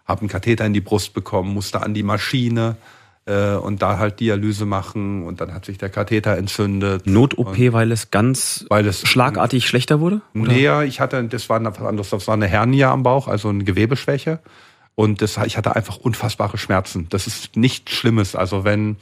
habe 0.04 0.20
einen 0.20 0.28
Katheter 0.28 0.66
in 0.66 0.74
die 0.74 0.80
Brust 0.80 1.14
bekommen, 1.14 1.54
musste 1.54 1.82
an 1.82 1.94
die 1.94 2.02
Maschine 2.02 2.76
äh, 3.26 3.54
und 3.54 3.82
da 3.82 3.98
halt 3.98 4.20
Dialyse 4.20 4.66
machen 4.66 5.24
und 5.24 5.40
dann 5.40 5.54
hat 5.54 5.64
sich 5.64 5.78
der 5.78 5.90
Katheter 5.90 6.36
entzündet. 6.36 7.06
Not-OP, 7.06 7.56
weil 7.72 7.92
es 7.92 8.10
ganz 8.10 8.66
weil 8.68 8.86
es 8.86 9.06
schlagartig 9.06 9.66
schlechter 9.66 10.00
wurde? 10.00 10.20
Oder? 10.34 10.52
Nee, 10.52 10.84
ich 10.84 11.00
hatte, 11.00 11.22
das 11.24 11.48
war 11.48 11.62
was 11.64 11.78
anderes, 11.80 12.10
das 12.10 12.26
war 12.26 12.34
eine 12.34 12.46
Hernia 12.46 12.92
am 12.92 13.02
Bauch, 13.02 13.28
also 13.28 13.48
eine 13.48 13.64
Gewebeschwäche. 13.64 14.40
Und 14.96 15.22
das, 15.22 15.38
ich 15.44 15.56
hatte 15.56 15.74
einfach 15.74 15.96
unfassbare 15.96 16.56
Schmerzen. 16.56 17.08
Das 17.10 17.26
ist 17.26 17.56
nichts 17.56 17.92
Schlimmes. 17.92 18.36
Also 18.36 18.62
wenn 18.62 18.96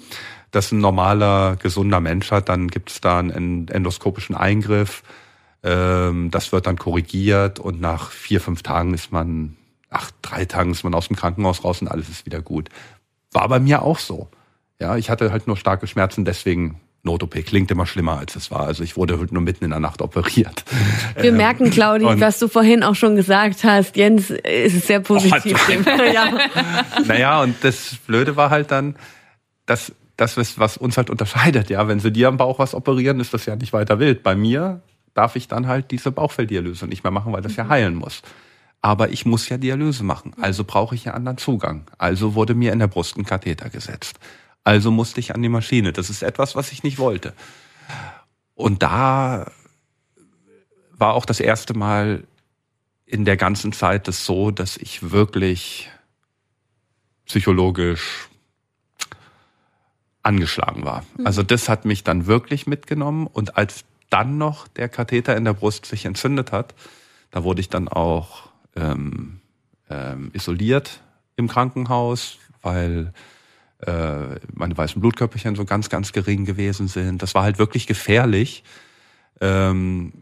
das 0.50 0.72
ein 0.72 0.78
normaler, 0.78 1.56
gesunder 1.56 2.00
Mensch 2.00 2.30
hat, 2.30 2.48
dann 2.48 2.68
gibt 2.68 2.90
es 2.90 3.02
da 3.02 3.18
einen 3.18 3.68
endoskopischen 3.68 4.34
Eingriff 4.34 5.02
ähm, 5.62 6.30
das 6.30 6.52
wird 6.52 6.66
dann 6.66 6.76
korrigiert 6.76 7.60
und 7.60 7.80
nach 7.80 8.10
vier, 8.10 8.40
fünf 8.40 8.62
Tagen 8.62 8.94
ist 8.94 9.12
man, 9.12 9.56
ach, 9.90 10.10
drei 10.22 10.44
Tagen 10.44 10.72
ist 10.72 10.82
man 10.82 10.94
aus 10.94 11.08
dem 11.08 11.16
Krankenhaus 11.16 11.64
raus 11.64 11.80
und 11.80 11.88
alles 11.88 12.08
ist 12.08 12.26
wieder 12.26 12.42
gut. 12.42 12.68
War 13.32 13.48
bei 13.48 13.58
mir 13.58 13.82
auch 13.82 13.98
so. 13.98 14.28
Ja, 14.78 14.96
ich 14.96 15.10
hatte 15.10 15.32
halt 15.32 15.46
nur 15.46 15.56
starke 15.56 15.86
Schmerzen, 15.86 16.24
deswegen 16.24 16.80
Not-OP 17.04 17.44
klingt 17.44 17.70
immer 17.70 17.86
schlimmer, 17.86 18.18
als 18.18 18.36
es 18.36 18.50
war. 18.50 18.60
Also 18.60 18.84
ich 18.84 18.96
wurde 18.96 19.18
halt 19.18 19.32
nur 19.32 19.42
mitten 19.42 19.64
in 19.64 19.70
der 19.70 19.80
Nacht 19.80 20.00
operiert. 20.02 20.64
Wir 21.16 21.30
ähm, 21.30 21.36
merken, 21.36 21.70
Claudi, 21.70 22.04
was 22.20 22.38
du 22.38 22.46
vorhin 22.48 22.84
auch 22.84 22.94
schon 22.94 23.16
gesagt 23.16 23.64
hast. 23.64 23.96
Jens 23.96 24.30
ist 24.30 24.86
sehr 24.86 25.00
positiv. 25.00 25.58
Oh, 25.68 26.02
ja. 26.14 26.32
Naja, 27.04 27.42
und 27.42 27.56
das 27.62 27.96
Blöde 28.06 28.36
war 28.36 28.50
halt 28.50 28.70
dann, 28.70 28.94
dass 29.66 29.92
das 30.16 30.36
was 30.58 30.76
uns 30.76 30.96
halt 30.96 31.10
unterscheidet. 31.10 31.70
Ja, 31.70 31.88
wenn 31.88 31.98
sie 31.98 32.12
dir 32.12 32.28
am 32.28 32.36
Bauch 32.36 32.60
was 32.60 32.74
operieren, 32.74 33.18
ist 33.18 33.34
das 33.34 33.46
ja 33.46 33.56
nicht 33.56 33.72
weiter 33.72 33.98
wild. 33.98 34.22
Bei 34.22 34.36
mir 34.36 34.80
darf 35.14 35.34
ich 35.34 35.48
dann 35.48 35.66
halt 35.66 35.90
diese 35.90 36.12
Bauchfelldialyse 36.12 36.86
nicht 36.86 37.02
mehr 37.02 37.10
machen, 37.10 37.32
weil 37.32 37.42
das 37.42 37.56
ja 37.56 37.68
heilen 37.68 37.96
muss. 37.96 38.22
Aber 38.82 39.10
ich 39.10 39.24
muss 39.24 39.48
ja 39.48 39.58
Dialyse 39.58 40.02
machen, 40.02 40.34
also 40.40 40.64
brauche 40.64 40.96
ich 40.96 41.04
ja 41.04 41.14
anderen 41.14 41.38
Zugang. 41.38 41.88
Also 41.98 42.34
wurde 42.34 42.54
mir 42.54 42.72
in 42.72 42.80
der 42.80 42.88
Brust 42.88 43.16
ein 43.16 43.24
Katheter 43.24 43.70
gesetzt. 43.70 44.18
Also 44.64 44.90
musste 44.90 45.20
ich 45.20 45.34
an 45.34 45.42
die 45.42 45.48
Maschine. 45.48 45.92
Das 45.92 46.10
ist 46.10 46.22
etwas, 46.22 46.56
was 46.56 46.72
ich 46.72 46.82
nicht 46.82 46.98
wollte. 46.98 47.32
Und 48.54 48.82
da 48.82 49.50
war 50.90 51.14
auch 51.14 51.24
das 51.24 51.40
erste 51.40 51.74
Mal 51.74 52.24
in 53.06 53.24
der 53.24 53.36
ganzen 53.36 53.72
Zeit 53.72 54.08
das 54.08 54.24
so, 54.24 54.50
dass 54.50 54.76
ich 54.76 55.10
wirklich 55.12 55.90
psychologisch 57.26 58.28
angeschlagen 60.22 60.84
war. 60.84 61.04
Mhm. 61.16 61.26
Also 61.26 61.42
das 61.42 61.68
hat 61.68 61.84
mich 61.84 62.04
dann 62.04 62.26
wirklich 62.26 62.66
mitgenommen 62.66 63.26
und 63.26 63.56
als 63.56 63.84
dann 64.10 64.38
noch 64.38 64.68
der 64.68 64.88
Katheter 64.88 65.36
in 65.36 65.44
der 65.44 65.54
Brust 65.54 65.86
sich 65.86 66.04
entzündet 66.04 66.52
hat. 66.52 66.74
Da 67.30 67.44
wurde 67.44 67.60
ich 67.60 67.68
dann 67.68 67.88
auch 67.88 68.51
ähm, 68.76 69.40
ähm, 69.90 70.30
isoliert 70.32 71.02
im 71.36 71.48
Krankenhaus, 71.48 72.38
weil 72.60 73.12
äh, 73.86 74.38
meine 74.54 74.76
weißen 74.76 75.00
Blutkörperchen 75.00 75.56
so 75.56 75.64
ganz, 75.64 75.88
ganz 75.88 76.12
gering 76.12 76.44
gewesen 76.44 76.88
sind. 76.88 77.22
Das 77.22 77.34
war 77.34 77.42
halt 77.42 77.58
wirklich 77.58 77.86
gefährlich. 77.86 78.62
Ähm, 79.40 80.12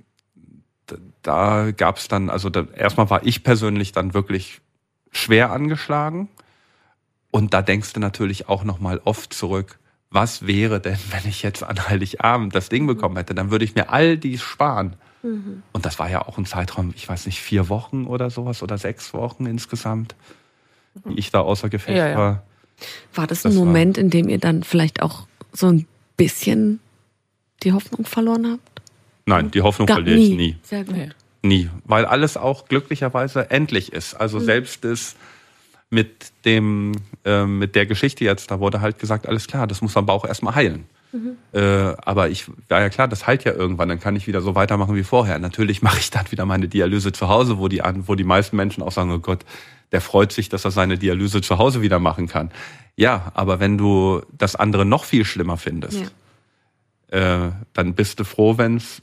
da 1.22 1.70
gab 1.72 1.98
es 1.98 2.08
dann, 2.08 2.30
also 2.30 2.48
da, 2.48 2.66
erstmal 2.74 3.10
war 3.10 3.24
ich 3.26 3.44
persönlich 3.44 3.92
dann 3.92 4.14
wirklich 4.14 4.60
schwer 5.10 5.52
angeschlagen. 5.52 6.28
Und 7.30 7.54
da 7.54 7.62
denkst 7.62 7.92
du 7.92 8.00
natürlich 8.00 8.48
auch 8.48 8.64
nochmal 8.64 9.00
oft 9.04 9.32
zurück, 9.32 9.78
was 10.10 10.46
wäre 10.46 10.80
denn, 10.80 10.98
wenn 11.10 11.28
ich 11.28 11.42
jetzt 11.42 11.62
an 11.62 11.88
Heiligabend 11.88 12.54
das 12.54 12.68
Ding 12.68 12.86
bekommen 12.86 13.16
hätte? 13.16 13.34
Dann 13.34 13.50
würde 13.50 13.64
ich 13.64 13.74
mir 13.74 13.90
all 13.90 14.16
dies 14.16 14.42
sparen. 14.42 14.96
Mhm. 15.22 15.62
Und 15.72 15.86
das 15.86 15.98
war 15.98 16.10
ja 16.10 16.26
auch 16.26 16.38
ein 16.38 16.46
Zeitraum, 16.46 16.92
ich 16.96 17.08
weiß 17.08 17.26
nicht, 17.26 17.40
vier 17.40 17.68
Wochen 17.68 18.06
oder 18.06 18.30
sowas 18.30 18.62
oder 18.62 18.78
sechs 18.78 19.12
Wochen 19.12 19.46
insgesamt, 19.46 20.14
wie 21.04 21.18
ich 21.18 21.30
da 21.30 21.40
außer 21.40 21.68
Gefecht 21.68 21.98
ja, 21.98 22.08
ja. 22.08 22.16
war. 22.18 22.42
War 23.14 23.26
das 23.26 23.44
ein 23.44 23.52
das 23.52 23.58
Moment, 23.58 23.96
war, 23.96 24.04
in 24.04 24.10
dem 24.10 24.28
ihr 24.28 24.38
dann 24.38 24.62
vielleicht 24.62 25.02
auch 25.02 25.26
so 25.52 25.68
ein 25.68 25.86
bisschen 26.16 26.80
die 27.62 27.72
Hoffnung 27.72 28.06
verloren 28.06 28.46
habt? 28.52 28.82
Nein, 29.26 29.50
die 29.50 29.62
Hoffnung 29.62 29.86
Gar 29.86 29.98
verliere 29.98 30.18
ich 30.18 30.30
nie. 30.30 30.56
Sehr 30.62 30.84
gut. 30.84 30.96
Nie. 31.42 31.68
Weil 31.84 32.04
alles 32.04 32.36
auch 32.36 32.66
glücklicherweise 32.66 33.50
endlich 33.50 33.92
ist. 33.92 34.14
Also 34.14 34.38
mhm. 34.38 34.44
selbst 34.44 34.84
das 34.84 35.16
mit 35.90 36.32
dem, 36.44 36.92
äh, 37.24 37.44
mit 37.44 37.74
der 37.74 37.86
Geschichte 37.86 38.24
jetzt, 38.24 38.50
da 38.50 38.60
wurde 38.60 38.80
halt 38.80 38.98
gesagt, 38.98 39.26
alles 39.26 39.46
klar, 39.46 39.66
das 39.66 39.82
muss 39.82 39.96
am 39.96 40.06
Bauch 40.06 40.24
erstmal 40.24 40.54
heilen. 40.54 40.86
Mhm. 41.12 41.36
Äh, 41.52 41.94
aber 42.04 42.28
ich 42.28 42.46
war 42.68 42.80
ja 42.80 42.88
klar, 42.88 43.08
das 43.08 43.26
heilt 43.26 43.44
ja 43.44 43.52
irgendwann, 43.52 43.88
dann 43.88 44.00
kann 44.00 44.16
ich 44.16 44.26
wieder 44.26 44.40
so 44.40 44.54
weitermachen 44.54 44.94
wie 44.94 45.02
vorher. 45.02 45.38
Natürlich 45.38 45.82
mache 45.82 45.98
ich 45.98 46.10
dann 46.10 46.30
wieder 46.30 46.46
meine 46.46 46.68
Dialyse 46.68 47.12
zu 47.12 47.28
Hause, 47.28 47.58
wo 47.58 47.68
die, 47.68 47.82
wo 48.06 48.14
die 48.14 48.24
meisten 48.24 48.56
Menschen 48.56 48.82
auch 48.82 48.92
sagen, 48.92 49.10
oh 49.10 49.18
Gott, 49.18 49.44
der 49.92 50.00
freut 50.00 50.32
sich, 50.32 50.48
dass 50.48 50.64
er 50.64 50.70
seine 50.70 50.98
Dialyse 50.98 51.40
zu 51.40 51.58
Hause 51.58 51.82
wieder 51.82 51.98
machen 51.98 52.28
kann. 52.28 52.50
Ja, 52.96 53.32
aber 53.34 53.60
wenn 53.60 53.76
du 53.76 54.22
das 54.36 54.56
andere 54.56 54.84
noch 54.84 55.04
viel 55.04 55.24
schlimmer 55.24 55.56
findest, 55.56 56.12
ja. 57.10 57.46
äh, 57.46 57.52
dann 57.72 57.94
bist 57.94 58.20
du 58.20 58.24
froh, 58.24 58.56
wenn's, 58.56 59.02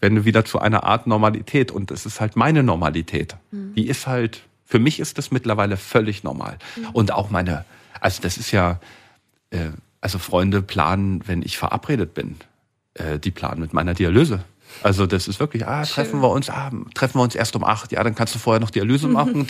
wenn 0.00 0.14
du 0.14 0.24
wieder 0.24 0.44
zu 0.44 0.58
einer 0.58 0.84
Art 0.84 1.06
Normalität, 1.06 1.70
und 1.70 1.90
es 1.90 2.06
ist 2.06 2.20
halt 2.20 2.34
meine 2.34 2.62
Normalität, 2.62 3.36
mhm. 3.50 3.74
die 3.74 3.88
ist 3.88 4.06
halt 4.06 4.42
für 4.72 4.78
mich 4.78 5.00
ist 5.00 5.18
das 5.18 5.30
mittlerweile 5.30 5.76
völlig 5.76 6.24
normal. 6.24 6.56
Mhm. 6.76 6.88
Und 6.94 7.12
auch 7.12 7.28
meine, 7.28 7.66
also 8.00 8.22
das 8.22 8.38
ist 8.38 8.52
ja, 8.52 8.80
äh, 9.50 9.68
also 10.02 10.18
Freunde 10.18 10.60
planen, 10.60 11.22
wenn 11.26 11.40
ich 11.40 11.56
verabredet 11.56 12.12
bin, 12.12 12.36
äh, 12.94 13.18
die 13.18 13.30
planen 13.30 13.60
mit 13.60 13.72
meiner 13.72 13.94
Dialyse. 13.94 14.44
Also 14.82 15.06
das 15.06 15.28
ist 15.28 15.38
wirklich, 15.38 15.66
ah, 15.66 15.84
treffen 15.84 16.20
wir 16.20 16.30
uns, 16.30 16.48
ah, 16.48 16.70
treffen 16.94 17.18
wir 17.18 17.22
uns 17.22 17.34
erst 17.34 17.56
um 17.56 17.64
acht, 17.64 17.92
ja, 17.92 18.02
dann 18.02 18.14
kannst 18.14 18.34
du 18.34 18.38
vorher 18.38 18.60
noch 18.60 18.70
Dialyse 18.70 19.08
machen. 19.08 19.46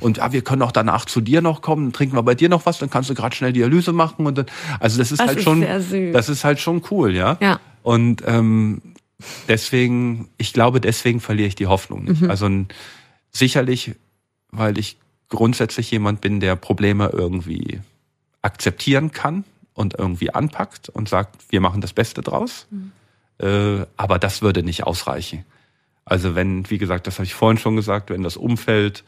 Und 0.00 0.20
ah, 0.20 0.32
wir 0.32 0.42
können 0.42 0.62
auch 0.62 0.72
danach 0.72 1.06
zu 1.06 1.22
dir 1.22 1.40
noch 1.40 1.62
kommen, 1.62 1.92
trinken 1.92 2.16
wir 2.16 2.22
bei 2.22 2.34
dir 2.34 2.48
noch 2.48 2.66
was, 2.66 2.78
dann 2.78 2.90
kannst 2.90 3.08
du 3.08 3.14
gerade 3.14 3.34
schnell 3.34 3.52
Dialyse 3.52 3.92
machen. 3.92 4.26
Und 4.26 4.38
dann, 4.38 4.46
also 4.78 4.98
das 4.98 5.12
ist 5.12 5.20
das 5.20 5.28
halt 5.28 5.38
ist 5.38 5.44
schon, 5.44 5.60
das 6.12 6.28
ist 6.28 6.44
halt 6.44 6.60
schon 6.60 6.82
cool, 6.90 7.14
ja. 7.14 7.38
ja. 7.40 7.60
Und 7.82 8.22
ähm, 8.26 8.82
deswegen, 9.48 10.28
ich 10.36 10.52
glaube, 10.52 10.80
deswegen 10.80 11.20
verliere 11.20 11.48
ich 11.48 11.54
die 11.54 11.66
Hoffnung 11.66 12.04
nicht. 12.04 12.22
Mhm. 12.22 12.30
Also 12.30 12.48
sicherlich 13.30 13.94
weil 14.52 14.78
ich 14.78 14.98
grundsätzlich 15.28 15.90
jemand 15.90 16.20
bin, 16.20 16.40
der 16.40 16.56
Probleme 16.56 17.10
irgendwie 17.12 17.80
akzeptieren 18.42 19.12
kann 19.12 19.44
und 19.74 19.98
irgendwie 19.98 20.30
anpackt 20.30 20.88
und 20.88 21.08
sagt, 21.08 21.36
wir 21.50 21.60
machen 21.60 21.80
das 21.80 21.92
Beste 21.92 22.22
draus. 22.22 22.66
Mhm. 22.70 22.92
Äh, 23.38 23.86
aber 23.96 24.18
das 24.18 24.42
würde 24.42 24.62
nicht 24.62 24.84
ausreichen. 24.84 25.44
Also 26.04 26.34
wenn, 26.34 26.68
wie 26.70 26.78
gesagt, 26.78 27.06
das 27.06 27.16
habe 27.16 27.24
ich 27.24 27.34
vorhin 27.34 27.58
schon 27.58 27.76
gesagt, 27.76 28.10
wenn 28.10 28.22
das 28.22 28.36
Umfeld 28.36 29.04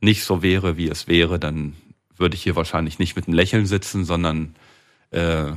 nicht 0.00 0.24
so 0.24 0.42
wäre, 0.42 0.76
wie 0.76 0.88
es 0.88 1.06
wäre, 1.06 1.38
dann 1.38 1.74
würde 2.16 2.34
ich 2.34 2.42
hier 2.42 2.56
wahrscheinlich 2.56 2.98
nicht 2.98 3.16
mit 3.16 3.26
einem 3.26 3.34
Lächeln 3.34 3.66
sitzen, 3.66 4.04
sondern 4.04 4.54
äh, 5.10 5.52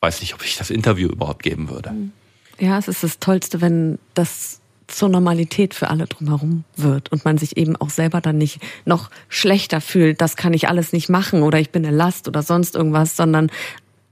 weiß 0.00 0.20
nicht, 0.20 0.34
ob 0.34 0.44
ich 0.44 0.56
das 0.56 0.70
Interview 0.70 1.08
überhaupt 1.08 1.42
geben 1.42 1.70
würde. 1.70 1.90
Mhm. 1.90 2.12
Ja, 2.58 2.78
es 2.78 2.88
ist 2.88 3.04
das 3.04 3.18
Tollste, 3.20 3.60
wenn 3.60 3.98
das 4.14 4.60
zur 4.88 5.08
Normalität 5.08 5.74
für 5.74 5.88
alle 5.88 6.06
drumherum 6.06 6.64
wird 6.76 7.12
und 7.12 7.24
man 7.24 7.38
sich 7.38 7.56
eben 7.56 7.76
auch 7.76 7.90
selber 7.90 8.20
dann 8.20 8.38
nicht 8.38 8.58
noch 8.84 9.10
schlechter 9.28 9.80
fühlt, 9.80 10.20
das 10.20 10.36
kann 10.36 10.54
ich 10.54 10.68
alles 10.68 10.92
nicht 10.92 11.08
machen 11.08 11.42
oder 11.42 11.60
ich 11.60 11.70
bin 11.70 11.86
eine 11.86 11.96
Last 11.96 12.26
oder 12.26 12.42
sonst 12.42 12.74
irgendwas, 12.74 13.16
sondern 13.16 13.50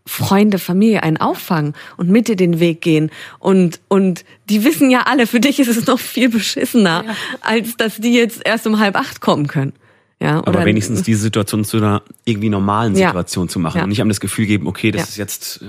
Freunde, 0.08 0.58
Familie 0.58 1.02
einen 1.02 1.16
auffangen 1.16 1.74
und 1.96 2.08
mit 2.08 2.28
dir 2.28 2.36
den 2.36 2.60
Weg 2.60 2.80
gehen 2.80 3.10
und 3.40 3.80
und 3.88 4.24
die 4.48 4.64
wissen 4.64 4.90
ja 4.90 5.02
alle, 5.06 5.26
für 5.26 5.40
dich 5.40 5.58
ist 5.58 5.68
es 5.68 5.86
noch 5.86 5.98
viel 5.98 6.28
beschissener, 6.28 7.04
ja. 7.06 7.16
als 7.40 7.76
dass 7.76 7.96
die 7.96 8.14
jetzt 8.14 8.42
erst 8.44 8.66
um 8.66 8.78
halb 8.78 8.96
acht 8.96 9.20
kommen 9.20 9.48
können. 9.48 9.72
Ja, 10.20 10.38
oder 10.40 10.48
Aber 10.48 10.64
wenigstens 10.64 11.02
diese 11.02 11.20
Situation 11.20 11.64
zu 11.64 11.78
einer 11.78 12.02
irgendwie 12.24 12.48
normalen 12.48 12.94
Situation 12.94 13.46
ja. 13.46 13.52
zu 13.52 13.58
machen 13.58 13.78
ja. 13.78 13.82
und 13.84 13.90
nicht 13.90 14.00
einem 14.00 14.08
das 14.08 14.20
Gefühl 14.20 14.46
geben, 14.46 14.66
okay, 14.66 14.90
das 14.90 15.08
ist 15.10 15.16
jetzt 15.16 15.62
äh, 15.62 15.66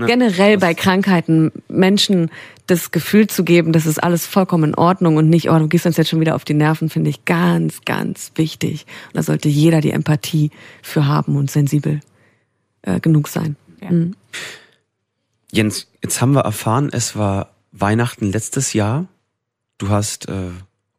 Ne? 0.00 0.06
Generell 0.06 0.56
bei 0.56 0.72
Krankheiten 0.72 1.52
Menschen 1.68 2.30
das 2.66 2.90
Gefühl 2.90 3.26
zu 3.26 3.44
geben, 3.44 3.72
das 3.72 3.84
ist 3.84 4.02
alles 4.02 4.26
vollkommen 4.26 4.70
in 4.70 4.74
Ordnung 4.74 5.16
und 5.16 5.28
nicht, 5.28 5.50
oh, 5.50 5.58
du 5.58 5.68
gehst 5.68 5.84
uns 5.84 5.98
jetzt 5.98 6.08
schon 6.08 6.20
wieder 6.20 6.34
auf 6.34 6.44
die 6.44 6.54
Nerven, 6.54 6.88
finde 6.88 7.10
ich 7.10 7.26
ganz, 7.26 7.82
ganz 7.84 8.32
wichtig. 8.36 8.86
Und 9.08 9.16
da 9.16 9.22
sollte 9.22 9.48
jeder 9.48 9.82
die 9.82 9.90
Empathie 9.90 10.50
für 10.82 11.06
haben 11.06 11.36
und 11.36 11.50
sensibel 11.50 12.00
äh, 12.82 12.98
genug 13.00 13.28
sein. 13.28 13.56
Ja. 13.82 13.90
Mhm. 13.90 14.14
Jens, 15.52 15.88
jetzt 16.02 16.22
haben 16.22 16.32
wir 16.32 16.42
erfahren, 16.42 16.88
es 16.92 17.16
war 17.16 17.50
Weihnachten 17.72 18.32
letztes 18.32 18.72
Jahr. 18.72 19.06
Du 19.76 19.90
hast 19.90 20.28
äh, 20.28 20.50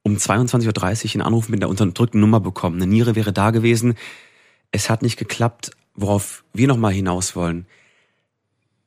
um 0.04 0.18
22.30 0.18 0.66
Uhr 0.68 1.12
einen 1.16 1.22
Anruf 1.24 1.49
mit 1.49 1.62
der 1.62 1.70
unterdrückten 1.70 2.22
Nummer 2.22 2.39
bekommen. 2.39 2.76
Eine 2.76 2.88
Niere 2.88 3.16
wäre 3.16 3.34
da 3.34 3.49
gewesen. 3.49 3.95
Es 4.72 4.89
hat 4.91 5.02
nicht 5.02 5.18
geklappt, 5.18 5.72
worauf 5.95 6.43
wir 6.54 6.68
nochmal 6.68 6.93
hinaus 6.93 7.36
wollen 7.36 7.66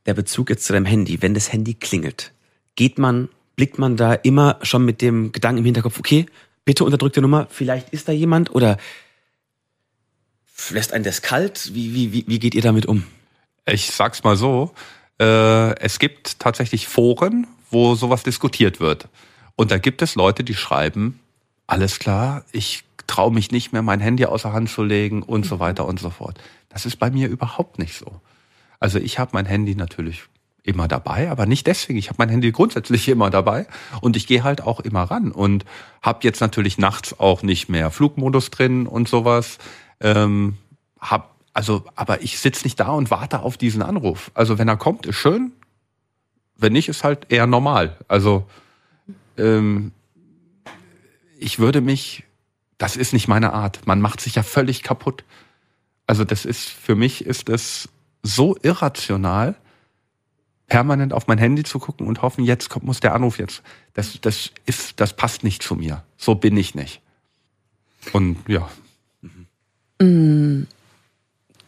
der 0.07 0.15
Bezug 0.15 0.51
jetzt 0.51 0.65
zu 0.65 0.73
deinem 0.73 0.87
Handy, 0.87 1.23
wenn 1.23 1.35
das 1.35 1.53
Handy 1.53 1.75
klingelt, 1.75 2.33
geht 2.77 2.99
man, 2.99 3.29
blickt 3.57 3.79
man 3.79 3.97
da 3.97 4.15
immer 4.15 4.59
schon 4.63 4.85
mit 4.85 5.01
dem 5.01 5.33
Gedanken 5.33 5.59
im 5.59 5.65
Hinterkopf, 5.65 5.99
okay, 5.99 6.27
bitte 6.65 6.85
unterdrückte 6.85 7.21
Nummer, 7.21 7.47
vielleicht 7.51 7.91
ist 7.91 8.09
da 8.09 8.13
jemand 8.13 8.55
oder 8.55 8.79
lässt 10.71 10.93
einen 10.93 11.05
das 11.05 11.23
kalt? 11.23 11.75
Wie, 11.75 11.95
wie, 11.95 12.13
wie, 12.13 12.25
wie 12.27 12.39
geht 12.39 12.55
ihr 12.55 12.63
damit 12.63 12.87
um? 12.87 13.05
Ich 13.67 13.91
sag's 13.91 14.25
mal 14.25 14.37
so, 14.37 14.73
äh, 15.21 15.79
es 15.79 15.99
gibt 15.99 16.39
tatsächlich 16.39 16.87
Foren, 16.87 17.47
wo 17.71 17.95
sowas 17.95 18.23
diskutiert 18.23 18.81
wird. 18.81 19.09
Und 19.57 19.71
da 19.71 19.79
gibt 19.79 20.03
es 20.03 20.15
Leute, 20.15 20.45
die 20.45 20.55
schreiben, 20.55 21.21
alles 21.67 21.99
klar, 21.99 22.45
ich 22.53 22.85
traue 23.07 23.33
mich 23.33 23.51
nicht 23.51 23.73
mehr, 23.73 23.83
mein 23.83 24.01
Handy 24.01 24.25
außer 24.25 24.53
Hand 24.53 24.71
zu 24.71 24.83
legen 24.83 25.23
und 25.23 25.47
so 25.47 25.61
weiter 25.61 25.87
und 25.87 26.01
so 26.01 26.11
fort. 26.11 26.39
Das 26.69 26.87
ist 26.87 26.97
bei 26.97 27.11
mir 27.11 27.29
überhaupt 27.29 27.79
nicht 27.79 27.95
so. 27.95 28.21
Also 28.85 28.99
ich 28.99 29.19
habe 29.19 29.31
mein 29.33 29.47
Handy 29.47 29.75
natürlich 29.75 30.25
immer 30.63 30.89
dabei, 30.89 31.31
aber 31.31 31.47
nicht 31.47 31.67
deswegen. 31.67 31.99
Ich 31.99 32.11
habe 32.11 32.17
mein 32.19 32.29
Handy 32.29 32.53
grundsätzlich 32.53 33.09
immer 33.09 33.31
dabei 33.31 33.67
und 34.03 34.15
ich 34.15 34.27
gehe 34.27 34.45
halt 34.45 34.61
auch 34.61 34.79
immer 34.79 35.05
ran 35.05 35.33
und 35.33 35.65
habe 36.03 36.19
jetzt 36.21 36.43
natürlich 36.43 36.77
nachts 36.77 37.19
auch 37.19 37.43
nicht 37.43 37.71
mehr 37.71 37.91
Flugmodus 37.91 38.51
drin 38.51 38.87
und 38.87 39.09
sowas. 39.09 39.57
Ähm, 40.01 40.59
hab 41.01 41.35
also, 41.55 41.85
aber 41.95 42.23
ich 42.23 42.39
sitze 42.39 42.65
nicht 42.65 42.79
da 42.79 42.89
und 42.89 43.11
warte 43.11 43.41
auf 43.41 43.57
diesen 43.57 43.81
Anruf. 43.81 44.31
Also 44.35 44.59
wenn 44.59 44.69
er 44.69 44.77
kommt, 44.77 45.07
ist 45.07 45.17
schön. 45.17 45.53
Wenn 46.59 46.75
nicht, 46.75 46.91
ist 46.91 47.05
halt 47.05 47.33
eher 47.33 47.47
normal. 47.47 47.97
Also 48.07 48.45
ähm, 49.39 49.93
ich 51.39 51.59
würde 51.59 51.81
mich, 51.81 52.25
das 52.77 52.99
ist 52.99 53.15
nicht 53.15 53.29
meine 53.29 53.55
Art. 53.55 53.87
Man 53.87 54.03
macht 54.03 54.21
sich 54.21 54.35
ja 54.35 54.43
völlig 54.43 54.83
kaputt. 54.83 55.25
Also 56.07 56.25
das 56.25 56.45
ist 56.45 56.69
für 56.69 56.97
mich 56.97 57.25
ist 57.25 57.49
es 57.49 57.89
so 58.25 58.57
irrational, 58.63 59.55
permanent 60.67 61.13
auf 61.13 61.29
mein 61.29 61.39
Handy 61.39 61.63
zu 61.63 61.79
gucken 61.79 62.09
und 62.09 62.23
hoffen, 62.23 62.43
jetzt 62.43 62.71
kommt, 62.71 62.85
muss 62.85 62.99
der 62.99 63.15
Anruf 63.15 63.39
jetzt. 63.39 63.63
Das, 63.93 64.19
das 64.21 64.51
ist, 64.67 64.99
das 64.99 65.15
passt 65.15 65.45
nicht 65.45 65.63
zu 65.63 65.77
mir. 65.77 66.03
So 66.17 66.35
bin 66.35 66.57
ich 66.57 66.75
nicht. 66.75 67.01
Und 68.13 68.39
ja. 68.49 68.69
Mhm. 70.01 70.67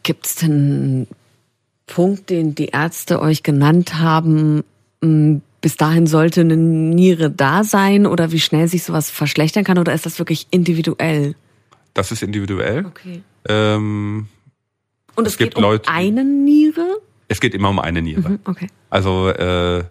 Gibt 0.03 0.25
es 0.25 0.35
denn 0.35 0.51
einen 0.51 1.07
Punkt, 1.85 2.29
den 2.29 2.55
die 2.55 2.67
Ärzte 2.67 3.21
euch 3.21 3.43
genannt 3.43 3.95
haben? 3.95 4.63
Mm, 5.01 5.37
bis 5.61 5.75
dahin 5.75 6.07
sollte 6.07 6.41
eine 6.41 6.57
Niere 6.57 7.29
da 7.29 7.63
sein 7.63 8.05
oder 8.05 8.31
wie 8.31 8.39
schnell 8.39 8.67
sich 8.67 8.83
sowas 8.83 9.09
verschlechtern 9.09 9.63
kann 9.63 9.77
oder 9.77 9.93
ist 9.93 10.05
das 10.05 10.19
wirklich 10.19 10.47
individuell? 10.49 11.35
Das 11.93 12.11
ist 12.11 12.23
individuell. 12.23 12.85
Okay. 12.85 13.21
Ähm, 13.47 14.27
und 15.17 15.25
es, 15.25 15.33
es 15.33 15.37
geht 15.37 15.55
um 15.55 15.63
Leute, 15.63 15.89
eine 15.89 16.23
Niere? 16.23 17.01
Es 17.27 17.41
geht 17.41 17.53
immer 17.53 17.69
um 17.69 17.79
eine 17.79 18.01
Niere. 18.01 18.29
Mhm, 18.29 18.39
okay. 18.45 18.67
Also, 18.89 19.29
äh, 19.29 19.83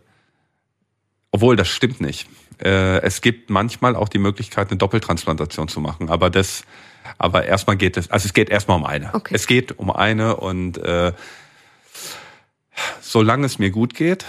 obwohl 1.33 1.57
das 1.57 1.69
stimmt 1.69 2.01
nicht. 2.01 2.29
Äh, 2.63 3.01
es 3.03 3.21
gibt 3.21 3.51
manchmal 3.51 3.97
auch 3.97 4.09
die 4.09 4.19
Möglichkeit, 4.19 4.71
eine 4.71 4.79
Doppeltransplantation 4.79 5.69
zu 5.69 5.81
machen, 5.81 6.09
aber 6.09 6.31
das, 6.31 6.65
aber 7.19 7.45
erstmal 7.45 7.77
geht 7.77 7.97
es, 7.97 8.11
also 8.11 8.27
es 8.27 8.33
geht 8.33 8.49
erstmal 8.49 8.79
um 8.79 8.85
eine. 8.85 9.13
Okay. 9.13 9.35
Es 9.35 9.47
geht 9.47 9.79
um 9.79 9.91
eine 9.91 10.37
und 10.37 10.79
äh, 10.79 11.13
solange 13.01 13.47
es 13.47 13.59
mir 13.59 13.71
gut 13.71 13.95
geht, 13.95 14.25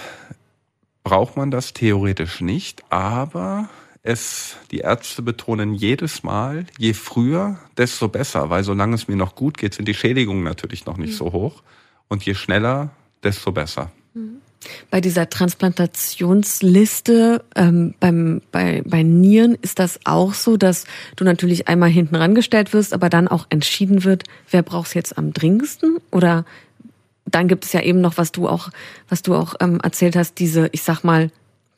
braucht 1.03 1.37
man 1.37 1.51
das 1.51 1.73
theoretisch 1.73 2.41
nicht, 2.41 2.83
aber 2.89 3.69
es, 4.07 4.55
die 4.71 4.79
Ärzte 4.79 5.21
betonen 5.21 5.73
jedes 5.73 6.23
Mal, 6.23 6.65
je 6.77 6.93
früher, 6.93 7.59
desto 7.77 8.07
besser, 8.07 8.49
weil 8.49 8.63
solange 8.63 8.95
es 8.95 9.09
mir 9.09 9.17
noch 9.17 9.35
gut 9.35 9.57
geht, 9.57 9.73
sind 9.73 9.87
die 9.87 9.93
Schädigungen 9.93 10.43
natürlich 10.43 10.85
noch 10.85 10.97
nicht 10.97 11.11
mhm. 11.11 11.17
so 11.17 11.33
hoch. 11.33 11.61
Und 12.07 12.25
je 12.25 12.33
schneller, 12.33 12.91
desto 13.21 13.51
besser. 13.51 13.91
Mhm. 14.13 14.37
Bei 14.89 15.01
dieser 15.01 15.29
Transplantationsliste 15.29 17.43
ähm, 17.55 17.95
beim, 17.99 18.41
bei, 18.53 18.81
bei 18.85 19.03
Nieren 19.03 19.57
ist 19.61 19.79
das 19.79 19.99
auch 20.05 20.33
so, 20.33 20.55
dass 20.55 20.85
du 21.17 21.25
natürlich 21.25 21.67
einmal 21.67 21.89
hinten 21.89 22.15
rangestellt 22.15 22.71
wirst, 22.71 22.93
aber 22.93 23.09
dann 23.09 23.27
auch 23.27 23.45
entschieden 23.49 24.05
wird, 24.05 24.23
wer 24.49 24.63
braucht 24.63 24.87
es 24.87 24.93
jetzt 24.93 25.17
am 25.17 25.33
dringendsten? 25.33 25.97
Oder 26.11 26.45
dann 27.25 27.49
gibt 27.49 27.65
es 27.65 27.73
ja 27.73 27.81
eben 27.81 27.99
noch, 27.99 28.17
was 28.17 28.31
du 28.31 28.47
auch, 28.47 28.69
was 29.09 29.21
du 29.21 29.35
auch 29.35 29.55
ähm, 29.59 29.81
erzählt 29.83 30.15
hast, 30.15 30.39
diese, 30.39 30.69
ich 30.71 30.83
sag 30.83 31.03
mal, 31.03 31.29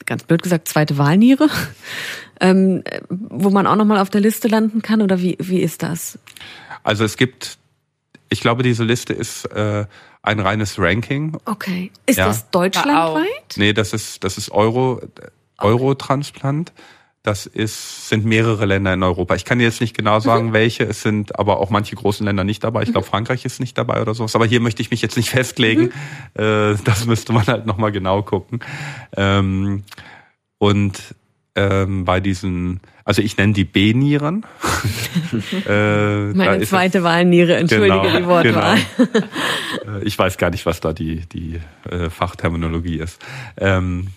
ganz 0.10 0.24
blöd 0.24 0.44
gesagt, 0.44 0.68
zweite 0.68 0.98
Wahlniere, 0.98 1.48
ähm, 2.42 2.84
wo 3.10 3.50
man 3.50 3.66
auch 3.66 3.78
nochmal 3.78 4.00
auf 4.00 4.10
der 4.10 4.22
Liste 4.22 4.50
landen 4.50 4.82
kann? 4.82 5.02
Oder 5.02 5.22
wie, 5.22 5.38
wie 5.40 5.62
ist 5.62 5.84
das? 5.84 6.20
Also 6.84 7.06
es 7.06 7.16
gibt, 7.16 7.58
ich 8.30 8.42
glaube, 8.42 8.64
diese 8.64 8.84
Liste 8.84 9.14
ist 9.14 9.46
äh, 9.46 9.86
ein 10.22 10.40
reines 10.40 10.78
Ranking. 10.78 11.38
Okay. 11.46 11.92
Ist 12.06 12.18
ja. 12.18 12.28
das 12.28 12.50
deutschlandweit? 12.50 13.56
Nee, 13.56 13.74
das 13.74 13.94
ist, 13.94 14.24
das 14.24 14.38
ist 14.38 14.52
Euro, 14.52 15.02
Eurotransplant. 15.58 16.72
Okay. 16.72 16.84
Das 17.22 17.46
ist, 17.46 18.08
sind 18.08 18.24
mehrere 18.24 18.66
Länder 18.66 18.94
in 18.94 19.04
Europa. 19.04 19.36
Ich 19.36 19.44
kann 19.44 19.60
jetzt 19.60 19.82
nicht 19.82 19.96
genau 19.96 20.22
sagen, 20.22 20.48
mhm. 20.48 20.54
welche. 20.54 20.86
Es 20.86 21.02
sind 21.02 21.38
aber 21.38 21.60
auch 21.60 21.70
manche 21.70 21.96
großen 21.96 22.26
Länder 22.26 22.46
nicht 22.46 22.64
dabei. 22.64 22.84
Ich 22.84 22.92
glaube, 22.92 23.06
mhm. 23.06 23.12
Frankreich 23.12 23.44
ist 23.44 23.60
nicht 23.60 23.78
dabei 23.78 24.02
oder 24.02 24.14
sowas. 24.14 24.36
Aber 24.36 24.46
hier 24.46 24.62
möchte 24.62 24.82
ich 24.82 24.90
mich 24.90 25.02
jetzt 25.02 25.18
nicht 25.18 25.30
festlegen. 25.30 25.92
Mhm. 26.36 26.42
Äh, 26.42 26.76
das 26.86 27.06
müsste 27.06 27.34
man 27.34 27.46
halt 27.46 27.66
nochmal 27.66 27.92
genau 27.92 28.22
gucken. 28.24 28.60
Ähm, 29.18 29.84
und 30.60 31.16
ähm, 31.56 32.06
bei 32.06 32.22
diesen, 32.22 32.80
also 33.04 33.22
ich 33.22 33.36
nenne 33.38 33.54
die 33.54 33.66
B-Nieren. 33.66 34.46
äh, 35.68 36.32
Meine 36.34 36.66
zweite 36.66 37.04
Wahlniere, 37.04 37.58
entschuldige 37.58 38.02
genau, 38.02 38.18
die 38.18 38.26
Wortwahl. 38.26 38.78
Genau. 38.98 39.10
Äh, 39.86 40.04
ich 40.04 40.18
weiß 40.18 40.38
gar 40.38 40.50
nicht, 40.50 40.66
was 40.66 40.82
da 40.82 40.94
die, 40.94 41.28
die 41.28 41.60
äh, 41.90 42.10
Fachterminologie 42.10 42.98
ist. 42.98 43.24
Ähm, 43.56 44.08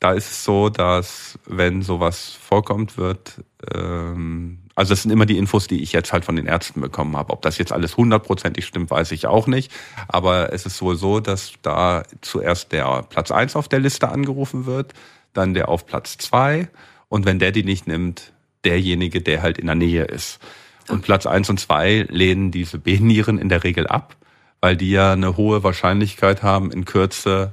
da 0.00 0.12
ist 0.12 0.30
es 0.30 0.44
so, 0.44 0.68
dass 0.68 1.38
wenn 1.46 1.82
sowas 1.82 2.38
vorkommt, 2.40 2.96
wird, 2.96 3.42
ähm, 3.74 4.58
also 4.74 4.90
das 4.90 5.02
sind 5.02 5.10
immer 5.10 5.26
die 5.26 5.38
Infos, 5.38 5.66
die 5.66 5.82
ich 5.82 5.92
jetzt 5.92 6.12
halt 6.12 6.24
von 6.24 6.36
den 6.36 6.46
Ärzten 6.46 6.80
bekommen 6.80 7.16
habe. 7.16 7.32
Ob 7.32 7.42
das 7.42 7.58
jetzt 7.58 7.72
alles 7.72 7.96
hundertprozentig 7.96 8.64
stimmt, 8.64 8.90
weiß 8.90 9.10
ich 9.10 9.26
auch 9.26 9.48
nicht. 9.48 9.72
Aber 10.06 10.52
es 10.52 10.66
ist 10.66 10.80
wohl 10.82 10.94
so, 10.94 11.18
dass 11.18 11.54
da 11.62 12.04
zuerst 12.20 12.70
der 12.70 13.02
Platz 13.02 13.32
eins 13.32 13.56
auf 13.56 13.66
der 13.66 13.80
Liste 13.80 14.08
angerufen 14.08 14.66
wird, 14.66 14.94
dann 15.32 15.52
der 15.52 15.68
auf 15.68 15.84
Platz 15.84 16.16
zwei 16.18 16.68
und 17.08 17.26
wenn 17.26 17.40
der 17.40 17.50
die 17.50 17.64
nicht 17.64 17.88
nimmt, 17.88 18.32
derjenige, 18.64 19.20
der 19.20 19.42
halt 19.42 19.58
in 19.58 19.66
der 19.66 19.74
Nähe 19.74 20.04
ist. 20.04 20.38
Und 20.88 21.02
Platz 21.02 21.26
eins 21.26 21.50
und 21.50 21.58
zwei 21.58 22.06
lehnen 22.08 22.52
diese 22.52 22.78
B-Nieren 22.78 23.38
in 23.38 23.48
der 23.48 23.64
Regel 23.64 23.88
ab, 23.88 24.16
weil 24.60 24.76
die 24.76 24.90
ja 24.90 25.12
eine 25.12 25.36
hohe 25.36 25.64
Wahrscheinlichkeit 25.64 26.42
haben, 26.42 26.70
in 26.70 26.84
Kürze 26.84 27.52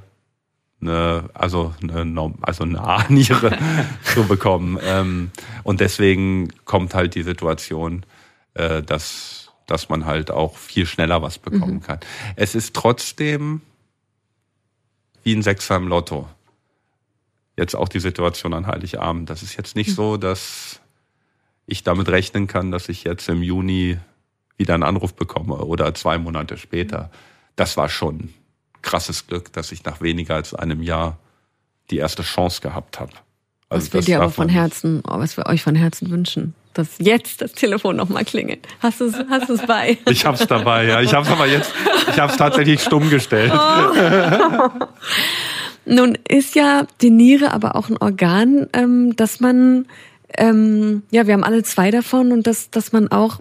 eine, 0.80 1.30
also 1.34 1.74
eine, 1.82 2.34
also 2.42 2.64
eine 2.64 2.80
A-Niere 2.80 3.58
zu 4.02 4.24
bekommen. 4.26 4.78
Ähm, 4.82 5.30
und 5.62 5.80
deswegen 5.80 6.48
kommt 6.64 6.94
halt 6.94 7.14
die 7.14 7.22
Situation, 7.22 8.04
äh, 8.54 8.82
dass, 8.82 9.52
dass 9.66 9.88
man 9.88 10.06
halt 10.06 10.30
auch 10.30 10.56
viel 10.56 10.86
schneller 10.86 11.22
was 11.22 11.38
bekommen 11.38 11.74
mhm. 11.74 11.82
kann. 11.82 12.00
Es 12.36 12.54
ist 12.54 12.74
trotzdem 12.74 13.62
wie 15.22 15.34
ein 15.34 15.42
Sechser 15.42 15.76
im 15.76 15.88
Lotto. 15.88 16.28
Jetzt 17.56 17.74
auch 17.74 17.88
die 17.88 18.00
Situation 18.00 18.52
an 18.52 18.66
Heiligabend. 18.66 19.30
Das 19.30 19.42
ist 19.42 19.56
jetzt 19.56 19.76
nicht 19.76 19.90
mhm. 19.90 19.94
so, 19.94 20.16
dass 20.16 20.80
ich 21.66 21.82
damit 21.82 22.08
rechnen 22.08 22.46
kann, 22.46 22.70
dass 22.70 22.88
ich 22.88 23.04
jetzt 23.04 23.28
im 23.28 23.42
Juni 23.42 23.98
wieder 24.56 24.74
einen 24.74 24.84
Anruf 24.84 25.14
bekomme 25.14 25.56
oder 25.56 25.94
zwei 25.94 26.18
Monate 26.18 26.56
später. 26.56 27.10
Das 27.56 27.76
war 27.76 27.88
schon 27.88 28.34
krasses 28.86 29.26
Glück, 29.26 29.52
dass 29.52 29.72
ich 29.72 29.84
nach 29.84 30.00
weniger 30.00 30.36
als 30.36 30.54
einem 30.54 30.82
Jahr 30.82 31.18
die 31.90 31.98
erste 31.98 32.22
Chance 32.22 32.62
gehabt 32.62 32.98
habe. 32.98 33.12
Also 33.68 33.88
was 33.88 33.92
wir 33.92 34.00
dir 34.00 34.22
aber 34.22 34.30
von 34.30 34.48
Herzen, 34.48 35.02
oh, 35.06 35.18
was 35.18 35.36
wir 35.36 35.46
euch 35.46 35.62
von 35.62 35.74
Herzen 35.74 36.10
wünschen, 36.10 36.54
dass 36.72 36.88
jetzt 36.98 37.42
das 37.42 37.52
Telefon 37.52 37.96
nochmal 37.96 38.24
klingelt. 38.24 38.66
Hast 38.80 39.00
du 39.00 39.06
es 39.06 39.14
hast 39.28 39.48
du's 39.48 39.66
bei? 39.66 39.98
Ich 40.08 40.24
hab's 40.24 40.46
dabei, 40.46 40.84
ja. 40.84 41.00
Ich 41.00 41.12
hab's 41.12 41.28
aber 41.28 41.46
jetzt, 41.46 41.72
ich 42.08 42.18
hab's 42.18 42.36
tatsächlich 42.36 42.80
stumm 42.80 43.10
gestellt. 43.10 43.52
Oh. 43.52 44.68
Nun 45.84 46.18
ist 46.28 46.54
ja 46.54 46.86
die 47.00 47.10
Niere 47.10 47.52
aber 47.52 47.76
auch 47.76 47.88
ein 47.88 47.96
Organ, 47.96 48.68
ähm, 48.72 49.16
dass 49.16 49.40
man, 49.40 49.86
ähm, 50.36 51.02
ja, 51.10 51.26
wir 51.26 51.34
haben 51.34 51.44
alle 51.44 51.62
zwei 51.62 51.90
davon 51.90 52.32
und 52.32 52.46
dass, 52.46 52.70
dass 52.70 52.92
man 52.92 53.08
auch 53.08 53.40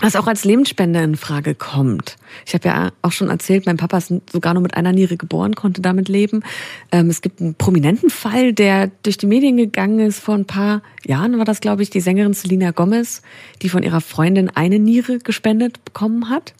was 0.00 0.16
auch 0.16 0.26
als 0.26 0.44
Lebensspender 0.44 1.04
in 1.04 1.16
Frage 1.16 1.54
kommt. 1.54 2.16
Ich 2.46 2.54
habe 2.54 2.68
ja 2.68 2.92
auch 3.02 3.12
schon 3.12 3.28
erzählt, 3.28 3.66
mein 3.66 3.76
Papa 3.76 3.98
ist 3.98 4.12
sogar 4.32 4.54
nur 4.54 4.62
mit 4.62 4.74
einer 4.74 4.92
Niere 4.92 5.16
geboren, 5.16 5.54
konnte 5.54 5.82
damit 5.82 6.08
leben. 6.08 6.42
Ähm, 6.90 7.10
es 7.10 7.20
gibt 7.20 7.40
einen 7.40 7.54
prominenten 7.54 8.10
Fall, 8.10 8.52
der 8.52 8.90
durch 9.02 9.18
die 9.18 9.26
Medien 9.26 9.56
gegangen 9.56 10.00
ist. 10.00 10.18
Vor 10.18 10.34
ein 10.34 10.46
paar 10.46 10.82
Jahren 11.06 11.38
war 11.38 11.44
das, 11.44 11.60
glaube 11.60 11.82
ich, 11.82 11.90
die 11.90 12.00
Sängerin 12.00 12.32
Selena 12.32 12.70
Gomez, 12.70 13.22
die 13.60 13.68
von 13.68 13.82
ihrer 13.82 14.00
Freundin 14.00 14.48
eine 14.48 14.78
Niere 14.78 15.18
gespendet 15.18 15.84
bekommen 15.84 16.30
hat. 16.30 16.54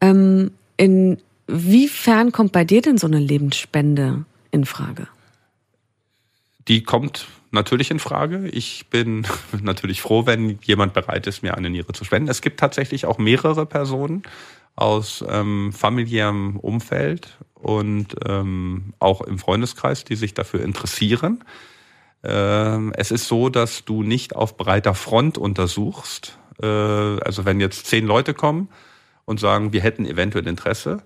Ähm, 0.00 0.50
inwiefern 0.76 2.32
kommt 2.32 2.52
bei 2.52 2.64
dir 2.64 2.82
denn 2.82 2.98
so 2.98 3.06
eine 3.06 3.18
Lebensspende 3.18 4.24
in 4.50 4.66
Frage? 4.66 5.08
Die 6.68 6.82
kommt 6.82 7.26
natürlich 7.56 7.90
in 7.90 7.98
Frage. 7.98 8.48
Ich 8.48 8.86
bin 8.88 9.26
natürlich 9.62 10.00
froh, 10.00 10.26
wenn 10.26 10.60
jemand 10.62 10.94
bereit 10.94 11.26
ist, 11.26 11.42
mir 11.42 11.56
eine 11.56 11.70
Niere 11.70 11.92
zu 11.92 12.04
spenden. 12.04 12.30
Es 12.30 12.40
gibt 12.40 12.60
tatsächlich 12.60 13.06
auch 13.06 13.18
mehrere 13.18 13.66
Personen 13.66 14.22
aus 14.76 15.24
ähm, 15.28 15.72
familiärem 15.72 16.58
Umfeld 16.60 17.38
und 17.54 18.14
ähm, 18.26 18.94
auch 19.00 19.22
im 19.22 19.38
Freundeskreis, 19.38 20.04
die 20.04 20.14
sich 20.14 20.34
dafür 20.34 20.62
interessieren. 20.62 21.42
Ähm, 22.22 22.92
es 22.96 23.10
ist 23.10 23.26
so, 23.26 23.48
dass 23.48 23.84
du 23.84 24.02
nicht 24.02 24.36
auf 24.36 24.56
breiter 24.56 24.94
Front 24.94 25.38
untersuchst. 25.38 26.38
Äh, 26.62 26.66
also 26.66 27.44
wenn 27.44 27.58
jetzt 27.58 27.86
zehn 27.86 28.06
Leute 28.06 28.34
kommen 28.34 28.68
und 29.24 29.40
sagen, 29.40 29.72
wir 29.72 29.80
hätten 29.80 30.06
eventuell 30.06 30.46
Interesse, 30.46 31.02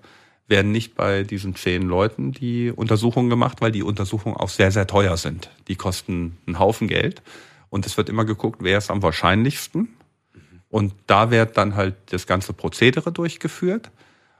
werden 0.51 0.71
nicht 0.71 0.93
bei 0.93 1.23
diesen 1.23 1.55
zehn 1.55 1.81
Leuten 1.81 2.31
die 2.31 2.69
Untersuchungen 2.69 3.31
gemacht, 3.31 3.61
weil 3.61 3.71
die 3.71 3.81
Untersuchungen 3.81 4.37
auch 4.37 4.49
sehr, 4.49 4.71
sehr 4.71 4.85
teuer 4.85 5.17
sind. 5.17 5.49
Die 5.67 5.75
kosten 5.75 6.37
einen 6.45 6.59
Haufen 6.59 6.87
Geld. 6.87 7.23
Und 7.71 7.87
es 7.87 7.97
wird 7.97 8.09
immer 8.09 8.25
geguckt, 8.25 8.59
wer 8.61 8.77
ist 8.77 8.91
am 8.91 9.01
wahrscheinlichsten. 9.01 9.87
Und 10.69 10.93
da 11.07 11.31
wird 11.31 11.57
dann 11.57 11.75
halt 11.75 11.95
das 12.11 12.27
ganze 12.27 12.53
Prozedere 12.53 13.11
durchgeführt. 13.11 13.89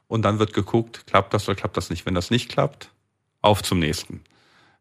Und 0.08 0.24
dann 0.24 0.38
wird 0.38 0.54
geguckt, 0.54 1.08
klappt 1.08 1.34
das 1.34 1.48
oder 1.48 1.56
klappt 1.56 1.78
das 1.78 1.90
nicht. 1.90 2.06
Wenn 2.06 2.14
das 2.14 2.30
nicht 2.30 2.50
klappt, 2.50 2.92
auf 3.42 3.64
zum 3.64 3.80
nächsten. 3.80 4.22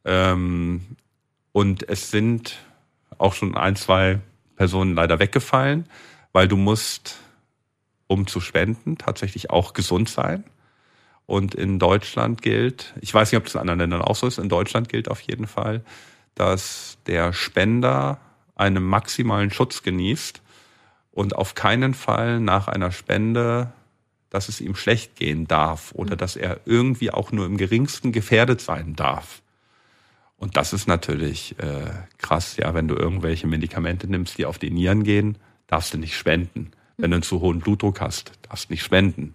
Ähm, 0.05 0.85
und 1.53 1.89
es 1.89 2.11
sind 2.11 2.59
auch 3.19 3.35
schon 3.35 3.57
ein, 3.57 3.77
zwei 3.77 4.19
Personen 4.57 4.95
leider 4.95 5.19
weggefallen, 5.19 5.87
weil 6.33 6.49
du 6.49 6.57
musst, 6.57 7.17
um 8.09 8.27
zu 8.27 8.41
spenden, 8.41 8.99
tatsächlich 8.99 9.51
auch 9.51 9.73
gesund 9.73 10.09
sein. 10.09 10.45
Und 11.31 11.55
in 11.55 11.79
Deutschland 11.79 12.43
gilt, 12.43 12.93
ich 13.01 13.15
weiß 13.15 13.31
nicht, 13.31 13.39
ob 13.39 13.45
das 13.45 13.55
in 13.55 13.61
anderen 13.61 13.79
Ländern 13.79 14.03
auch 14.03 14.17
so 14.17 14.27
ist, 14.27 14.39
in 14.39 14.49
Deutschland 14.49 14.89
gilt 14.89 15.09
auf 15.09 15.21
jeden 15.21 15.47
Fall, 15.47 15.85
dass 16.35 16.99
der 17.07 17.33
Spender 17.33 18.19
einen 18.57 18.83
maximalen 18.83 19.53
Schutz 19.53 19.85
genießt 19.85 20.43
und 21.13 21.37
auf 21.37 21.55
keinen 21.55 21.95
Fall 21.95 22.41
nach 22.41 22.67
einer 22.67 22.91
Spende, 22.91 23.73
dass 24.31 24.49
es 24.49 24.61
ihm 24.61 24.75
schlecht 24.75 25.15
gehen 25.15 25.47
darf 25.47 25.93
oder 25.93 26.17
dass 26.17 26.35
er 26.35 26.63
irgendwie 26.65 27.13
auch 27.13 27.31
nur 27.31 27.47
im 27.47 27.59
geringsten 27.59 28.11
gefährdet 28.11 28.61
sein 28.61 28.97
darf. 28.97 29.41
Und 30.37 30.57
das 30.57 30.73
ist 30.73 30.89
natürlich 30.89 31.55
äh, 31.61 31.93
krass, 32.19 32.57
ja, 32.57 32.75
wenn 32.75 32.89
du 32.89 32.97
irgendwelche 32.97 33.47
Medikamente 33.47 34.09
nimmst, 34.09 34.37
die 34.37 34.47
auf 34.47 34.59
die 34.59 34.73
Nieren 34.73 35.05
gehen, 35.05 35.39
darfst 35.69 35.95
du 35.95 35.99
nicht 35.99 36.17
spenden. 36.17 36.73
Wenn 36.97 37.13
du 37.13 37.19
einen 37.19 37.23
zu 37.23 37.41
hohen 37.41 37.61
Blutdruck 37.61 38.01
hast, 38.01 38.33
darfst 38.49 38.69
du 38.69 38.73
nicht 38.73 38.83
spenden. 38.83 39.35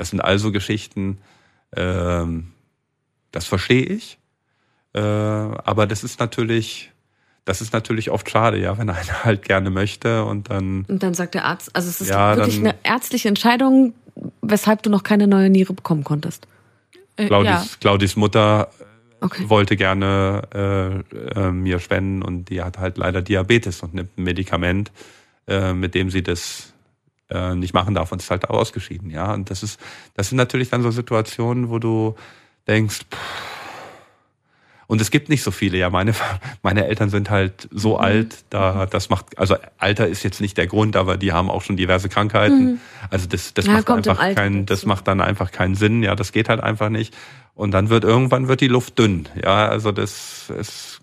Das 0.00 0.08
sind 0.08 0.20
also 0.20 0.50
Geschichten, 0.50 1.18
ähm, 1.76 2.52
das 3.32 3.44
verstehe 3.44 3.84
ich. 3.84 4.16
Äh, 4.94 4.98
aber 4.98 5.86
das 5.86 6.04
ist 6.04 6.18
natürlich, 6.20 6.90
das 7.44 7.60
ist 7.60 7.74
natürlich 7.74 8.10
oft 8.10 8.30
schade, 8.30 8.58
ja, 8.58 8.78
wenn 8.78 8.88
einer 8.88 9.24
halt 9.24 9.42
gerne 9.42 9.68
möchte 9.68 10.24
und 10.24 10.48
dann. 10.48 10.86
Und 10.88 11.02
dann 11.02 11.12
sagt 11.12 11.34
der 11.34 11.44
Arzt, 11.44 11.76
also 11.76 11.90
es 11.90 12.00
ist 12.00 12.08
ja, 12.08 12.34
wirklich 12.34 12.62
dann, 12.62 12.68
eine 12.68 12.76
ärztliche 12.82 13.28
Entscheidung, 13.28 13.92
weshalb 14.40 14.82
du 14.82 14.88
noch 14.88 15.02
keine 15.02 15.26
neue 15.26 15.50
Niere 15.50 15.74
bekommen 15.74 16.02
konntest. 16.02 16.48
Äh, 17.18 17.26
Claudis, 17.26 17.50
ja. 17.50 17.64
Claudis 17.78 18.16
Mutter 18.16 18.70
okay. 19.20 19.50
wollte 19.50 19.76
gerne 19.76 20.40
äh, 20.54 21.38
äh, 21.38 21.50
mir 21.50 21.78
spenden 21.78 22.22
und 22.22 22.48
die 22.48 22.62
hat 22.62 22.78
halt 22.78 22.96
leider 22.96 23.20
Diabetes 23.20 23.82
und 23.82 23.92
nimmt 23.92 24.16
ein 24.16 24.22
Medikament, 24.22 24.92
äh, 25.46 25.74
mit 25.74 25.94
dem 25.94 26.08
sie 26.08 26.22
das 26.22 26.72
äh, 27.30 27.54
nicht 27.54 27.74
machen 27.74 27.94
darf 27.94 28.12
und 28.12 28.22
ist 28.22 28.30
halt 28.30 28.48
ausgeschieden, 28.48 29.10
ja. 29.10 29.32
Und 29.32 29.50
das 29.50 29.62
ist, 29.62 29.80
das 30.14 30.28
sind 30.28 30.36
natürlich 30.36 30.70
dann 30.70 30.82
so 30.82 30.90
Situationen, 30.90 31.70
wo 31.70 31.78
du 31.78 32.14
denkst, 32.66 33.00
pff, 33.10 33.18
und 34.90 35.00
es 35.00 35.12
gibt 35.12 35.28
nicht 35.28 35.44
so 35.44 35.52
viele, 35.52 35.78
ja. 35.78 35.88
Meine, 35.88 36.14
meine 36.64 36.84
Eltern 36.84 37.10
sind 37.10 37.30
halt 37.30 37.68
so 37.70 37.94
mhm. 37.94 38.00
alt, 38.00 38.44
da, 38.50 38.86
das 38.86 39.08
macht, 39.08 39.38
also 39.38 39.54
Alter 39.78 40.08
ist 40.08 40.24
jetzt 40.24 40.40
nicht 40.40 40.58
der 40.58 40.66
Grund, 40.66 40.96
aber 40.96 41.16
die 41.16 41.32
haben 41.32 41.48
auch 41.48 41.62
schon 41.62 41.76
diverse 41.76 42.08
Krankheiten. 42.08 42.64
Mhm. 42.64 42.80
Also 43.08 43.28
das, 43.28 43.54
das 43.54 43.66
ja, 43.66 43.74
macht 43.74 43.88
einfach 43.88 44.34
keinen, 44.34 44.66
das 44.66 44.86
macht 44.86 45.06
dann 45.06 45.20
einfach 45.20 45.52
keinen 45.52 45.76
Sinn, 45.76 46.02
ja. 46.02 46.16
Das 46.16 46.32
geht 46.32 46.48
halt 46.48 46.60
einfach 46.60 46.88
nicht. 46.88 47.16
Und 47.54 47.70
dann 47.70 47.88
wird 47.88 48.02
irgendwann 48.02 48.48
wird 48.48 48.62
die 48.62 48.66
Luft 48.66 48.98
dünn, 48.98 49.28
ja. 49.40 49.68
Also 49.68 49.92
das 49.92 50.50
ist, 50.58 51.00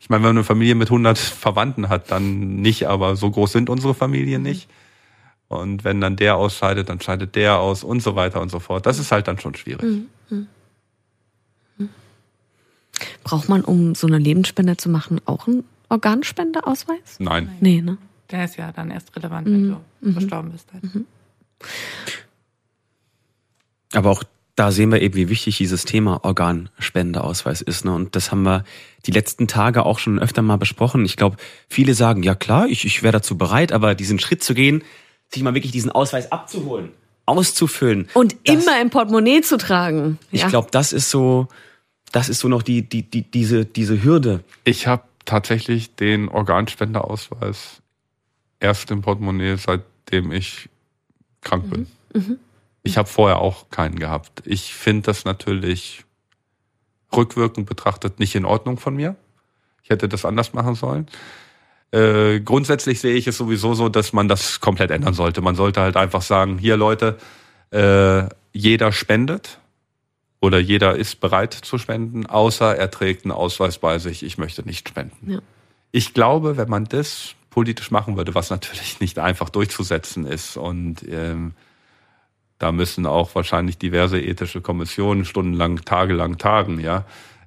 ich 0.00 0.08
meine, 0.08 0.22
wenn 0.22 0.30
man 0.30 0.38
eine 0.38 0.44
Familie 0.44 0.74
mit 0.74 0.88
100 0.88 1.18
Verwandten 1.18 1.90
hat, 1.90 2.10
dann 2.10 2.62
nicht, 2.62 2.86
aber 2.86 3.16
so 3.16 3.30
groß 3.30 3.52
sind 3.52 3.68
unsere 3.68 3.92
Familien 3.92 4.40
mhm. 4.40 4.48
Und 5.58 5.84
wenn 5.84 6.00
dann 6.00 6.16
der 6.16 6.36
ausscheidet, 6.36 6.88
dann 6.88 7.00
scheidet 7.00 7.34
der 7.34 7.58
aus 7.58 7.84
und 7.84 8.00
so 8.02 8.16
weiter 8.16 8.40
und 8.40 8.50
so 8.50 8.60
fort. 8.60 8.86
Das 8.86 8.98
ist 8.98 9.12
halt 9.12 9.28
dann 9.28 9.38
schon 9.38 9.54
schwierig. 9.54 9.82
Mhm. 9.82 10.06
mhm. 10.30 10.46
Mhm. 11.78 11.88
Braucht 13.24 13.48
man, 13.48 13.62
um 13.62 13.94
so 13.94 14.06
eine 14.06 14.18
Lebensspende 14.18 14.76
zu 14.76 14.88
machen, 14.88 15.20
auch 15.24 15.46
einen 15.46 15.64
Organspendeausweis? 15.88 17.18
Nein. 17.18 17.50
Nee, 17.60 17.82
ne? 17.82 17.98
Der 18.30 18.44
ist 18.44 18.56
ja 18.56 18.72
dann 18.72 18.90
erst 18.90 19.14
relevant, 19.14 19.46
wenn 19.46 19.66
mhm. 19.66 19.76
du 20.00 20.08
mhm. 20.08 20.12
verstorben 20.12 20.52
bist. 20.52 20.72
Halt. 20.72 20.82
Mhm. 20.82 21.06
Aber 23.92 24.10
auch 24.10 24.24
da 24.54 24.70
sehen 24.70 24.92
wir 24.92 25.00
eben, 25.00 25.14
wie 25.14 25.28
wichtig 25.28 25.56
dieses 25.56 25.84
Thema 25.84 26.24
Organspendeausweis 26.24 27.62
ist. 27.62 27.84
Ne? 27.84 27.94
Und 27.94 28.16
das 28.16 28.30
haben 28.30 28.42
wir 28.42 28.64
die 29.06 29.10
letzten 29.10 29.48
Tage 29.48 29.84
auch 29.84 29.98
schon 29.98 30.18
öfter 30.18 30.42
mal 30.42 30.56
besprochen. 30.56 31.04
Ich 31.04 31.16
glaube, 31.16 31.36
viele 31.68 31.94
sagen, 31.94 32.22
ja 32.22 32.34
klar, 32.34 32.66
ich, 32.66 32.84
ich 32.84 33.02
wäre 33.02 33.12
dazu 33.12 33.38
bereit, 33.38 33.72
aber 33.72 33.94
diesen 33.94 34.18
Schritt 34.18 34.42
zu 34.42 34.54
gehen, 34.54 34.82
sich 35.32 35.42
mal 35.42 35.54
wirklich 35.54 35.72
diesen 35.72 35.90
Ausweis 35.90 36.30
abzuholen, 36.30 36.90
auszufüllen. 37.26 38.08
Und 38.14 38.36
das, 38.44 38.54
immer 38.54 38.80
im 38.80 38.90
Portemonnaie 38.90 39.42
zu 39.42 39.56
tragen. 39.56 40.18
Ich 40.30 40.46
glaube, 40.48 40.68
das 40.70 40.92
ist 40.92 41.10
so, 41.10 41.48
das 42.12 42.28
ist 42.28 42.40
so 42.40 42.48
noch 42.48 42.62
die, 42.62 42.82
die, 42.82 43.02
die, 43.02 43.22
diese, 43.22 43.64
diese 43.64 44.02
Hürde. 44.02 44.44
Ich 44.64 44.86
habe 44.86 45.04
tatsächlich 45.24 45.94
den 45.94 46.28
Organspenderausweis 46.28 47.80
erst 48.60 48.90
im 48.90 49.02
Portemonnaie, 49.02 49.56
seitdem 49.56 50.32
ich 50.32 50.68
krank 51.40 51.70
bin. 51.70 51.86
Mhm. 52.14 52.20
Mhm. 52.20 52.38
Ich 52.82 52.96
habe 52.96 53.08
vorher 53.08 53.38
auch 53.38 53.70
keinen 53.70 53.98
gehabt. 53.98 54.42
Ich 54.44 54.74
finde 54.74 55.02
das 55.02 55.24
natürlich 55.24 56.04
rückwirkend 57.14 57.66
betrachtet 57.66 58.18
nicht 58.18 58.34
in 58.34 58.44
Ordnung 58.44 58.78
von 58.78 58.96
mir. 58.96 59.16
Ich 59.82 59.90
hätte 59.90 60.08
das 60.08 60.24
anders 60.24 60.52
machen 60.52 60.74
sollen. 60.74 61.06
Äh, 61.92 62.40
grundsätzlich 62.40 63.00
sehe 63.00 63.14
ich 63.14 63.26
es 63.26 63.36
sowieso 63.36 63.74
so, 63.74 63.88
dass 63.90 64.12
man 64.12 64.26
das 64.26 64.60
komplett 64.60 64.90
ändern 64.90 65.12
sollte. 65.12 65.42
Man 65.42 65.54
sollte 65.54 65.82
halt 65.82 65.96
einfach 65.96 66.22
sagen, 66.22 66.58
hier 66.58 66.76
Leute, 66.76 67.18
äh, 67.70 68.24
jeder 68.52 68.92
spendet 68.92 69.58
oder 70.40 70.58
jeder 70.58 70.96
ist 70.96 71.20
bereit 71.20 71.52
zu 71.52 71.76
spenden, 71.76 72.26
außer 72.26 72.76
er 72.76 72.90
trägt 72.90 73.24
einen 73.24 73.32
Ausweis 73.32 73.78
bei 73.78 73.98
sich, 73.98 74.22
ich 74.22 74.38
möchte 74.38 74.62
nicht 74.62 74.88
spenden. 74.88 75.32
Ja. 75.32 75.38
Ich 75.90 76.14
glaube, 76.14 76.56
wenn 76.56 76.68
man 76.68 76.86
das 76.86 77.34
politisch 77.50 77.90
machen 77.90 78.16
würde, 78.16 78.34
was 78.34 78.48
natürlich 78.48 78.98
nicht 79.00 79.18
einfach 79.18 79.50
durchzusetzen 79.50 80.26
ist 80.26 80.56
und 80.56 81.06
ähm, 81.06 81.52
da 82.58 82.72
müssen 82.72 83.06
auch 83.06 83.34
wahrscheinlich 83.34 83.76
diverse 83.76 84.20
ethische 84.20 84.60
Kommissionen 84.60 85.24
stundenlang, 85.24 85.84
tagelang 85.84 86.38
tagen, 86.38 86.80
ja. 86.80 87.04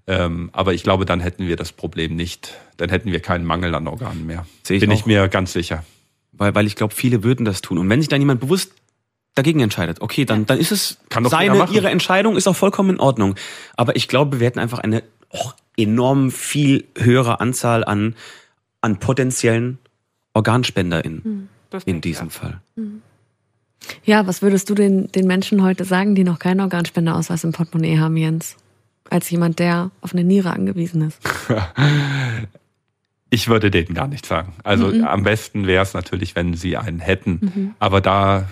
Ähm, 0.08 0.50
aber 0.54 0.74
ich 0.74 0.84
glaube, 0.84 1.06
dann 1.06 1.20
hätten 1.20 1.48
wir 1.48 1.56
das 1.56 1.72
Problem 1.72 2.16
nicht. 2.16 2.54
Dann 2.78 2.90
hätten 2.90 3.12
wir 3.12 3.20
keinen 3.20 3.46
Mangel 3.46 3.74
an 3.74 3.88
Organen 3.88 4.26
mehr. 4.26 4.46
ich 4.68 4.80
Bin 4.80 4.92
auch. 4.92 4.96
ich 4.96 5.06
mir 5.06 5.28
ganz 5.28 5.54
sicher. 5.54 5.84
Weil, 6.32 6.54
weil 6.54 6.68
ich 6.68 6.76
glaube, 6.76 6.94
viele 6.94 7.24
würden 7.24 7.46
das 7.46 7.62
tun. 7.62 7.78
Und 7.78 7.90
wenn 7.90 8.02
sich 8.02 8.10
dann 8.10 8.22
jemand 8.22 8.40
bewusst 8.40 8.72
dagegen 9.34 9.62
entscheidet, 9.62 10.02
okay, 10.02 10.26
dann, 10.26 10.46
dann 10.46 10.60
ist 10.60 10.72
es 10.72 10.98
Kann 11.10 11.26
seine, 11.26 11.68
ihre 11.72 11.90
Entscheidung, 11.90 12.36
ist 12.36 12.48
auch 12.48 12.56
vollkommen 12.56 12.92
in 12.92 13.00
Ordnung. 13.00 13.36
Aber 13.76 13.96
ich 13.96 14.08
glaube, 14.08 14.40
wir 14.40 14.48
hätten 14.48 14.60
einfach 14.60 14.80
eine 14.80 15.04
oh, 15.32 15.52
enorm 15.78 16.32
viel 16.32 16.86
höhere 16.98 17.40
Anzahl 17.40 17.84
an, 17.84 18.16
an 18.82 19.00
potenziellen 19.00 19.80
OrganspenderInnen 20.34 21.24
hm, 21.24 21.48
in 21.86 22.02
diesem 22.02 22.28
ja. 22.28 22.32
Fall. 22.32 22.62
Hm. 22.76 23.02
Ja, 24.04 24.26
was 24.28 24.42
würdest 24.42 24.70
du 24.70 24.76
den, 24.76 25.12
den 25.12 25.28
Menschen 25.28 25.64
heute 25.64 25.86
sagen, 25.86 26.16
die 26.16 26.24
noch 26.24 26.40
keinen 26.40 26.60
Organspenderausweis 26.60 27.44
im 27.44 27.52
Portemonnaie 27.52 28.00
haben, 28.00 28.18
Jens? 28.18 28.56
Als 29.10 29.30
jemand, 29.30 29.60
der 29.60 29.92
auf 30.02 30.14
eine 30.14 30.24
Niere 30.24 30.52
angewiesen 30.52 31.02
ist? 31.02 31.20
Ich 33.32 33.48
würde 33.50 33.72
denen 33.72 33.94
gar 33.96 34.08
nichts 34.08 34.30
sagen. 34.30 34.54
Also 34.64 34.88
Mhm. 34.88 35.04
am 35.04 35.24
besten 35.24 35.68
wäre 35.68 35.84
es 35.84 35.94
natürlich, 35.94 36.36
wenn 36.36 36.54
sie 36.54 36.78
einen 36.78 37.00
hätten. 37.00 37.40
Mhm. 37.42 37.76
Aber 37.80 38.00
da 38.00 38.48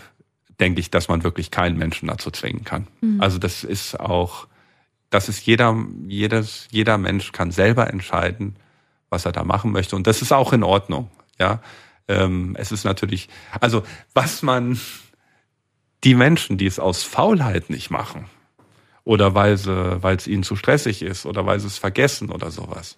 denke 0.60 0.80
ich, 0.82 0.90
dass 0.90 1.08
man 1.08 1.24
wirklich 1.24 1.52
keinen 1.52 1.78
Menschen 1.78 2.08
dazu 2.08 2.32
zwingen 2.32 2.64
kann. 2.66 2.88
Mhm. 3.00 3.22
Also 3.22 3.38
das 3.38 3.64
ist 3.64 3.98
auch, 4.00 4.48
das 5.10 5.30
ist 5.30 5.46
jeder, 5.46 5.78
jedes, 6.08 6.68
jeder 6.72 6.98
Mensch 6.98 7.32
kann 7.32 7.52
selber 7.52 7.90
entscheiden, 7.92 8.56
was 9.10 9.26
er 9.26 9.32
da 9.32 9.44
machen 9.44 9.72
möchte. 9.72 9.96
Und 9.96 10.08
das 10.08 10.22
ist 10.22 10.34
auch 10.34 10.52
in 10.54 10.64
Ordnung. 10.64 11.10
Ja, 11.40 11.62
ähm, 12.08 12.56
es 12.60 12.72
ist 12.72 12.84
natürlich, 12.84 13.30
also 13.62 13.84
was 14.14 14.42
man, 14.42 14.80
die 16.04 16.16
Menschen, 16.16 16.58
die 16.58 16.66
es 16.66 16.80
aus 16.80 17.04
Faulheit 17.04 17.70
nicht 17.70 17.90
machen 17.90 18.26
oder 19.06 19.36
weil 19.36 19.58
sie, 19.58 20.02
weil 20.02 20.16
es 20.18 20.28
ihnen 20.28 20.44
zu 20.44 20.56
stressig 20.56 21.02
ist 21.02 21.26
oder 21.26 21.46
weil 21.46 21.60
sie 21.60 21.68
es 21.68 21.78
vergessen 21.78 22.30
oder 22.30 22.52
sowas, 22.52 22.96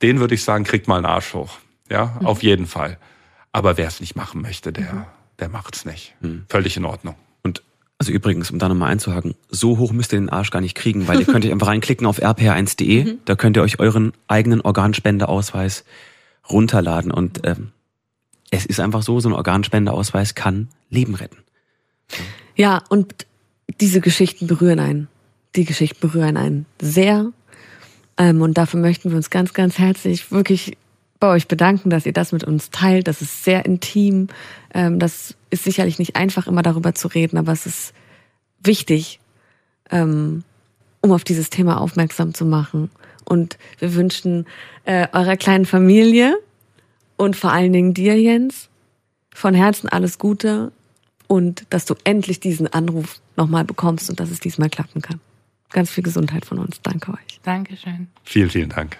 den 0.00 0.18
würde 0.20 0.34
ich 0.34 0.44
sagen, 0.44 0.64
kriegt 0.64 0.88
mal 0.88 0.96
einen 0.96 1.06
Arsch 1.06 1.34
hoch. 1.34 1.58
Ja, 1.90 2.16
Mhm. 2.20 2.26
auf 2.26 2.42
jeden 2.42 2.66
Fall. 2.66 2.98
Aber 3.52 3.76
wer 3.76 3.86
es 3.86 4.00
nicht 4.00 4.16
machen 4.16 4.40
möchte, 4.40 4.72
der, 4.72 5.06
der 5.38 5.48
macht's 5.50 5.84
nicht. 5.84 6.14
Mhm. 6.20 6.44
Völlig 6.48 6.76
in 6.76 6.84
Ordnung. 6.86 7.16
Und 7.42 7.62
also 7.98 8.12
übrigens, 8.12 8.50
um 8.50 8.58
da 8.58 8.68
nochmal 8.68 8.90
einzuhaken, 8.90 9.34
so 9.50 9.76
hoch 9.78 9.92
müsst 9.92 10.12
ihr 10.12 10.18
den 10.18 10.30
Arsch 10.30 10.50
gar 10.50 10.60
nicht 10.62 10.74
kriegen, 10.74 11.06
weil 11.06 11.20
ihr 11.20 11.26
könnt 11.26 11.44
euch 11.44 11.52
einfach 11.52 11.66
reinklicken 11.68 12.06
auf 12.06 12.18
rpr1.de, 12.22 13.18
da 13.26 13.34
könnt 13.36 13.56
ihr 13.58 13.62
euch 13.62 13.78
euren 13.78 14.12
eigenen 14.26 14.60
Organspendeausweis 14.62 15.84
runterladen 16.48 17.10
und 17.12 17.46
ähm, 17.46 17.72
es 18.50 18.66
ist 18.66 18.80
einfach 18.80 19.02
so, 19.02 19.20
so 19.20 19.28
ein 19.28 19.34
Organspendeausweis 19.34 20.34
kann 20.34 20.68
Leben 20.90 21.14
retten. 21.14 21.38
Ja, 22.56 22.82
und 22.88 23.26
diese 23.80 24.00
Geschichten 24.00 24.46
berühren 24.46 24.80
einen. 24.80 25.08
Die 25.54 25.64
Geschichten 25.64 26.00
berühren 26.00 26.36
einen 26.36 26.66
sehr. 26.80 27.32
Ähm, 28.16 28.40
und 28.40 28.58
dafür 28.58 28.80
möchten 28.80 29.10
wir 29.10 29.16
uns 29.16 29.30
ganz, 29.30 29.52
ganz 29.54 29.78
herzlich 29.78 30.30
wirklich 30.32 30.76
bei 31.20 31.28
euch 31.28 31.46
bedanken, 31.46 31.88
dass 31.88 32.04
ihr 32.04 32.12
das 32.12 32.32
mit 32.32 32.44
uns 32.44 32.70
teilt. 32.70 33.06
Das 33.06 33.22
ist 33.22 33.44
sehr 33.44 33.64
intim. 33.64 34.28
Ähm, 34.74 34.98
das 34.98 35.36
ist 35.50 35.64
sicherlich 35.64 35.98
nicht 35.98 36.16
einfach, 36.16 36.46
immer 36.46 36.62
darüber 36.62 36.94
zu 36.94 37.08
reden, 37.08 37.38
aber 37.38 37.52
es 37.52 37.66
ist 37.66 37.94
wichtig, 38.62 39.20
ähm, 39.90 40.44
um 41.00 41.12
auf 41.12 41.24
dieses 41.24 41.50
Thema 41.50 41.80
aufmerksam 41.80 42.34
zu 42.34 42.44
machen. 42.44 42.90
Und 43.24 43.56
wir 43.78 43.94
wünschen 43.94 44.46
äh, 44.84 45.06
eurer 45.12 45.36
kleinen 45.36 45.66
Familie 45.66 46.36
und 47.16 47.36
vor 47.36 47.52
allen 47.52 47.72
Dingen 47.72 47.94
dir, 47.94 48.20
Jens, 48.20 48.68
von 49.32 49.54
Herzen 49.54 49.88
alles 49.88 50.18
Gute 50.18 50.72
und 51.28 51.64
dass 51.70 51.84
du 51.84 51.94
endlich 52.04 52.40
diesen 52.40 52.66
Anruf 52.66 53.20
nochmal 53.36 53.64
bekommst 53.64 54.10
und 54.10 54.20
dass 54.20 54.30
es 54.30 54.40
diesmal 54.40 54.70
klappen 54.70 55.02
kann. 55.02 55.20
Ganz 55.72 55.90
viel 55.90 56.04
Gesundheit 56.04 56.44
von 56.44 56.58
uns. 56.58 56.80
Danke 56.82 57.12
euch. 57.12 57.40
Dankeschön. 57.42 58.08
Vielen, 58.24 58.50
vielen 58.50 58.68
Dank. 58.68 58.98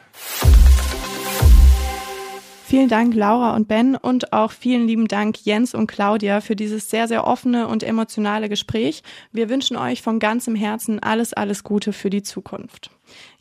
Vielen 2.72 2.88
Dank, 2.88 3.14
Laura 3.14 3.54
und 3.54 3.68
Ben, 3.68 3.96
und 3.96 4.32
auch 4.32 4.50
vielen 4.50 4.86
lieben 4.86 5.06
Dank, 5.06 5.44
Jens 5.44 5.74
und 5.74 5.88
Claudia, 5.88 6.40
für 6.40 6.56
dieses 6.56 6.88
sehr, 6.88 7.06
sehr 7.06 7.26
offene 7.26 7.68
und 7.68 7.82
emotionale 7.82 8.48
Gespräch. 8.48 9.02
Wir 9.30 9.50
wünschen 9.50 9.76
euch 9.76 10.00
von 10.00 10.18
ganzem 10.18 10.54
Herzen 10.54 10.98
alles, 10.98 11.34
alles 11.34 11.64
Gute 11.64 11.92
für 11.92 12.08
die 12.08 12.22
Zukunft. 12.22 12.90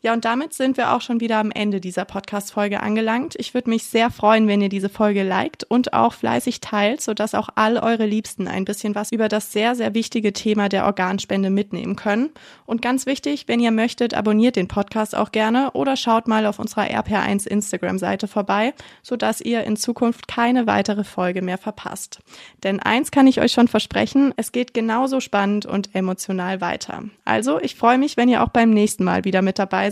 Ja, 0.04 0.12
und 0.12 0.24
damit 0.24 0.52
sind 0.52 0.76
wir 0.76 0.94
auch 0.94 1.00
schon 1.00 1.20
wieder 1.20 1.38
am 1.38 1.52
Ende 1.52 1.80
dieser 1.80 2.04
Podcast-Folge 2.04 2.80
angelangt. 2.80 3.36
Ich 3.38 3.54
würde 3.54 3.70
mich 3.70 3.84
sehr 3.84 4.10
freuen, 4.10 4.48
wenn 4.48 4.60
ihr 4.60 4.68
diese 4.68 4.88
Folge 4.88 5.22
liked 5.22 5.62
und 5.62 5.92
auch 5.92 6.12
fleißig 6.12 6.60
teilt, 6.60 7.00
sodass 7.00 7.36
auch 7.36 7.48
all 7.54 7.76
eure 7.78 8.04
Liebsten 8.04 8.48
ein 8.48 8.64
bisschen 8.64 8.96
was 8.96 9.12
über 9.12 9.28
das 9.28 9.52
sehr, 9.52 9.76
sehr 9.76 9.94
wichtige 9.94 10.32
Thema 10.32 10.68
der 10.68 10.86
Organspende 10.86 11.50
mitnehmen 11.50 11.94
können. 11.94 12.30
Und 12.66 12.82
ganz 12.82 13.06
wichtig, 13.06 13.44
wenn 13.46 13.60
ihr 13.60 13.70
möchtet, 13.70 14.12
abonniert 14.12 14.56
den 14.56 14.66
Podcast 14.66 15.14
auch 15.14 15.30
gerne 15.30 15.70
oder 15.70 15.94
schaut 15.94 16.26
mal 16.26 16.46
auf 16.46 16.58
unserer 16.58 16.86
RPR1 16.86 17.46
Instagram-Seite 17.46 18.26
vorbei, 18.26 18.74
sodass 19.04 19.40
ihr 19.40 19.62
in 19.62 19.76
Zukunft 19.76 20.26
keine 20.26 20.66
weitere 20.66 21.04
Folge 21.04 21.42
mehr 21.42 21.58
verpasst. 21.58 22.18
Denn 22.64 22.80
eins 22.80 23.12
kann 23.12 23.28
ich 23.28 23.40
euch 23.40 23.52
schon 23.52 23.68
versprechen, 23.68 24.34
es 24.36 24.50
geht 24.50 24.74
genauso 24.74 25.20
spannend 25.20 25.64
und 25.64 25.94
emotional 25.94 26.60
weiter. 26.60 27.04
Also, 27.24 27.60
ich 27.60 27.76
freue 27.76 27.98
mich, 27.98 28.16
wenn 28.16 28.28
ihr 28.28 28.42
auch 28.42 28.48
beim 28.48 28.70
nächsten 28.70 29.04
Mal 29.04 29.24
wieder 29.24 29.42
mit 29.42 29.60
dabei 29.60 29.91